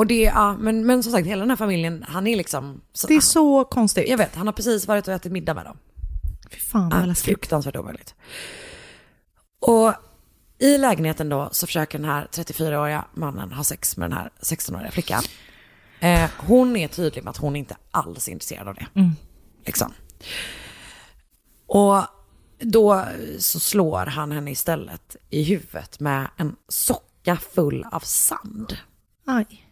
Och 0.00 0.06
det, 0.06 0.20
ja, 0.22 0.56
men, 0.56 0.86
men 0.86 1.02
som 1.02 1.12
sagt 1.12 1.26
hela 1.26 1.40
den 1.40 1.50
här 1.50 1.56
familjen, 1.56 2.04
han 2.08 2.26
är 2.26 2.36
liksom... 2.36 2.80
Så, 2.92 3.06
Det 3.06 3.14
är 3.14 3.20
så 3.20 3.64
konstigt. 3.64 4.08
Jag 4.08 4.18
vet, 4.18 4.34
han 4.34 4.46
har 4.46 4.52
precis 4.52 4.86
varit 4.86 5.08
och 5.08 5.14
ätit 5.14 5.32
middag 5.32 5.54
med 5.54 5.64
dem. 5.64 5.76
Fy 6.50 6.58
fan 6.58 6.88
Ja, 6.92 6.98
vad 6.98 7.08
läskigt. 7.08 7.24
fruktansvärt 7.24 7.76
obehagligt. 7.76 8.14
Och 9.60 9.92
i 10.58 10.78
lägenheten 10.78 11.28
då 11.28 11.48
så 11.52 11.66
försöker 11.66 11.98
den 11.98 12.08
här 12.08 12.28
34-åriga 12.32 13.04
mannen 13.14 13.52
ha 13.52 13.64
sex 13.64 13.96
med 13.96 14.10
den 14.10 14.18
här 14.18 14.30
16-åriga 14.40 14.90
flickan. 14.90 15.22
Eh, 16.00 16.30
hon 16.38 16.76
är 16.76 16.88
tydlig 16.88 17.24
med 17.24 17.30
att 17.30 17.36
hon 17.36 17.56
inte 17.56 17.76
alls 17.90 18.28
är 18.28 18.32
intresserad 18.32 18.68
av 18.68 18.74
det. 18.74 18.86
Liksom. 19.66 19.92
Och 21.66 22.02
då 22.58 23.04
så 23.38 23.60
slår 23.60 24.06
han 24.06 24.32
henne 24.32 24.50
istället 24.50 25.16
i 25.30 25.42
huvudet 25.42 26.00
med 26.00 26.28
en 26.36 26.56
socka 26.68 27.36
full 27.36 27.86
av 27.92 28.00
sand. 28.00 28.76
Aj. 29.26 29.66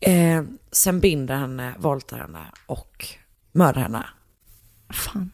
Eh, 0.00 0.42
sen 0.72 1.00
binder 1.00 1.36
henne, 1.36 1.74
våldtar 1.78 2.18
henne 2.18 2.46
och 2.66 3.06
mördar 3.52 3.82
henne. 3.82 4.06
Fan. 4.90 5.30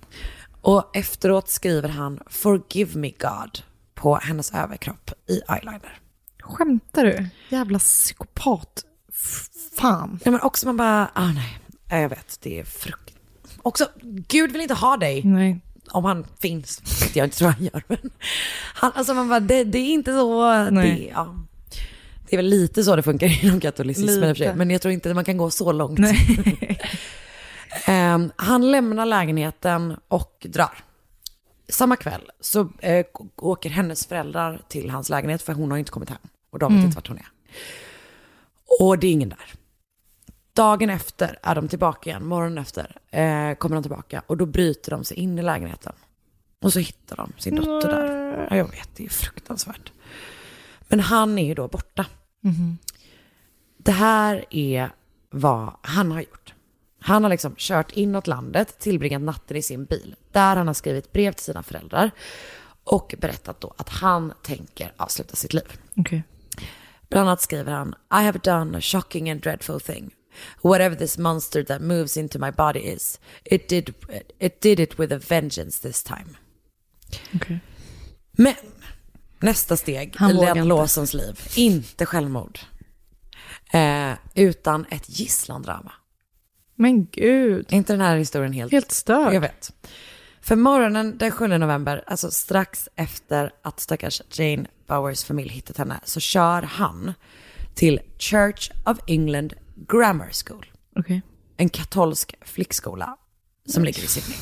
Och 0.60 0.96
efteråt 0.96 1.48
skriver 1.48 1.88
han 1.88 2.20
“Forgive 2.26 2.98
me 2.98 3.10
God” 3.10 3.62
på 3.94 4.16
hennes 4.16 4.54
överkropp 4.54 5.10
i 5.26 5.40
eyeliner. 5.48 6.00
Skämtar 6.42 7.04
du? 7.04 7.28
Jävla 7.48 7.78
psykopat. 7.78 8.84
Fan. 9.76 10.20
Ja, 10.24 10.30
men 10.30 10.40
också 10.40 10.66
man 10.66 10.76
bara, 10.76 11.10
ah 11.14 11.32
nej, 11.32 11.58
Ja, 11.88 11.96
jag 11.98 12.08
vet, 12.08 12.38
det 12.40 12.60
är 12.60 12.64
frukt. 12.64 13.14
Också, 13.62 13.88
Gud 14.02 14.52
vill 14.52 14.60
inte 14.60 14.74
ha 14.74 14.96
dig. 14.96 15.22
Nej. 15.24 15.60
Om 15.90 16.04
han 16.04 16.26
finns, 16.40 16.82
vilket 17.00 17.16
jag 17.16 17.26
inte 17.26 17.36
tror 17.36 17.48
han 17.48 17.64
gör. 17.64 17.82
Men 17.88 18.10
han, 18.74 18.92
alltså 18.94 19.14
man 19.14 19.28
bara, 19.28 19.40
det, 19.40 19.64
det 19.64 19.78
är 19.78 19.92
inte 19.92 20.12
så, 20.12 20.52
det, 20.52 20.70
Nej. 20.70 21.12
ja. 21.14 21.34
Det 22.30 22.36
är 22.36 22.36
väl 22.36 22.46
lite 22.46 22.84
så 22.84 22.96
det 22.96 23.02
funkar 23.02 23.44
inom 23.44 23.60
katolicismen. 23.60 24.32
Lite. 24.32 24.54
Men 24.54 24.70
jag 24.70 24.82
tror 24.82 24.92
inte 24.92 25.08
att 25.08 25.14
man 25.14 25.24
kan 25.24 25.36
gå 25.36 25.50
så 25.50 25.72
långt. 25.72 26.00
Ehm, 27.86 28.32
han 28.36 28.70
lämnar 28.70 29.06
lägenheten 29.06 29.96
och 30.08 30.46
drar. 30.48 30.84
Samma 31.68 31.96
kväll 31.96 32.30
så 32.40 32.68
eh, 32.80 33.06
åker 33.36 33.70
hennes 33.70 34.06
föräldrar 34.06 34.62
till 34.68 34.90
hans 34.90 35.08
lägenhet 35.10 35.42
för 35.42 35.52
hon 35.52 35.70
har 35.70 35.78
inte 35.78 35.90
kommit 35.90 36.08
hem. 36.08 36.18
Och 36.50 36.58
de 36.58 36.74
vet 36.74 36.84
inte 36.84 36.94
vart 36.94 37.08
hon 37.08 37.16
är. 37.16 37.28
Och 38.80 38.98
det 38.98 39.06
är 39.06 39.12
ingen 39.12 39.28
där. 39.28 39.54
Dagen 40.52 40.90
efter 40.90 41.38
är 41.42 41.54
de 41.54 41.68
tillbaka 41.68 42.10
igen, 42.10 42.26
morgonen 42.26 42.58
efter 42.58 42.96
eh, 43.10 43.54
kommer 43.54 43.76
de 43.76 43.82
tillbaka 43.82 44.22
och 44.26 44.36
då 44.36 44.46
bryter 44.46 44.90
de 44.90 45.04
sig 45.04 45.16
in 45.16 45.38
i 45.38 45.42
lägenheten. 45.42 45.92
Och 46.62 46.72
så 46.72 46.78
hittar 46.78 47.16
de 47.16 47.32
sin 47.38 47.54
dotter 47.56 47.88
där. 47.88 48.46
Ja, 48.50 48.56
jag 48.56 48.70
vet, 48.70 48.88
det 48.96 49.04
är 49.04 49.08
fruktansvärt. 49.08 49.92
Men 50.88 51.00
han 51.00 51.38
är 51.38 51.46
ju 51.46 51.54
då 51.54 51.68
borta. 51.68 52.06
Det 53.78 53.92
här 53.92 54.44
är 54.50 54.90
vad 55.30 55.76
han 55.82 56.12
har 56.12 56.20
gjort. 56.20 56.54
Han 57.00 57.22
har 57.22 57.30
liksom 57.30 57.54
kört 57.56 57.92
inåt 57.92 58.26
landet, 58.26 58.78
tillbringat 58.78 59.22
natten 59.22 59.56
i 59.56 59.62
sin 59.62 59.84
bil. 59.84 60.14
Där 60.32 60.56
han 60.56 60.66
har 60.66 60.74
skrivit 60.74 61.12
brev 61.12 61.32
till 61.32 61.44
sina 61.44 61.62
föräldrar 61.62 62.10
och 62.84 63.14
berättat 63.18 63.60
då 63.60 63.74
att 63.76 63.88
han 63.88 64.32
tänker 64.42 64.92
avsluta 64.96 65.36
sitt 65.36 65.52
liv. 65.52 65.80
Okej. 65.96 66.22
Bland 67.08 67.28
annat 67.28 67.40
skriver 67.40 67.72
han 67.72 67.94
I 68.12 68.24
have 68.24 68.38
done 68.42 68.78
a 68.78 68.80
shocking 68.80 69.30
and 69.30 69.40
dreadful 69.40 69.80
thing. 69.80 70.14
Whatever 70.62 70.96
this 70.96 71.18
monster 71.18 71.64
that 71.64 71.82
moves 71.82 72.16
into 72.16 72.38
my 72.38 72.50
body 72.50 72.80
is, 72.80 73.20
it 73.44 73.68
did, 73.68 73.94
it 74.38 74.60
did 74.60 74.80
it 74.80 74.98
with 74.98 75.14
a 75.14 75.18
vengeance 75.28 75.82
this 75.82 76.02
time. 76.02 76.36
Okej. 77.34 77.60
Men 78.32 78.54
nästa 79.40 79.76
steg 79.76 80.16
Han 80.16 80.30
i 80.30 80.34
Len. 80.34 80.68
Lawsons 80.68 81.14
liv, 81.14 81.40
inte 81.56 82.06
självmord. 82.06 82.58
Eh, 83.72 84.12
utan 84.34 84.86
ett 84.90 85.18
gisslandrama. 85.18 85.92
Men 86.74 87.06
gud. 87.06 87.66
Är 87.68 87.76
inte 87.76 87.92
den 87.92 88.00
här 88.00 88.16
historien 88.16 88.52
helt... 88.52 88.72
Helt 88.72 88.92
störd. 88.92 89.34
Jag 89.34 89.40
vet. 89.40 89.72
För 90.40 90.56
morgonen 90.56 91.18
den 91.18 91.30
7 91.30 91.46
november, 91.46 92.04
alltså 92.06 92.30
strax 92.30 92.88
efter 92.94 93.52
att 93.62 93.80
stackars 93.80 94.22
Jane 94.30 94.66
Bowers 94.86 95.24
familj 95.24 95.48
hittat 95.48 95.76
henne, 95.76 96.00
så 96.04 96.20
kör 96.20 96.62
han 96.62 97.14
till 97.74 98.00
Church 98.18 98.70
of 98.84 98.98
England 99.06 99.54
Grammar 99.74 100.30
School. 100.32 100.66
Okej. 100.96 101.22
En 101.56 101.68
katolsk 101.68 102.34
flickskola 102.40 103.16
som 103.66 103.84
ligger 103.84 104.04
i 104.04 104.06
Sydney. 104.06 104.38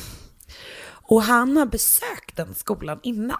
Och 0.87 1.23
han 1.23 1.57
har 1.57 1.65
besökt 1.65 2.35
den 2.35 2.55
skolan 2.55 2.99
innan. 3.03 3.39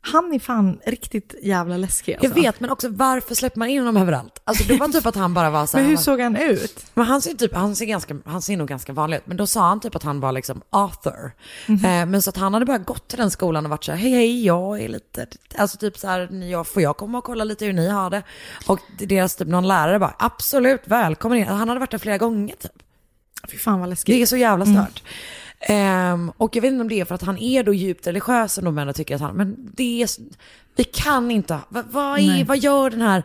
Han 0.00 0.32
är 0.32 0.38
fan 0.38 0.78
riktigt 0.86 1.34
jävla 1.42 1.76
läskig 1.76 2.14
alltså. 2.14 2.28
Jag 2.28 2.34
vet, 2.34 2.60
men 2.60 2.70
också 2.70 2.88
varför 2.88 3.34
släpper 3.34 3.58
man 3.58 3.68
in 3.68 3.78
honom 3.78 3.96
överallt? 4.02 4.40
Alltså 4.44 4.64
det 4.64 4.76
var 4.76 4.88
typ 4.88 5.06
att 5.06 5.14
han 5.14 5.34
bara 5.34 5.50
var 5.50 5.66
så 5.66 5.76
här, 5.76 5.84
Men 5.84 5.90
hur 5.90 5.96
såg 5.96 6.20
han 6.20 6.36
ut? 6.36 6.86
Men 6.94 7.04
han 7.04 7.22
ser, 7.22 7.34
typ, 7.34 7.54
han, 7.54 7.76
ser 7.76 7.86
ganska, 7.86 8.16
han 8.24 8.42
ser 8.42 8.56
nog 8.56 8.68
ganska 8.68 8.92
vanlig 8.92 9.16
ut. 9.16 9.26
Men 9.26 9.36
då 9.36 9.46
sa 9.46 9.68
han 9.68 9.80
typ 9.80 9.94
att 9.96 10.02
han 10.02 10.20
var 10.20 10.32
liksom 10.32 10.62
author. 10.70 11.32
Mhm. 11.66 11.84
Eh, 11.84 12.06
men 12.06 12.22
så 12.22 12.30
att 12.30 12.36
han 12.36 12.54
hade 12.54 12.66
bara 12.66 12.78
gått 12.78 13.08
till 13.08 13.18
den 13.18 13.30
skolan 13.30 13.64
och 13.64 13.70
varit 13.70 13.84
så 13.84 13.92
här, 13.92 13.98
hej 13.98 14.12
hej, 14.12 14.44
jag 14.46 14.80
är 14.80 14.88
lite, 14.88 15.26
alltså 15.58 15.78
typ 15.78 15.98
så 15.98 16.06
här, 16.08 16.42
jag, 16.50 16.66
får 16.66 16.82
jag 16.82 16.96
komma 16.96 17.18
och 17.18 17.24
kolla 17.24 17.44
lite 17.44 17.64
hur 17.64 17.72
ni 17.72 17.88
har 17.88 18.10
det? 18.10 18.22
Och 18.66 18.80
deras 18.98 19.36
typ 19.36 19.48
någon 19.48 19.68
lärare 19.68 19.98
bara, 19.98 20.14
absolut, 20.18 20.80
välkommen 20.84 21.38
in. 21.38 21.46
Han 21.46 21.68
hade 21.68 21.80
varit 21.80 21.90
där 21.90 21.98
flera 21.98 22.18
gånger 22.18 22.54
typ. 22.56 22.72
Fy 23.50 23.58
fan 23.58 23.80
vad 23.80 23.88
läskigt. 23.88 24.14
Det 24.14 24.22
är 24.22 24.26
så 24.26 24.36
jävla 24.36 24.64
Mm. 24.64 24.84
Ehm, 25.60 26.32
och 26.36 26.56
jag 26.56 26.62
vet 26.62 26.72
inte 26.72 26.80
om 26.82 26.88
det 26.88 27.00
är 27.00 27.04
för 27.04 27.14
att 27.14 27.22
han 27.22 27.38
är 27.38 27.62
då 27.62 27.74
djupt 27.74 28.06
religiös 28.06 28.58
och 28.58 28.64
de 28.64 28.78
ändå 28.78 28.92
tycker 28.92 29.14
att 29.14 29.20
han, 29.20 29.36
men 29.36 29.70
det 29.74 30.02
är, 30.02 30.08
vi 30.76 30.84
kan 30.84 31.30
inte, 31.30 31.58
vad, 31.68 31.84
vad, 31.90 32.18
är, 32.20 32.44
vad 32.44 32.58
gör 32.58 32.90
den 32.90 33.00
här 33.02 33.22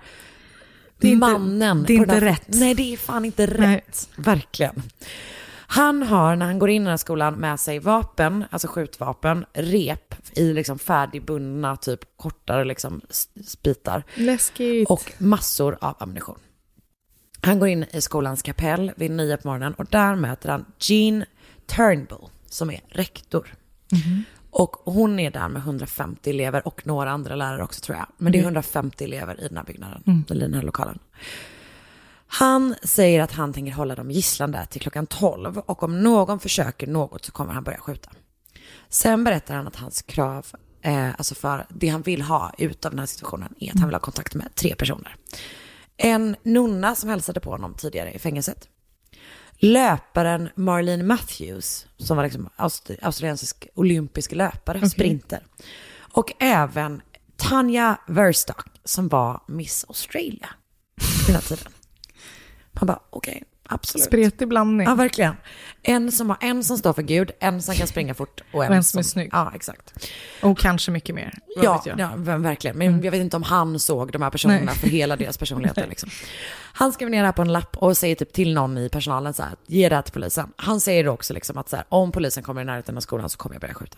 Det 0.98 1.08
är 1.08 1.12
inte- 1.12 1.28
mannen? 1.28 1.84
det 1.88 1.94
är 1.94 1.98
inte 1.98 2.14
här- 2.14 2.22
rätt. 2.22 2.48
Nej, 2.48 2.74
det 2.74 2.94
är 2.94 2.98
fan 2.98 3.26
inte 3.26 3.46
rätt. 3.48 3.60
Nej. 3.60 3.84
Verkligen. 4.16 4.82
Han 5.68 6.04
har, 6.04 6.36
när 6.36 6.46
han 6.46 6.60
går 6.60 6.70
in 6.70 6.82
i 6.82 6.86
den 6.86 6.90
här 6.90 6.98
skolan, 6.98 7.34
med 7.34 7.60
sig 7.60 7.80
vapen, 7.80 8.46
alltså 8.50 8.68
skjutvapen, 8.68 9.46
rep 9.54 10.16
i 10.38 10.54
liksom 10.54 10.80
färdigbundna, 10.80 11.76
typ 11.78 12.00
kortare 12.18 12.66
liksom 12.66 13.02
s- 13.10 13.58
bitar 13.64 14.04
Läskigt. 14.16 14.90
och 14.90 15.14
massor 15.18 15.78
av 15.82 15.96
ammunition. 16.00 16.40
Han 17.42 17.60
går 17.60 17.70
in 17.70 17.86
i 17.92 18.02
skolans 18.02 18.42
kapell 18.42 18.92
vid 18.96 19.12
nio 19.12 19.38
på 19.38 19.48
morgonen 19.48 19.74
och 19.74 19.86
där 19.90 20.16
möter 20.16 20.50
han 20.50 20.66
Jean 20.80 21.26
Turnbull 21.66 22.30
som 22.45 22.72
är 22.72 22.82
rektor. 22.89 23.53
Och 24.49 24.76
hon 24.86 25.20
är 25.20 25.32
där 25.32 25.49
med 25.49 25.59
150 25.59 26.30
elever 26.30 26.68
och 26.68 26.88
några 26.88 27.11
andra 27.11 27.36
lärare 27.36 27.64
också 27.64 27.82
tror 27.82 27.97
jag. 27.97 28.07
Men 28.18 28.32
det 28.32 28.39
är 28.39 28.43
150 28.43 29.03
elever 29.03 29.41
i 29.43 29.47
den 29.47 29.57
här 29.57 29.64
byggnaden, 29.64 30.26
eller 30.30 30.41
i 30.41 30.49
den 30.49 30.53
här 30.53 30.61
lokalen. 30.61 30.99
Han 32.28 32.76
säger 32.84 33.22
att 33.22 33.32
han 33.32 33.53
tänker 33.53 33.74
hålla 33.74 33.95
dem 33.95 34.11
gisslan 34.11 34.51
där 34.51 34.66
till 34.66 34.82
klockan 34.82 35.07
12 35.07 35.57
och 35.57 35.84
om 35.84 36.03
någon 36.03 36.39
försöker 36.39 36.88
något 36.88 37.26
så 37.26 37.32
kommer 37.32 37.53
han 37.53 37.64
börja 37.64 37.78
skjuta. 37.78 38.09
Sen 38.89 39.24
berättar 39.24 39.55
han 39.55 39.68
att 39.68 39.76
hans 39.76 40.01
krav, 40.01 40.45
eh, 40.82 41.09
alltså 41.09 41.36
för 41.36 41.66
det 41.70 41.88
han 41.88 42.01
vill 42.01 42.22
ha 42.22 42.51
ut 42.57 42.86
av 42.86 42.91
den 42.91 42.99
här 42.99 43.05
situationen 43.05 43.55
är 43.59 43.72
att 43.72 43.80
han 43.80 43.88
vill 43.88 43.95
ha 43.95 43.99
kontakt 43.99 44.36
med 44.36 44.55
tre 44.55 44.76
personer. 44.76 45.16
En 45.97 46.36
nunna 46.43 46.95
som 46.95 47.09
hälsade 47.09 47.39
på 47.39 47.49
honom 47.49 47.74
tidigare 47.74 48.14
i 48.14 48.20
fängelset. 48.20 48.70
Löparen 49.60 50.49
Marlene 50.56 51.04
Matthews, 51.04 51.88
som 51.97 52.18
var 52.18 52.24
liksom 52.24 52.49
aust- 52.58 52.97
australiensisk 53.01 53.68
olympisk 53.76 54.32
löpare, 54.32 54.89
sprinter. 54.89 55.45
Och 56.14 56.34
även 56.39 57.01
Tanja 57.38 57.97
Verstock, 58.08 58.66
som 58.84 59.08
var 59.08 59.43
Miss 59.47 59.86
Australia 59.88 60.49
här 61.28 61.41
tiden. 61.41 61.72
Man 62.72 62.88
bara, 62.88 62.99
okej, 63.10 63.43
absolut. 63.74 64.06
Spretig 64.06 64.48
blandning. 64.48 64.88
Ja, 64.88 64.96
verkligen. 64.96 65.36
En 65.84 66.12
som, 66.12 66.30
har, 66.30 66.38
en 66.42 66.64
som 66.64 66.78
står 66.78 66.94
för 66.94 67.02
Gud, 67.02 67.32
en 67.40 67.62
som 67.62 67.76
kan 67.76 67.88
springa 67.88 68.14
fort 68.14 68.42
och 68.54 68.66
en, 68.66 68.70
Och 68.70 68.76
en 68.76 68.84
som 68.84 69.00
är 69.00 69.04
snygg. 69.04 69.30
Ja, 69.32 69.52
exakt. 69.56 70.10
Och 70.42 70.58
kanske 70.60 70.92
mycket 70.92 71.16
mer. 71.16 71.34
Ja. 71.56 71.84
Mm. 71.86 72.00
ja 72.00 72.12
ver- 72.16 72.38
verkligen. 72.44 72.78
Men 72.78 73.04
jag 73.04 73.12
vet 73.12 73.22
inte 73.22 73.36
om 73.36 73.44
han 73.44 73.80
såg 73.80 74.12
de 74.12 74.22
här 74.22 74.30
personerna 74.30 74.62
Nej. 74.66 74.76
för 74.76 74.88
hela 74.88 75.16
deras 75.16 75.38
personligheter. 75.38 75.88
Liksom. 75.88 76.10
Han 76.74 76.92
skriver 76.94 77.10
ner 77.12 77.20
det 77.20 77.26
här 77.26 77.34
på 77.34 77.42
en 77.42 77.54
lapp 77.54 77.78
och 77.78 77.98
säger 77.98 78.16
typ 78.16 78.34
till 78.34 78.54
någon 78.54 78.78
i 78.78 78.90
personalen 78.90 79.34
så 79.34 79.44
här, 79.44 79.56
ge 79.68 79.90
det 79.90 79.96
här 79.96 80.02
till 80.02 80.14
polisen. 80.14 80.52
Han 80.56 80.80
säger 80.80 81.08
också 81.08 81.34
liksom 81.34 81.58
att 81.58 81.70
så 81.70 81.76
här, 81.76 81.86
om 81.90 82.12
polisen 82.12 82.44
kommer 82.44 82.62
i 82.62 82.66
närheten 82.66 82.98
av 82.98 83.02
skolan 83.02 83.30
så 83.30 83.38
kommer 83.38 83.56
jag 83.56 83.62
börja 83.62 83.74
skjuta. 83.74 83.98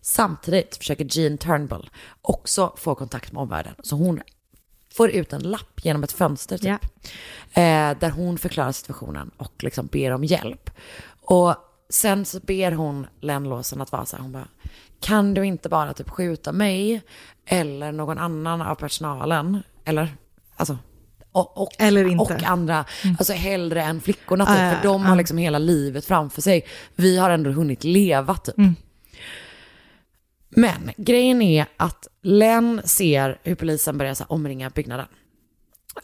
Samtidigt 0.00 0.76
försöker 0.76 1.06
Jean 1.10 1.38
Turnbull 1.38 1.90
också 2.22 2.72
få 2.76 2.94
kontakt 2.94 3.32
med 3.32 3.42
omvärlden. 3.42 3.74
Så 3.82 3.96
hon 3.96 4.20
får 4.96 5.10
ut 5.10 5.32
en 5.32 5.42
lapp 5.42 5.80
genom 5.84 6.04
ett 6.04 6.12
fönster 6.12 6.58
typ. 6.58 6.84
Eh, 7.52 7.98
där 8.00 8.10
hon 8.10 8.38
förklarar 8.38 8.72
situationen 8.72 9.30
och 9.36 9.64
liksom 9.64 9.86
ber 9.86 10.10
om 10.10 10.24
hjälp. 10.24 10.70
Och 11.20 11.54
sen 11.90 12.24
så 12.24 12.40
ber 12.40 12.72
hon 12.72 13.06
Len 13.20 13.44
Lawson 13.44 13.80
att 13.80 13.92
vara 13.92 14.06
så 14.06 14.16
här, 14.16 14.22
hon 14.22 14.32
bara, 14.32 14.48
kan 15.00 15.34
du 15.34 15.46
inte 15.46 15.68
bara 15.68 15.92
typ 15.92 16.10
skjuta 16.10 16.52
mig 16.52 17.02
eller 17.46 17.92
någon 17.92 18.18
annan 18.18 18.62
av 18.62 18.74
personalen? 18.74 19.62
Eller, 19.84 20.16
alltså, 20.56 20.78
och, 21.32 21.62
och, 21.62 21.70
Eller 21.78 22.04
inte. 22.04 22.34
och 22.34 22.42
andra, 22.42 22.84
Mm. 23.04 23.16
alltså 23.18 23.32
hellre 23.32 23.82
än 23.82 24.00
flickorna 24.00 24.46
typ, 24.46 24.54
Ah, 24.58 24.70
för 24.70 24.82
de 24.88 25.02
ah. 25.02 25.06
har 25.08 25.16
liksom 25.16 25.38
hela 25.38 25.58
livet 25.58 26.04
framför 26.04 26.42
sig. 26.42 26.66
Vi 26.94 27.18
har 27.18 27.30
ändå 27.30 27.50
hunnit 27.50 27.84
leva 27.84 28.34
typ. 28.36 28.58
Mm. 28.58 28.74
Men 30.54 30.90
grejen 30.96 31.42
är 31.42 31.66
att 31.76 32.08
Len 32.22 32.82
ser 32.84 33.38
hur 33.42 33.54
polisen 33.54 33.98
börjar 33.98 34.14
så 34.14 34.24
omringa 34.24 34.70
byggnaden. 34.70 35.06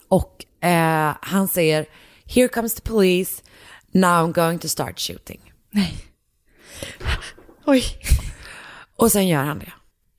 Och 0.07 0.45
eh, 0.65 1.15
han 1.21 1.47
säger, 1.47 1.85
here 2.25 2.47
comes 2.47 2.73
the 2.73 2.81
police, 2.81 3.43
now 3.91 4.27
I'm 4.27 4.33
going 4.33 4.59
to 4.59 4.67
start 4.67 4.99
shooting. 4.99 5.53
Nej. 5.69 5.97
Oj. 7.65 7.83
Och 8.95 9.11
sen 9.11 9.27
gör 9.27 9.43
han 9.43 9.59
det. 9.59 9.71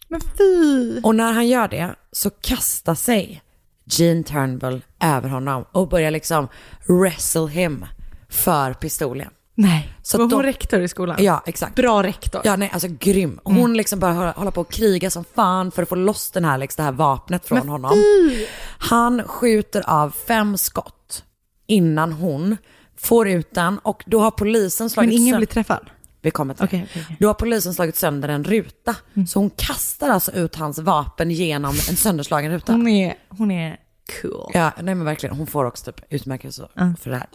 Men 0.09 0.21
fy. 0.21 1.01
Och 1.01 1.15
när 1.15 1.33
han 1.33 1.49
gör 1.49 1.69
det 1.69 1.95
så 2.13 2.31
kastar 2.31 2.95
sig 2.95 3.43
Gene 3.85 4.23
Turnbull 4.23 4.85
över 5.01 5.29
honom 5.29 5.65
och 5.73 5.89
börjar 5.89 6.11
liksom 6.11 6.49
wrestle 6.89 7.49
him 7.49 7.87
för 8.29 8.75
pistolen. 8.75 9.31
Nej. 9.55 9.93
Så 10.03 10.19
var 10.19 10.23
hon 10.25 10.31
de- 10.31 10.43
rektor 10.43 10.81
i 10.81 10.89
skolan? 10.89 11.17
Ja, 11.21 11.43
exakt. 11.47 11.75
Bra 11.75 12.03
rektor. 12.03 12.41
Ja, 12.45 12.57
nej, 12.57 12.71
alltså 12.73 12.89
grym. 13.01 13.41
Hon 13.45 13.75
liksom 13.77 13.99
bara 13.99 14.31
hålla, 14.37 14.51
på 14.51 14.61
att 14.61 14.73
kriga 14.73 15.11
som 15.11 15.25
fan 15.35 15.71
för 15.71 15.83
att 15.83 15.89
få 15.89 15.95
loss 15.95 16.31
den 16.31 16.45
här, 16.45 16.59
liksom, 16.59 16.83
det 16.83 16.85
här 16.85 16.93
vapnet 16.93 17.47
från 17.47 17.59
Men 17.59 17.69
honom. 17.69 17.91
fy. 17.95 18.47
Han 18.79 19.23
skjuter 19.23 19.91
av 19.91 20.11
fem 20.27 20.57
skott 20.59 21.25
innan 21.67 22.13
hon 22.13 22.57
får 22.99 23.29
ut 23.29 23.55
den 23.55 23.79
och 23.79 24.03
då 24.07 24.21
har 24.21 24.31
polisen 24.31 24.91
slagit 24.91 25.09
Men 25.11 25.19
ingen 25.19 25.37
blir 25.37 25.47
träffad? 25.47 25.91
Vi 26.21 26.31
kommer 26.31 26.55
till 26.55 26.61
det. 26.61 26.67
okej, 26.67 26.87
okej. 26.91 27.17
Då 27.21 27.27
har 27.27 27.35
polisen 27.35 27.75
slagit 27.75 27.97
sönder 27.97 28.29
en 28.29 28.45
ruta. 28.45 28.95
Mm. 29.15 29.27
Så 29.27 29.39
hon 29.39 29.51
kastar 29.51 30.11
alltså 30.11 30.33
ut 30.33 30.57
hans 30.57 30.79
vapen 30.79 31.31
genom 31.31 31.71
en 31.71 31.97
sönderslagen 31.97 32.53
ruta. 32.53 32.73
Hon 32.73 32.89
är, 32.89 33.15
hon 33.29 33.51
är 33.51 33.77
cool. 34.23 34.51
Ja, 34.55 34.73
nej 34.83 34.95
men 34.95 35.05
verkligen. 35.05 35.37
Hon 35.37 35.47
får 35.47 35.65
också 35.65 35.93
typ 35.93 36.05
utmärkelse 36.13 36.69
Mm. 36.77 36.97
för 36.97 37.11
det 37.11 37.17
här. 37.17 37.29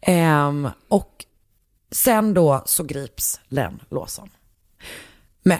Ehm, 0.00 0.68
och 0.88 1.24
sen 1.90 2.34
då 2.34 2.62
så 2.66 2.84
grips 2.84 3.40
Len 3.48 3.82
Lawson. 3.90 4.30
Men 5.42 5.58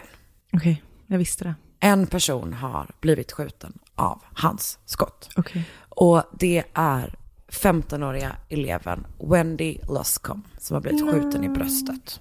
Okej, 0.52 0.82
jag 1.06 1.18
visste 1.18 1.44
det. 1.44 1.54
en 1.80 2.06
person 2.06 2.52
har 2.52 2.90
blivit 3.00 3.32
skjuten 3.32 3.78
av 3.94 4.22
hans 4.34 4.78
skott. 4.84 5.28
Okej. 5.36 5.64
Och 5.88 6.22
det 6.38 6.64
är 6.74 7.14
15-åriga 7.48 8.36
eleven 8.48 9.06
Wendy 9.18 9.78
Luscombe 9.88 10.48
som 10.58 10.74
har 10.74 10.80
blivit 10.80 11.12
skjuten 11.12 11.44
i 11.44 11.48
bröstet. 11.48 12.20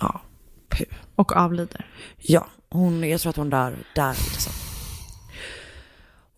Ja, 0.00 0.20
puh. 0.68 0.86
Och 1.14 1.36
avlider. 1.36 1.86
Ja, 2.16 2.46
hon, 2.70 3.08
jag 3.08 3.20
tror 3.20 3.30
att 3.30 3.36
hon 3.36 3.50
dör 3.50 3.76
där. 3.94 4.12
Liksom. 4.32 4.52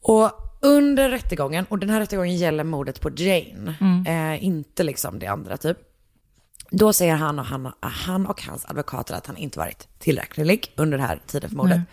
Och 0.02 0.30
under 0.60 1.10
rättegången, 1.10 1.66
och 1.68 1.78
den 1.78 1.90
här 1.90 2.00
rättegången 2.00 2.36
gäller 2.36 2.64
mordet 2.64 3.00
på 3.00 3.10
Jane, 3.16 3.74
Mm. 3.80 4.06
eh, 4.06 4.44
inte 4.44 4.82
liksom 4.82 5.18
det 5.18 5.26
andra 5.26 5.56
typ. 5.56 5.78
Då 6.70 6.92
säger 6.92 7.14
han 7.14 7.38
och, 7.38 7.44
han, 7.44 7.72
han 7.80 8.26
och 8.26 8.42
hans 8.42 8.64
advokater 8.64 9.14
att 9.14 9.26
han 9.26 9.36
inte 9.36 9.58
varit 9.58 9.88
tillräcklig 9.98 10.72
under 10.76 10.98
den 10.98 11.06
här 11.06 11.20
tiden 11.26 11.50
för 11.50 11.56
mordet. 11.56 11.76
Nej. 11.76 11.86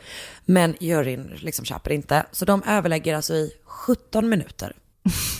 Men 0.45 0.75
juryn 0.79 1.31
liksom 1.35 1.65
köper 1.65 1.91
inte. 1.91 2.25
Så 2.31 2.45
de 2.45 2.63
överlägger 2.63 3.15
alltså 3.15 3.33
i 3.33 3.51
17 3.65 4.29
minuter 4.29 4.73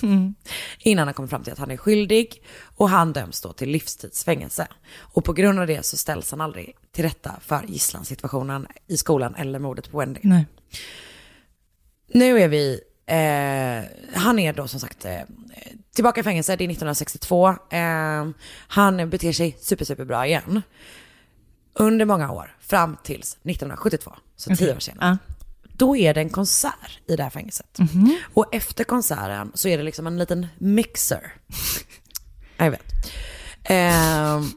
Mm. 0.03 0.35
innan 0.79 1.07
han 1.07 1.13
kommer 1.13 1.29
fram 1.29 1.43
till 1.43 1.53
att 1.53 1.59
han 1.59 1.71
är 1.71 1.77
skyldig 1.77 2.43
och 2.75 2.89
han 2.89 3.13
döms 3.13 3.41
då 3.41 3.53
till 3.53 3.69
livstidsfängelse. 3.69 4.67
Och 4.97 5.25
på 5.25 5.33
grund 5.33 5.59
av 5.59 5.67
det 5.67 5.85
så 5.85 5.97
ställs 5.97 6.31
han 6.31 6.41
aldrig 6.41 6.75
till 6.91 7.03
rätta 7.03 7.35
för 7.41 7.63
gisslansituationen 7.67 8.67
i 8.87 8.97
skolan 8.97 9.35
eller 9.35 9.59
mordet 9.59 9.91
på 9.91 9.99
Wendy. 9.99 10.19
Nej. 10.23 10.45
Nu 12.07 12.39
är 12.39 12.47
vi, 12.47 12.81
eh, 13.05 14.17
han 14.21 14.39
är 14.39 14.53
då 14.53 14.67
som 14.67 14.79
sagt 14.79 15.05
eh, 15.05 15.21
tillbaka 15.93 16.19
i 16.21 16.23
fängelse, 16.23 16.55
det 16.55 16.63
är 16.63 16.69
1962. 16.69 17.49
Eh, 17.69 18.27
han 18.67 19.09
beter 19.09 19.33
sig 19.33 19.57
super, 19.61 19.85
super 19.85 20.05
bra 20.05 20.25
igen. 20.27 20.61
Under 21.73 22.05
många 22.05 22.31
år, 22.31 22.55
fram 22.61 22.97
tills 23.03 23.33
1972, 23.43 24.11
så 24.35 24.49
tio 24.49 24.55
Okej. 24.55 24.75
år 24.75 24.79
senare. 24.79 25.17
Då 25.77 25.95
är 25.95 26.13
det 26.13 26.21
en 26.21 26.29
konsert 26.29 26.99
i 27.07 27.15
det 27.15 27.23
här 27.23 27.29
fängelset. 27.29 27.79
Mhm. 27.79 28.17
Och 28.33 28.55
efter 28.55 28.83
konserten 28.83 29.51
så 29.53 29.67
är 29.67 29.77
det 29.77 29.83
liksom 29.83 30.07
en 30.07 30.17
liten 30.17 30.47
mixer. 30.57 31.33
Jag 32.57 32.71
vet. 32.71 32.93
Ehm, 33.63 34.51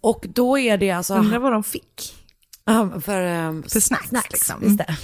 och 0.00 0.24
då 0.28 0.58
är 0.58 0.78
det 0.78 0.90
alltså... 0.90 1.14
Undrar 1.14 1.38
vad 1.38 1.52
de 1.52 1.64
fick. 1.64 2.14
För, 3.04 3.46
um, 3.46 3.62
För 3.62 3.80
snacks, 3.80 4.12
liksom. 4.30 4.62
Just 4.62 4.78
det. 4.78 4.96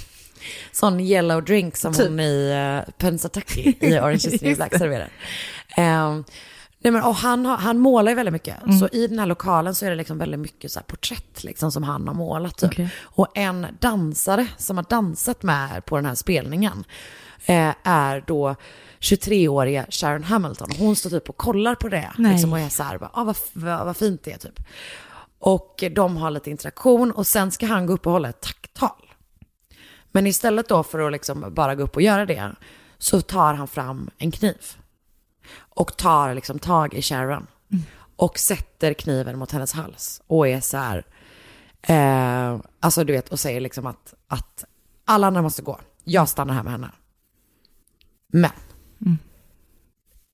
Sån 0.71 0.99
yellow 0.99 1.43
drink 1.43 1.77
som 1.77 1.93
Typ. 1.93 2.07
hon 2.07 2.19
i 2.19 2.53
uh, 2.53 2.91
Pensatucky 2.97 3.73
i 3.79 3.93
Orange 3.99 4.15
is 4.15 4.39
the 4.39 4.45
New 4.45 4.55
Black 4.55 4.77
serverar. 4.77 5.09
Ehm, 5.77 6.23
nej 6.79 6.91
men, 6.91 7.03
och 7.03 7.15
han, 7.15 7.45
har, 7.45 7.57
han 7.57 7.79
målar 7.79 8.11
ju 8.11 8.15
väldigt 8.15 8.33
mycket. 8.33 8.63
Mm. 8.63 8.79
Så 8.79 8.87
i 8.91 9.07
den 9.07 9.19
här 9.19 9.25
lokalen 9.25 9.75
så 9.75 9.85
är 9.85 9.89
det 9.89 9.95
liksom 9.95 10.17
väldigt 10.17 10.39
mycket 10.39 10.71
så 10.71 10.79
porträtt 10.79 11.43
liksom, 11.43 11.71
som 11.71 11.83
han 11.83 12.07
har 12.07 12.15
målat. 12.15 12.57
Typ. 12.57 12.71
Okej. 12.71 12.89
Och 13.01 13.37
en 13.37 13.67
dansare 13.79 14.47
som 14.57 14.77
har 14.77 14.85
dansat 14.89 15.43
med 15.43 15.85
på 15.85 15.95
den 15.95 16.05
här 16.05 16.15
spelningen 16.15 16.83
eh, 17.45 17.73
är 17.83 18.23
då 18.27 18.55
23-åriga 18.99 19.85
Sharon 19.89 20.23
Hamilton. 20.23 20.69
Hon 20.77 20.95
står 20.95 21.09
typ 21.09 21.29
och 21.29 21.37
kollar 21.37 21.75
på 21.75 21.89
det 21.89 22.11
Nej. 22.17 22.31
liksom, 22.31 22.53
och 22.53 22.59
är 22.59 22.69
så 22.69 22.83
här, 22.83 22.97
bara, 22.97 23.09
ah, 23.13 23.23
vad, 23.23 23.37
vad, 23.53 23.85
vad 23.85 23.97
fint 23.97 24.23
det 24.23 24.31
är 24.31 24.37
typ. 24.37 24.59
Och 25.39 25.83
de 25.91 26.17
har 26.17 26.31
lite 26.31 26.49
interaktion 26.49 27.11
och 27.11 27.27
sen 27.27 27.51
ska 27.51 27.65
han 27.65 27.85
gå 27.85 27.93
upp 27.93 28.05
och 28.05 28.11
hålla 28.11 28.29
ett 28.29 28.41
tacktal. 28.41 29.10
Men 30.11 30.27
istället 30.27 30.69
då 30.69 30.83
för 30.83 30.99
att 30.99 31.11
liksom 31.11 31.45
bara 31.53 31.75
gå 31.75 31.83
upp 31.83 31.95
och 31.95 32.01
göra 32.01 32.25
det 32.25 32.51
så 32.97 33.21
tar 33.21 33.53
han 33.53 33.67
fram 33.67 34.09
en 34.17 34.31
kniv. 34.31 34.75
Och 35.57 35.97
tar 35.97 36.33
liksom 36.33 36.59
tag 36.59 36.93
i 36.93 37.01
Sharon. 37.01 37.47
Och 38.15 38.39
sätter 38.39 38.93
kniven 38.93 39.39
mot 39.39 39.51
hennes 39.51 39.73
hals. 39.73 40.21
Och 40.27 40.47
är 40.47 40.59
så 40.61 40.77
här, 40.77 41.05
eh, 41.81 42.59
alltså 42.79 43.03
du 43.03 43.13
vet, 43.13 43.29
och 43.29 43.39
säger 43.39 43.61
liksom 43.61 43.85
att, 43.85 44.13
att 44.27 44.65
alla 45.05 45.27
andra 45.27 45.41
måste 45.41 45.61
gå. 45.61 45.79
Jag 46.03 46.29
stannar 46.29 46.53
här 46.53 46.63
med 46.63 46.71
henne. 46.71 46.91
Men 48.27 48.51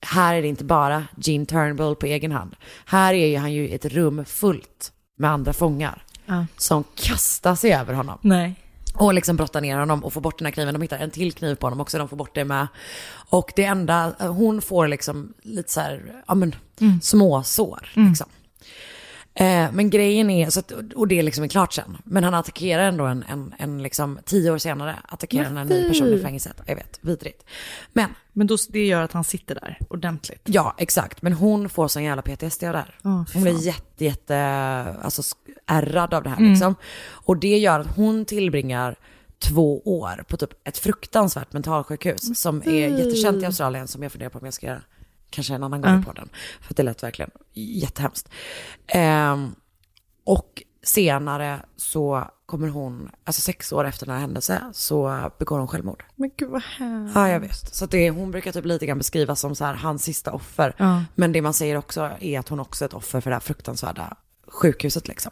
här 0.02 0.36
är 0.36 0.42
det 0.42 0.48
inte 0.48 0.64
bara 0.64 1.04
Gene 1.18 1.46
Turnbull 1.46 1.96
på 1.96 2.06
egen 2.06 2.32
hand. 2.32 2.56
Här 2.86 3.14
är 3.14 3.28
ju 3.28 3.38
han 3.38 3.54
ju 3.54 3.68
i 3.68 3.74
ett 3.76 3.86
rum 3.86 4.26
fullt 4.26 4.92
med 5.18 5.32
andra 5.32 5.54
fångar 5.54 6.04
Ja. 6.26 6.46
som 6.58 6.84
kastar 6.96 7.56
sig 7.56 7.74
över 7.74 7.94
honom. 7.94 8.18
Nej. 8.22 8.56
Och 9.00 9.14
liksom 9.14 9.36
brottar 9.36 9.62
ner 9.62 9.78
honom 9.78 10.04
och 10.04 10.14
får 10.14 10.22
bort 10.22 10.38
den 10.38 10.46
här 10.46 10.52
kniven. 10.52 10.74
De 10.74 10.82
hittar 10.82 10.98
en 10.98 11.12
till 11.12 11.34
kniv 11.34 11.56
på 11.56 11.66
honom 11.66 11.82
också, 11.82 11.98
de 11.98 12.10
får 12.10 12.18
bort 12.18 12.36
det 12.36 12.46
med. 12.46 12.68
Och 13.30 13.54
det 13.56 13.64
enda, 13.64 14.14
hon 14.20 14.62
får 14.62 14.88
liksom 14.88 15.34
lite 15.42 15.72
så 15.72 15.80
här, 15.82 16.24
ja 16.28 16.36
men, 16.36 16.56
Mm. 16.82 17.02
småsår 17.02 17.90
Mm. 17.96 18.10
liksom. 18.10 18.28
Eh, 19.34 19.72
men 19.72 19.90
grejen 19.90 20.30
är, 20.30 20.50
så 20.50 20.60
att, 20.60 20.72
och 20.96 21.08
det 21.08 21.20
är 21.20 21.24
liksom 21.24 21.50
klart 21.50 21.74
sen. 21.74 21.98
Men 22.04 22.24
han 22.24 22.34
attackerar 22.34 22.84
ändå 22.88 23.06
en, 23.06 23.24
en, 23.30 23.54
en 23.58 23.84
liksom, 23.84 24.20
tio 24.26 24.52
år 24.52 24.58
senare, 24.58 24.96
attackerar 25.08 25.44
han 25.44 25.58
en 25.58 25.68
Men 25.68 25.78
ny 25.82 25.88
person 25.90 26.08
i 26.08 26.20
fängelset. 26.20 26.62
Jag 26.66 26.76
vet, 26.76 27.00
vidrigt. 27.02 27.46
Men 27.94 28.10
Men 28.34 28.48
då, 28.48 28.58
det 28.70 28.86
gör 28.86 29.02
att 29.02 29.12
han 29.12 29.24
sitter 29.24 29.56
där 29.56 29.78
ordentligt. 29.90 30.42
Ja, 30.46 30.76
exakt. 30.78 31.22
Men 31.22 31.34
hon 31.34 31.70
får 31.70 31.88
sån 31.88 32.04
jävla 32.04 32.22
PTSD 32.22 32.64
av 32.64 32.74
det 32.74 32.80
här. 32.80 32.96
Fy 33.26 33.34
hon 33.34 33.44
blir 33.44 33.66
jätte, 33.66 34.06
jätte, 34.06 34.38
alltså 35.02 35.24
ärrad 35.68 36.14
av 36.14 36.24
det 36.24 36.30
här 36.30 36.38
Mm. 36.38 36.50
liksom. 36.52 36.76
Och 37.10 37.38
det 37.38 37.58
gör 37.58 37.80
att 37.80 37.96
hon 37.96 38.26
tillbringar 38.26 38.96
två 39.40 39.80
år 40.00 40.24
på 40.28 40.38
typ 40.38 40.50
ett 40.68 40.78
fruktansvärt 40.78 41.54
mentalsjukhus 41.54 42.40
som 42.40 42.58
är 42.58 42.62
fy. 42.64 42.72
jättekänt 42.80 43.44
i 43.44 43.46
Australien 43.46 43.88
som 43.88 44.04
jag 44.04 44.12
funderar 44.12 44.30
på 44.30 44.40
om 44.40 44.46
jag 44.46 44.54
ska 44.54 44.66
göra 44.68 44.82
kanske 45.30 45.54
en 45.54 45.64
annan 45.64 45.82
gång 45.82 45.94
Ja. 45.96 46.02
på 46.06 46.12
den. 46.14 46.30
För 46.62 46.74
att 46.74 46.78
det 46.78 46.84
lät 46.84 47.04
verkligen 47.04 47.32
jättehemskt. 47.54 48.30
Ehm, 48.88 49.56
och 50.24 50.64
senare 50.84 51.60
så 51.76 52.24
kommer 52.46 52.68
hon, 52.68 53.10
alltså 53.24 53.42
sex 53.42 53.74
år 53.74 53.88
efter 53.88 54.06
den 54.06 54.16
här 54.16 54.22
händelsen, 54.22 54.62
så 54.74 55.32
begår 55.40 55.60
hon 55.60 55.68
självmord. 55.68 56.04
Men 56.16 56.32
gud 56.38 56.50
vad 56.50 56.62
hemskt. 56.78 57.16
Ja, 57.16 57.30
jag 57.30 57.40
vet. 57.40 57.76
Så 57.76 57.86
det, 57.86 58.10
hon 58.10 58.32
brukar 58.32 58.52
typ 58.52 58.66
lite 58.66 58.86
grann 58.86 58.98
beskrivas 58.98 59.40
som 59.40 59.56
så 59.56 59.66
här, 59.66 59.74
hans 59.74 60.04
sista 60.04 60.32
offer. 60.32 60.74
Ja. 60.78 61.04
Men 61.16 61.32
det 61.32 61.42
man 61.42 61.54
säger 61.54 61.78
också 61.78 62.10
är 62.20 62.40
att 62.40 62.50
hon 62.50 62.60
också 62.60 62.84
är 62.86 62.88
ett 62.88 62.94
offer 62.94 63.22
för 63.22 63.30
det 63.30 63.36
här 63.36 63.42
fruktansvärda 63.42 64.18
sjukhuset 64.48 65.08
liksom. 65.08 65.32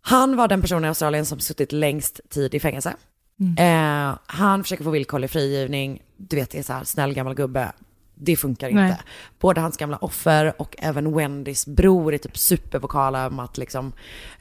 Han 0.00 0.36
var 0.36 0.48
den 0.48 0.60
personen 0.62 0.84
i 0.84 0.88
Australien 0.88 1.26
som 1.26 1.40
suttit 1.40 1.72
längst 1.72 2.20
tid 2.30 2.54
i 2.54 2.60
fängelse. 2.60 2.94
Mm. 3.40 4.08
Eh, 4.10 4.18
han 4.26 4.62
försöker 4.64 4.84
få 4.84 4.90
villkorlig 4.90 5.30
frigivning, 5.30 6.02
du 6.16 6.36
vet 6.36 6.50
det 6.50 6.58
är 6.58 6.62
så 6.62 6.72
här 6.72 6.84
snäll 6.84 7.14
gammal 7.14 7.34
gubbe. 7.34 7.72
det 8.14 8.36
funkar 8.36 8.68
inte. 8.68 8.82
Nej. 8.82 8.96
Både 9.38 9.60
hans 9.60 9.76
gamla 9.76 9.96
offer 9.96 10.60
och 10.60 10.74
även 10.78 11.16
Wendys 11.16 11.66
bror 11.66 12.14
är 12.14 12.18
typ 12.18 12.38
supervokala 12.38 13.26
om 13.26 13.38
att 13.38 13.58
liksom, 13.58 13.92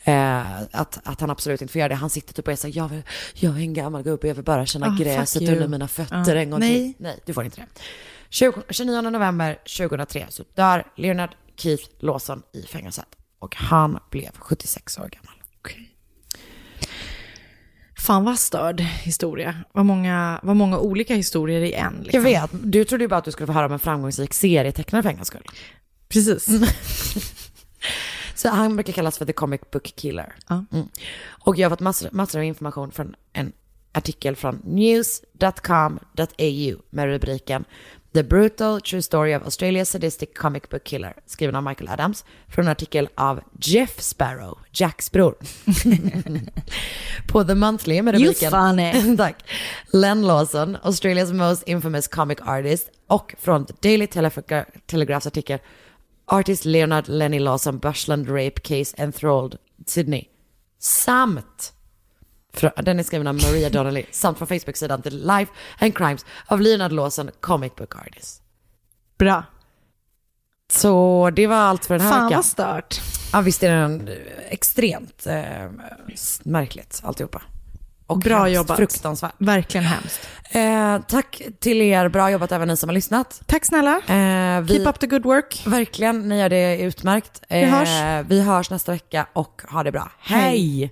eh, 0.04 0.62
att, 0.62 1.00
att 1.04 1.22
han 1.22 1.30
absolut 1.30 1.62
inte 1.62 1.72
får 1.72 1.80
göra 1.80 1.90
det. 1.90 1.96
Han 1.96 2.10
sitter 2.10 2.34
typ 2.34 2.48
och 2.48 2.60
säger, 2.60 2.78
jag, 2.78 2.88
vill, 2.90 3.02
jag 3.34 3.56
är 3.56 3.60
en 3.60 3.74
gammal 3.74 4.04
gubbe, 4.04 4.28
jag 4.28 4.36
vill 4.36 4.44
bara 4.44 4.66
känna 4.66 4.86
fuck 4.86 5.00
gräset 5.00 5.42
under 5.50 5.68
mina 5.68 5.88
fötter 5.88 6.36
Ja. 6.36 6.42
en 6.42 6.50
gång 6.50 6.60
Nej. 6.60 6.94
till. 6.94 7.04
Nej, 7.04 7.20
du 7.26 7.34
får 7.34 7.44
inte 7.46 7.62
det. 7.62 7.68
20, 8.30 8.62
29 8.70 9.02
november 9.02 9.58
2003 9.78 10.26
så 10.30 10.44
dör 10.56 10.84
Leonard 10.96 11.30
Keith 11.56 11.84
Lawson 12.00 12.44
i 12.54 12.62
fängelset. 12.62 13.17
Och 13.40 13.56
han 13.56 14.00
blev 14.10 14.32
76 14.38 14.98
år 14.98 15.10
gammal. 15.10 15.38
Fan 18.08 18.24
vad 18.24 18.40
störd 18.40 18.80
historia. 18.82 19.56
Vad 19.72 19.86
många, 19.86 20.40
vad 20.44 20.56
många 20.56 20.80
olika 20.80 21.16
historier 21.16 21.62
i 21.62 21.74
en. 21.74 21.94
Liksom. 22.04 22.12
Jag 22.14 22.22
vet, 22.22 22.50
du 22.64 22.86
trodde 22.86 23.04
ju 23.04 23.08
bara 23.08 23.18
att 23.18 23.26
du 23.26 23.32
skulle 23.32 23.48
få 23.48 23.54
höra 23.54 23.66
om 23.66 23.72
en 23.72 23.80
framgångsrik 23.80 24.34
serietecknare 24.34 25.04
för 25.04 25.10
en 25.10 25.16
gångs 25.16 25.28
skull. 25.28 25.48
Precis. 26.10 26.48
Så 28.36 28.50
han 28.50 28.76
brukar 28.76 28.94
kallas 28.94 29.18
för 29.18 29.26
the 29.26 29.34
comic 29.34 29.62
book 29.72 29.84
killer. 29.84 30.36
Ja. 30.48 30.66
Mm. 30.72 30.88
Och 31.28 31.58
jag 31.58 31.66
har 31.66 31.70
fått 31.70 31.80
massor, 31.80 32.10
massor 32.12 32.40
av 32.40 32.46
information 32.46 32.92
från 32.92 33.16
en 33.34 33.52
artikel 33.92 34.36
från 34.36 34.62
news.com.au 34.64 36.02
med 36.90 37.06
rubriken 37.06 37.66
The 38.14 38.24
brutal 38.24 38.80
true 38.82 39.02
story 39.02 39.36
of 39.36 39.44
Australia's 39.44 39.90
sadistic 39.90 40.34
comic 40.34 40.70
book 40.70 40.84
killer, 40.84 41.14
skriven 41.26 41.56
av 41.56 41.64
Michael 41.64 41.90
Adams, 41.90 42.26
från 42.48 42.66
en 42.66 42.72
artikel 42.72 43.10
av 43.16 43.42
Jeff 43.60 44.02
Sparrow, 44.02 44.58
Jacks 44.72 45.12
bror. 45.12 45.36
På 47.28 47.44
The 47.44 47.56
Monthly 47.56 48.02
med 48.02 48.16
You 48.16 48.24
rubriken... 48.24 48.52
funny. 48.52 49.18
Tack. 49.18 49.44
Len 49.94 50.22
Lawson, 50.22 50.78
Australia's 50.84 51.34
most 51.34 51.64
infamous 51.68 52.08
comic 52.08 52.38
artist, 52.42 52.90
och 53.08 53.36
från 53.40 53.66
The 53.66 53.74
Daily 53.82 54.06
Telegra- 54.08 54.66
Telegraphs 54.86 55.28
artikel 55.28 55.60
Artist 56.26 56.66
Leonard 56.66 57.08
Lenny 57.08 57.40
Lawson 57.40 57.80
Bushland 57.80 58.30
Rape 58.30 58.60
Case 58.62 58.96
Enthralled 58.98 59.58
Sydney. 59.86 60.24
Samt, 60.80 61.74
den 62.84 63.00
är 63.00 63.04
skriven 63.04 63.28
av 63.28 63.36
Maria 63.36 63.70
Donnelly, 63.70 64.06
samt 64.12 64.38
från 64.38 64.48
Facebook-sidan 64.48 65.02
The 65.02 65.10
Life 65.10 65.52
and 65.80 65.98
Crimes 65.98 66.26
of 66.50 66.60
Leonard 66.62 66.92
Lawson 66.92 67.30
Comic 67.40 67.76
Book 67.76 67.96
Artist. 67.96 68.42
Bra. 69.18 69.44
Så 70.74 71.30
det 71.36 71.48
var 71.48 71.56
allt 71.56 71.86
för 71.86 71.98
den 71.98 72.08
här 72.08 72.12
Fan 72.14 72.24
veckan. 72.26 72.38
vad 72.38 72.46
stört. 72.46 73.02
Ja 73.34 73.42
visst 73.42 73.64
är 73.64 73.72
den 73.72 74.08
eh, 74.08 74.14
extremt 74.50 75.28
eh, 75.28 75.70
märkligt 76.44 77.02
alltihopa. 77.04 77.42
Och 78.08 78.20
Bra 78.20 78.38
hemskt, 78.40 78.56
jobbat. 78.56 78.78
Fruktansvärt. 78.78 79.34
Verkligen 79.38 79.86
hemskt. 79.86 80.28
Eh, 80.52 80.98
tack 81.08 81.42
till 81.60 81.82
er, 81.82 82.10
bra 82.10 82.32
jobbat 82.32 82.52
även 82.52 82.68
ni 82.68 82.78
som 82.78 82.90
har 82.90 82.94
lyssnat. 82.94 83.42
Tack 83.46 83.66
snälla. 83.66 83.92
Eh, 84.08 84.62
vi, 84.62 84.74
Keep 84.76 84.90
up 84.90 85.00
the 85.00 85.08
good 85.08 85.24
work. 85.24 85.64
Verkligen, 85.66 86.30
ni 86.30 86.40
gör 86.40 86.50
det 86.50 86.78
utmärkt. 86.82 87.42
Eh, 87.50 87.60
Vi 87.60 87.66
hörs. 87.66 88.26
Vi 88.28 88.42
hörs 88.42 88.70
nästa 88.70 88.92
vecka 88.92 89.28
och 89.34 89.62
ha 89.70 89.84
det 89.84 89.92
bra. 89.92 90.12
Hej! 90.20 90.92